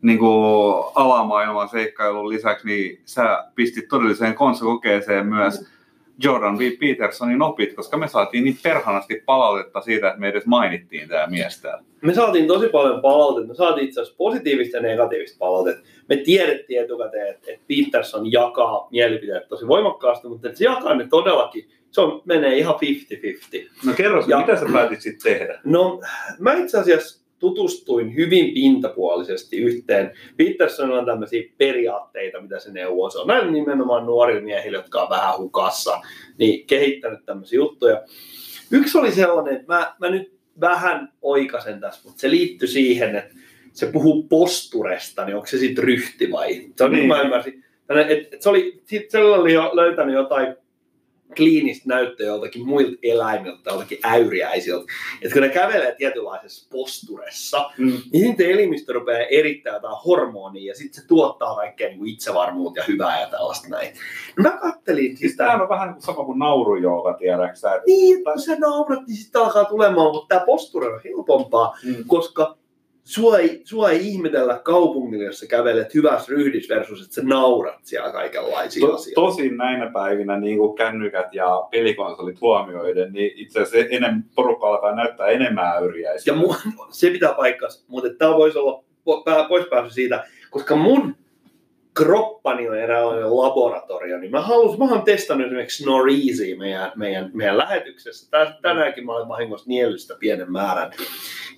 niin 0.02 0.20
kuin 0.20 0.84
alamaailman 0.96 1.70
seikkailun 1.70 2.30
lisäksi, 2.30 2.68
niin 2.68 3.02
sä 3.06 3.52
pistit 3.56 3.88
todelliseen 3.88 4.36
konsokokeeseen 4.36 5.28
myös 5.28 5.77
Jordan 6.24 6.58
B. 6.58 6.62
Petersonin 6.80 7.42
opit, 7.42 7.74
koska 7.74 7.98
me 7.98 8.08
saatiin 8.08 8.44
niin 8.44 8.58
perhanasti 8.64 9.24
palautetta 9.26 9.82
siitä, 9.82 10.08
että 10.08 10.20
me 10.20 10.28
edes 10.28 10.46
mainittiin 10.46 11.08
tämä 11.10 11.28
mies 11.28 11.62
täällä. 11.62 11.84
Me 12.02 12.14
saatiin 12.14 12.48
tosi 12.48 12.68
paljon 12.70 13.02
palautetta. 13.02 13.48
Me 13.48 13.56
saatiin 13.56 13.88
itse 13.88 14.02
asiassa 14.02 14.18
positiivista 14.18 14.78
ja 14.78 14.84
negatiivista 14.84 15.38
palautetta. 15.40 15.82
Me 16.10 16.16
tiedettiin 16.18 16.82
etukäteen, 16.82 17.28
että 17.28 17.52
että 17.52 17.66
Peterson 17.68 18.32
jakaa 18.32 18.88
mielipiteet 18.92 19.48
tosi 19.48 19.68
voimakkaasti, 19.68 20.28
mutta 20.28 20.50
se 20.54 20.66
jakaa 20.66 20.96
ne 20.96 21.08
todellakin. 21.10 21.70
Se 21.92 22.02
on, 22.02 22.22
menee 22.26 22.58
ihan 22.58 22.76
50-50. 22.76 23.70
No 23.86 23.94
kerro, 23.94 24.24
Ja- 24.28 24.38
mitä 24.38 24.56
sä 24.56 24.66
päätit 24.74 25.02
sitten 25.02 25.34
tehdä? 25.34 25.60
No, 25.64 26.02
mä 26.40 26.54
itse 26.54 26.80
asiassa 26.80 27.27
tutustuin 27.40 28.16
hyvin 28.16 28.54
pintapuolisesti 28.54 29.58
yhteen. 29.58 30.12
Petersonilla 30.38 31.00
on 31.00 31.06
tämmöisiä 31.06 31.44
periaatteita, 31.58 32.42
mitä 32.42 32.60
se 32.60 32.72
neuvoo. 32.72 33.10
Se 33.10 33.20
on 33.20 33.28
näillä 33.28 33.52
nimenomaan 33.52 34.06
nuorilla 34.06 34.42
miehillä, 34.42 34.78
jotka 34.78 35.02
on 35.02 35.10
vähän 35.10 35.38
hukassa, 35.38 36.02
niin 36.38 36.68
kehittänyt 36.68 37.26
tämmöisiä 37.26 37.58
juttuja. 37.58 38.02
Yksi 38.72 38.98
oli 38.98 39.12
sellainen, 39.12 39.54
että 39.56 39.74
mä, 39.74 39.96
mä 40.00 40.10
nyt 40.10 40.38
vähän 40.60 41.14
oikasen 41.22 41.80
tässä, 41.80 42.02
mutta 42.04 42.20
se 42.20 42.30
liittyy 42.30 42.68
siihen, 42.68 43.16
että 43.16 43.36
se 43.74 43.86
puhuu 43.92 44.24
posturesta, 44.24 45.26
niin 45.26 45.36
onko 45.36 45.48
se 45.48 45.58
sitten 45.58 45.84
ryhti 45.84 46.32
vai? 46.32 46.62
Se 46.76 46.84
on 46.84 46.92
niin, 46.92 47.00
Niin. 47.00 47.08
mä 47.08 47.22
ymmärsin. 47.22 47.64
Tällainen, 47.88 48.18
Et, 48.18 48.34
et 48.34 48.42
se 48.42 48.50
oli, 48.50 48.82
sit 48.86 49.12
se 49.12 49.18
oli 49.18 49.54
jo 49.54 49.72
löytänyt 49.74 50.16
jotain 50.16 50.56
kliinistä 51.36 51.84
näyttöä 51.90 52.28
joltakin 52.28 52.66
muilta 52.68 52.98
eläimiltä, 53.04 53.70
joltakin 53.70 54.00
äyriäisiltä. 54.04 54.86
Että 55.22 55.34
kun 55.34 55.42
ne 55.42 55.50
kävelee 55.50 55.96
tietynlaisessa 55.96 56.68
posturessa, 56.72 57.70
Mm. 57.78 57.94
niin 58.14 58.28
sitten 58.28 58.50
elimistö 58.52 58.94
rupeaa 58.94 59.28
erittämään 59.32 59.78
jotain 59.78 59.98
hormonia 60.06 60.72
ja 60.72 60.76
sitten 60.76 61.02
se 61.02 61.08
tuottaa 61.08 61.56
kaikkea 61.56 61.88
niin 61.90 62.08
itsevarmuutta 62.08 62.80
ja 62.80 62.86
hyvää 62.88 63.22
ja 63.22 63.28
tällaista 63.28 63.68
näin. 63.70 63.94
No 64.38 64.44
mä 64.44 64.58
kattelin 64.62 65.18
Siis 65.18 65.32
sitä. 65.32 65.46
tämä 65.46 65.64
on 65.64 65.70
vähän 65.70 65.94
kuin 65.94 66.02
sama 66.04 66.24
kuin 66.26 66.40
naurujooga, 66.40 67.14
tiedäksä. 67.14 67.72
että- 67.74 67.84
Niin, 67.88 68.18
että 68.18 68.32
kun 68.32 68.42
sä 68.42 68.56
naurat, 68.56 69.08
niin 69.08 69.18
sitten 69.18 69.42
alkaa 69.42 69.66
tulemaan, 69.66 70.12
mutta 70.14 70.36
tämä 70.36 70.46
posture 70.46 70.88
on 70.94 71.02
helpompaa, 71.04 71.78
Mm. 71.86 71.96
koska 72.08 72.58
sua 73.08 73.38
ei, 73.38 73.62
sua 73.64 73.90
ei 73.90 74.08
ihmetellä 74.08 74.60
kaupungilla, 74.64 75.24
jos 75.24 75.40
sä 75.40 75.48
kävelet 75.48 75.94
hyvässä 75.94 76.32
ryhdissä 76.32 76.76
versus, 76.76 77.02
että 77.02 77.16
sä 77.16 77.22
naurat 77.24 77.80
siellä 77.84 78.12
kaikenlaisia 78.12 78.88
To, 78.88 78.94
asioita. 78.94 79.22
tosin 79.22 79.58
näinä 79.58 79.92
päivinä 79.92 80.40
niin 80.40 80.58
kuin 80.58 80.78
kännykät 80.78 81.34
ja 81.34 81.68
pelikonsolit 81.72 82.42
huomioiden, 82.42 83.14
niin 83.14 83.32
itse 83.36 83.62
asiassa 83.62 83.90
enem, 83.96 84.24
porukka 84.36 84.68
alkaa 84.68 84.96
näyttää 84.96 85.28
enemmän 85.28 85.74
äyriäisiä. 85.78 86.34
Ja 86.34 86.40
mun, 86.40 86.56
se 86.90 87.10
pitää 87.10 87.34
paikkansa, 87.34 87.86
mutta 87.88 88.10
tämä 88.10 88.32
voisi 88.32 88.58
olla 88.58 88.84
pois 89.48 89.94
siitä, 89.94 90.26
koska 90.50 90.76
mun 90.76 91.16
kroppani 91.98 92.70
on 92.70 92.78
eräänlainen 92.78 93.38
laboratorio, 93.38 94.18
niin 94.18 94.32
mä 94.32 94.42
halusin, 94.42 94.80
mä 94.80 94.86
oon 94.86 95.02
testannut 95.02 95.48
esimerkiksi 95.48 95.84
Snoreesia 95.84 96.58
meidän, 96.58 96.92
meidän, 96.96 97.32
meidän 97.34 97.58
lähetyksessä. 97.58 98.32
Tä- 98.32 98.58
Tänäänkin 98.62 99.06
mä 99.06 99.16
olen 99.16 99.28
vahingossa 99.28 99.70
niellystä 99.70 100.16
pienen 100.20 100.52
määrän. 100.52 100.92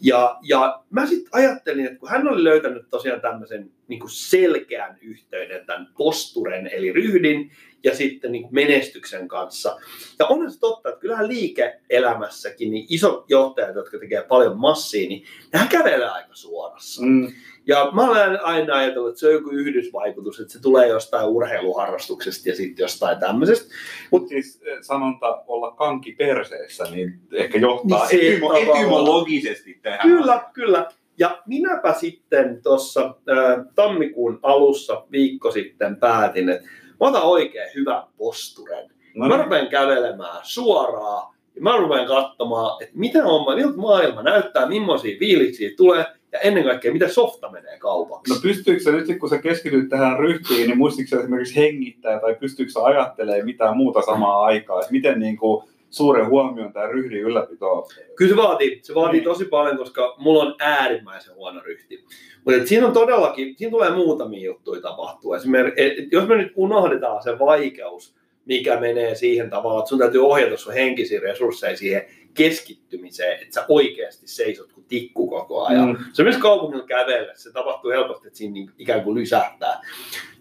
Ja, 0.02 0.38
ja 0.42 0.84
mä 0.90 1.06
sitten 1.06 1.30
ajattelin, 1.32 1.86
että 1.86 2.00
kun 2.00 2.10
hän 2.10 2.28
oli 2.28 2.44
löytänyt 2.44 2.90
tosiaan 2.90 3.22
tämmöisen 3.22 3.72
niin 3.88 4.02
selkeän 4.08 4.98
yhteyden 5.02 5.66
tämän 5.66 5.88
posturen 5.98 6.68
eli 6.68 6.92
ryhdin 6.94 7.52
ja 7.84 7.96
sitten 7.96 8.32
niin 8.32 8.48
menestyksen 8.52 9.28
kanssa. 9.28 9.78
Ja 10.20 10.26
onhan 10.26 10.52
se 10.52 10.60
totta, 10.60 10.90
että 10.90 11.02
kyllähän 11.02 11.28
liike-elämässäkin 11.28 12.72
niin 12.72 12.86
isot 12.90 13.26
johtajat, 13.30 13.76
jotka 13.76 14.00
tekee 14.00 14.24
paljon 14.24 14.60
massia, 14.60 15.10
niin 15.10 15.24
nehän 15.54 15.68
kävelee 15.68 16.10
aika 16.10 16.34
suorassa. 16.34 17.02
Mm, 17.06 17.32
Ja 17.66 17.90
mä 17.94 18.10
olen 18.10 18.44
aina 18.44 18.76
ajatellut, 18.76 19.10
että 19.10 19.20
se 19.20 19.28
on 19.28 19.34
joku 19.34 19.50
yhdysvaikutus, 19.50 20.40
että 20.40 20.54
se 20.54 20.62
tulee 20.62 20.88
jostain 20.88 21.28
urheiluharrastuksesta 21.28 22.50
ja 22.50 22.56
sitten 22.56 22.84
jostain 22.84 23.20
tämmöisestä. 23.20 23.74
Mutta 24.12 24.30
siis 24.30 24.62
eh, 24.66 24.78
sanonta 24.82 25.44
olla 25.48 25.72
kanki 25.72 26.12
perseessä, 26.12 26.84
niin 26.92 27.20
ehkä 27.34 27.58
johtaa 27.58 28.08
Niin 28.08 28.34
etymo, 28.34 28.54
etymologisesti 28.54 29.80
tähän. 29.82 30.00
Kyllä, 30.02 30.50
kyllä. 30.54 30.92
Ja 31.18 31.42
minäpä 31.46 31.94
sitten 31.94 32.64
tuossa 32.64 33.06
äh, 33.06 33.66
tammikuun 33.76 34.40
alussa 34.44 35.06
viikko 35.12 35.52
sitten 35.52 35.96
päätin, 35.96 36.50
että 36.50 36.70
mä 37.00 37.08
otan 37.08 37.24
oikein 37.24 37.70
hyvän 37.76 38.04
posturen. 38.18 38.90
No, 39.16 39.28
Mä 39.28 39.36
niin. 39.36 39.44
rupean 39.44 39.68
kävelemään 39.68 40.40
suoraan 40.44 41.36
ja 41.56 41.62
mä 41.62 41.78
rupean 41.78 42.08
katsomaan, 42.08 42.84
että 42.84 42.94
mitä 42.98 43.26
on, 43.26 43.56
miltä 43.56 43.78
maailma 43.78 44.24
näyttää, 44.24 44.66
millaisia 44.66 45.20
fiiliksiä 45.20 45.70
tulee 45.78 46.06
ja 46.32 46.40
ennen 46.40 46.64
kaikkea, 46.64 46.94
mitä 46.94 47.08
softa 47.08 47.52
menee 47.52 47.80
kaupaksi. 47.80 48.34
No 48.34 48.40
pystyykö 48.42 48.84
sä 48.84 48.92
nyt, 48.92 49.20
kun 49.20 49.30
sä 49.30 49.38
keskityt 49.38 49.90
tähän 49.90 50.20
ryhtiin, 50.20 50.68
niin 50.68 50.78
muistitko 50.78 51.10
sä 51.10 51.20
esimerkiksi 51.20 51.56
hengittää 51.56 52.20
tai 52.20 52.36
pystyykö 52.36 52.72
sä 52.72 52.84
ajattelemaan 52.84 53.46
mitään 53.46 53.78
muuta 53.78 54.02
samaa 54.02 54.44
aikaa? 54.44 54.80
Että 54.80 54.92
miten 54.92 55.20
niin 55.20 55.38
kuin, 55.38 55.64
suuren 55.90 56.28
huomion 56.28 56.74
tämä 56.74 56.88
ryhdin 56.88 57.22
ylläpito? 57.22 57.88
Kyllä 58.16 58.32
se 58.32 58.38
vaatii, 58.38 58.80
se 58.82 58.96
vaatii 58.96 59.20
Niin. 59.20 59.24
tosi 59.24 59.46
paljon, 59.46 59.78
koska 59.78 60.16
mulla 60.18 60.44
on 60.44 60.56
äärimmäisen 60.60 61.36
huono 61.36 61.62
ryhti. 61.64 62.04
Mutta 62.46 62.66
siinä 62.66 62.88
on 62.88 62.94
todellakin, 62.94 63.56
siinä 63.58 63.72
tulee 63.72 63.90
muutamia 63.92 64.46
juttuja 64.46 64.82
tapahtua. 64.82 65.38
Esimerkiksi, 65.38 66.08
jos 66.12 66.28
me 66.28 66.36
nyt 66.38 66.52
unohdetaan 66.56 67.24
se 67.24 67.40
vaikeus, 67.40 68.16
mikä 68.46 68.80
menee 68.80 69.16
siihen 69.16 69.50
tavallaan, 69.50 69.80
että 69.82 69.90
sun 69.90 70.00
täytyy 70.00 70.26
ohjata 70.26 70.58
sun 70.58 70.74
henkisiä 70.74 71.20
resursseja 71.20 71.78
siihen 71.78 72.06
keskittymiseen, 72.34 73.42
että 73.42 73.54
sä 73.54 73.66
oikeasti 73.68 74.28
seisot 74.28 74.74
kuin 74.74 74.86
tikku 74.88 75.28
koko 75.28 75.66
ajan. 75.66 75.90
Mm. 75.90 75.98
Se 76.14 76.24
myös 76.24 76.38
kaupungilla 76.38 76.86
kävellä, 76.86 77.34
se 77.36 77.52
tapahtuu 77.52 77.92
helposti, 77.92 78.28
että 78.28 78.38
siinä 78.38 78.54
niin 78.54 78.72
ikään 78.78 79.04
kuin 79.04 79.16
lysähtää. 79.20 79.82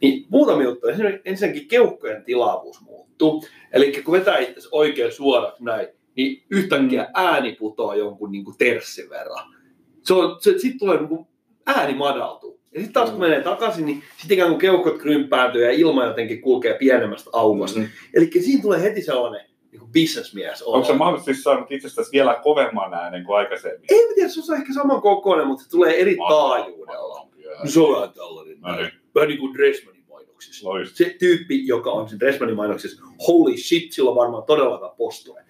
Niin 0.02 0.26
muutamia 0.28 0.64
juttuja. 0.64 0.94
Ensinnäkin- 1.24 1.68
keuhkojen 1.68 2.24
tilavuus 2.24 2.80
muuttuu. 2.80 3.44
Eli 3.72 4.02
kun 4.04 4.12
vetää 4.12 4.38
itse 4.38 4.68
oikein 4.72 5.12
suoraksi 5.12 5.64
näin, 5.64 5.88
niin 6.16 6.42
yhtäkkiä 6.50 7.08
ääni 7.14 7.52
putoaa 7.52 7.96
jonkun 7.96 8.32
niin 8.32 8.44
kuin 8.44 8.58
terssin 8.58 9.10
verran. 9.10 9.54
Se 10.02 10.14
on, 10.14 10.36
se, 10.40 10.58
sitten 10.58 10.78
tulee 10.78 10.96
niin 10.98 11.08
kuin, 11.08 11.26
ääni 11.66 11.94
madaltuu. 11.94 12.60
Ja 12.72 12.80
sitten 12.80 12.92
taas 12.92 13.10
kun 13.10 13.18
Mm. 13.18 13.22
menee 13.24 13.40
takaisin, 13.40 13.86
niin 13.86 14.02
sitten 14.16 14.34
ikään 14.34 14.50
kuin 14.50 14.60
keuhkot 14.60 14.98
krympääntyy 14.98 15.64
ja 15.64 15.70
ilma 15.70 16.04
jotenkin 16.04 16.40
kulkee 16.40 16.74
pienemmästä 16.74 17.30
aukosta. 17.32 17.80
Mm. 17.80 17.88
Eli 18.14 18.30
siinä 18.40 18.62
tulee 18.62 18.82
heti 18.82 19.02
sellainen 19.02 19.47
niin 19.72 19.80
kuin 19.80 19.92
businessmies. 19.92 20.62
Onko 20.62 20.86
se 20.86 20.92
mahdollisesti 20.92 21.42
saanut 21.42 21.72
itsestäsi 21.72 22.12
vielä 22.12 22.40
kovemman 22.42 22.94
äänen 22.94 23.24
kuin 23.24 23.38
aikaisemmin? 23.38 23.86
Ei 23.90 24.06
mä 24.08 24.14
tiedä, 24.14 24.28
se 24.28 24.52
on 24.52 24.58
ehkä 24.58 24.74
saman 24.74 25.02
kokoinen, 25.02 25.46
mutta 25.46 25.64
se 25.64 25.70
tulee 25.70 26.00
eri 26.00 26.16
taajuudella. 26.28 27.28
No 27.64 27.70
Se 27.70 27.80
on 27.80 27.94
vähän 27.94 28.12
tällainen. 28.12 28.60
No 28.60 28.76
niin. 28.76 28.90
Vähän 29.14 29.28
niin 29.28 29.40
kuin 29.40 29.54
Dressmanin 29.54 30.04
mainoksissa. 30.08 30.68
Loist. 30.68 30.96
Se 30.96 31.16
tyyppi, 31.18 31.66
joka 31.66 31.90
on 31.90 32.08
sen 32.08 32.20
Dressmanin 32.20 32.56
mainoksissa, 32.56 33.02
holy 33.28 33.56
shit, 33.56 33.92
sillä 33.92 34.10
on 34.10 34.16
varmaan 34.16 34.42
todella 34.42 34.76
hyvä 34.76 34.94
posture. 34.98 35.44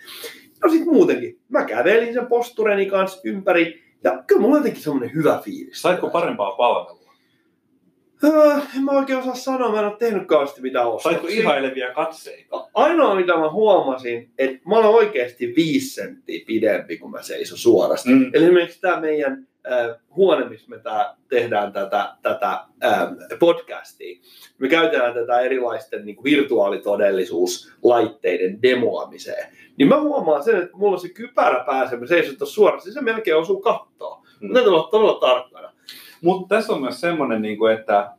No 0.65 0.71
sit 0.71 0.85
muutenkin, 0.85 1.41
mä 1.49 1.65
kävelin 1.65 2.15
sen 2.15 2.27
postureni 2.27 2.87
kanssa 2.87 3.21
ympäri, 3.25 3.83
ja 4.05 4.23
kyllä 4.27 4.41
mulla 4.41 4.55
on 4.55 4.61
jotenkin 4.61 4.83
semmoinen 4.83 5.15
hyvä 5.15 5.41
fiilis. 5.45 5.83
Saitko 5.83 6.11
parempaa 6.11 6.51
palvelua? 6.51 7.08
Äh, 8.25 8.77
en 8.77 8.85
mä 8.85 8.91
oikein 8.91 9.19
osaa 9.19 9.35
sanoa, 9.35 9.73
mä 9.73 9.79
en 9.79 9.85
ole 9.85 9.97
tehnyt 9.99 10.27
kauheasti 10.27 10.61
mitään 10.61 10.87
ostoksia. 10.87 11.11
Saitko 11.11 11.29
ihailevia 11.29 11.95
katseita? 11.95 12.69
Ainoa 12.75 13.15
mitä 13.15 13.37
mä 13.37 13.51
huomasin, 13.51 14.31
että 14.39 14.69
mä 14.69 14.77
olen 14.77 14.91
oikeasti 14.91 15.53
viisi 15.57 15.95
senttiä 15.95 16.45
pidempi, 16.47 16.99
kun 16.99 17.11
mä 17.11 17.23
seison 17.23 17.59
suorasti. 17.59 18.09
Mm. 18.09 18.31
Eli 18.35 18.45
esimerkiksi 18.45 18.81
tämä 18.81 19.01
meidän 19.01 19.47
äh, 19.73 19.97
huone, 20.17 20.49
missä 20.49 20.71
me 20.71 20.79
tää, 20.79 21.17
tehdään 21.29 21.73
tätä, 21.73 22.15
tätä 22.23 22.65
äh, 22.85 23.09
podcastia, 23.39 24.21
me 24.59 24.69
käytetään 24.69 25.15
tätä 25.15 25.41
erilaisten 25.41 26.07
niin 26.07 26.17
kuin 26.17 26.25
virtuaalitodellisuuslaitteiden 26.25 28.63
demoamiseen. 28.63 29.53
Niin 29.77 29.89
mä 29.89 30.01
huomaan 30.01 30.43
sen, 30.43 30.57
että 30.57 30.71
kun 30.71 30.81
mulla 30.81 30.95
on 30.95 31.01
se 31.01 31.09
kypärä 31.09 31.65
päässä, 31.67 31.97
mä 31.97 32.07
seison 32.07 32.47
suorasti, 32.47 32.93
se 32.93 33.01
melkein 33.01 33.37
osuu 33.37 33.61
kattoon. 33.61 34.23
Mm. 34.41 34.49
Mä 34.49 34.55
täytyy 34.55 34.73
olla 34.73 34.89
todella 34.91 35.21
tarkkana. 35.21 35.73
Mutta 36.23 36.57
tässä 36.57 36.73
on 36.73 36.81
myös 36.81 37.01
semmoinen, 37.01 37.43
niin 37.43 37.59
kuin, 37.59 37.73
että 37.75 38.11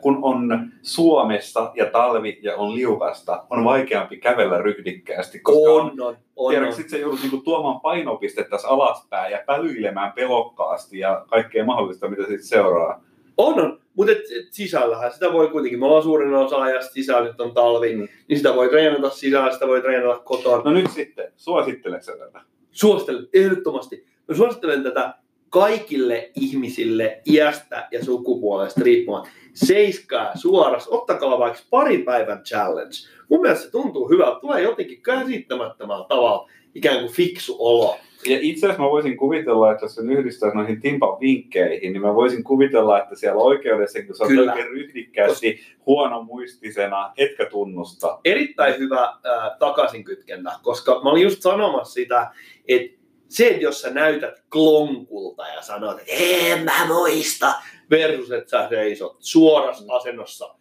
kun 0.00 0.18
on 0.22 0.68
Suomessa 0.82 1.72
ja 1.74 1.86
talvi 1.86 2.38
ja 2.42 2.56
on 2.56 2.74
liukasta, 2.74 3.44
on 3.50 3.64
vaikeampi 3.64 4.16
kävellä 4.16 4.58
ryhdikkäästi, 4.58 5.38
koska 5.40 5.72
on, 5.72 5.80
On, 5.80 6.00
on, 6.00 6.16
on. 6.36 6.50
tiedätkö, 6.52 6.74
sit 6.74 6.90
sä 6.90 6.98
joudut 6.98 7.20
niinku 7.22 7.36
tuomaan 7.36 7.80
painopistettä 7.80 8.56
alaspäin 8.68 9.32
ja 9.32 9.42
pälyilemään 9.46 10.12
pelokkaasti 10.12 10.98
ja 10.98 11.24
kaikkea 11.30 11.64
mahdollista, 11.64 12.08
mitä 12.08 12.22
sitten 12.22 12.44
seuraa. 12.44 13.00
On, 13.36 13.60
on. 13.60 13.78
Mutta 13.94 14.12
sisällähän 14.50 15.12
sitä 15.12 15.32
voi 15.32 15.48
kuitenkin, 15.48 15.80
me 15.80 15.86
ollaan 15.86 16.02
suurin 16.02 16.34
osa 16.34 16.56
ajasta 16.62 16.92
sisällä, 16.92 17.28
nyt 17.28 17.40
on 17.40 17.54
talvi, 17.54 17.96
Mm. 17.96 18.08
niin 18.28 18.36
sitä 18.36 18.54
voi 18.54 18.68
treenata 18.68 19.10
sisällä, 19.10 19.52
sitä 19.52 19.66
voi 19.66 19.80
treenata 19.80 20.20
kotona. 20.20 20.62
No 20.64 20.70
nyt 20.70 20.90
sitten, 20.90 21.32
suositteleksä 21.36 22.12
tätä? 22.16 22.40
Suosittelen 22.70 23.28
ehdottomasti. 23.34 24.06
Mä 24.28 24.34
suosittelen 24.34 24.82
tätä 24.82 25.14
kaikille 25.54 26.30
ihmisille 26.36 27.20
iästä 27.26 27.88
ja 27.90 28.04
sukupuolesta 28.04 28.80
riippumatta. 28.84 29.30
Seiskää 29.52 30.32
suorassa, 30.34 30.90
ottakaa 30.90 31.38
vaikka 31.38 31.60
parin 31.70 32.02
päivän 32.02 32.42
challenge. 32.44 32.94
Mun 33.28 33.40
mielestä 33.40 33.64
se 33.64 33.70
tuntuu 33.70 34.08
hyvältä, 34.08 34.40
tulee 34.40 34.62
jotenkin 34.62 35.02
käsittämättömällä 35.02 36.04
tavalla 36.08 36.48
ikään 36.74 36.98
kuin 36.98 37.12
fiksu 37.12 37.56
olo. 37.58 37.96
Ja 38.26 38.38
itse 38.40 38.66
asiassa 38.66 38.82
mä 38.82 38.90
voisin 38.90 39.16
kuvitella, 39.16 39.72
että 39.72 39.84
jos 39.84 39.94
sen 39.94 40.10
yhdistäisi 40.10 40.56
noihin 40.56 40.80
Timpan 40.80 41.20
vinkkeihin, 41.20 41.92
niin 41.92 42.02
mä 42.02 42.14
voisin 42.14 42.44
kuvitella, 42.44 43.02
että 43.02 43.14
siellä 43.14 43.42
oikeudessa, 43.42 44.02
kun 44.02 44.16
sä 44.16 44.24
oot 44.24 44.48
oikein 44.48 44.70
ryhdikkäästi 44.70 45.60
huonomuistisena, 45.86 47.12
etkä 47.16 47.46
tunnusta. 47.46 48.20
erittäin 48.24 48.78
hyvä 48.78 49.00
ää, 49.02 49.56
takaisinkytkentä, 49.58 50.50
koska 50.62 51.00
mä 51.04 51.10
olin 51.10 51.22
just 51.22 51.42
sanomassa 51.42 51.94
sitä, 51.94 52.30
että 52.68 53.03
se, 53.28 53.48
että 53.48 53.62
jos 53.62 53.80
sä 53.80 53.90
näytät 53.90 54.42
klonkulta 54.52 55.48
ja 55.48 55.62
sanot, 55.62 55.98
että 55.98 56.12
en 56.16 56.64
mä 56.64 56.86
muista, 56.86 57.54
versus 57.90 58.30
että 58.30 58.50
sä 58.50 58.68
seisot 58.68 59.16
suorassa 59.20 59.94
asennossa, 59.94 60.54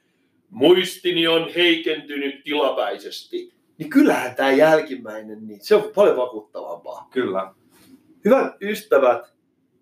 muistini 0.49 1.28
on 1.28 1.49
heikentynyt 1.55 2.43
tilapäisesti, 2.43 3.53
niin 3.78 3.89
kyllähän 3.89 4.36
tämä 4.36 4.51
jälkimmäinen, 4.51 5.47
niin 5.47 5.59
se 5.61 5.76
on 5.76 5.91
paljon 5.95 6.18
vakuuttavampaa. 6.18 7.07
Kyllä. 7.11 7.53
Hyvät 8.26 8.53
ystävät, 8.61 9.34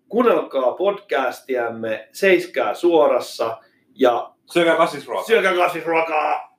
kuunnelkaa 0.08 0.72
podcastiamme, 0.72 2.08
seiskää 2.12 2.74
suorassa 2.74 3.58
ja 3.94 4.34
Syökää 4.52 4.76
kasvisruokaa. 4.76 5.26
syökää 5.26 5.54
kasvisruokaa! 5.54 6.52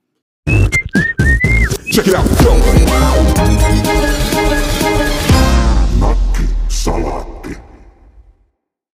Check 1.93 2.07
it 2.07 2.13
out. 2.15 2.25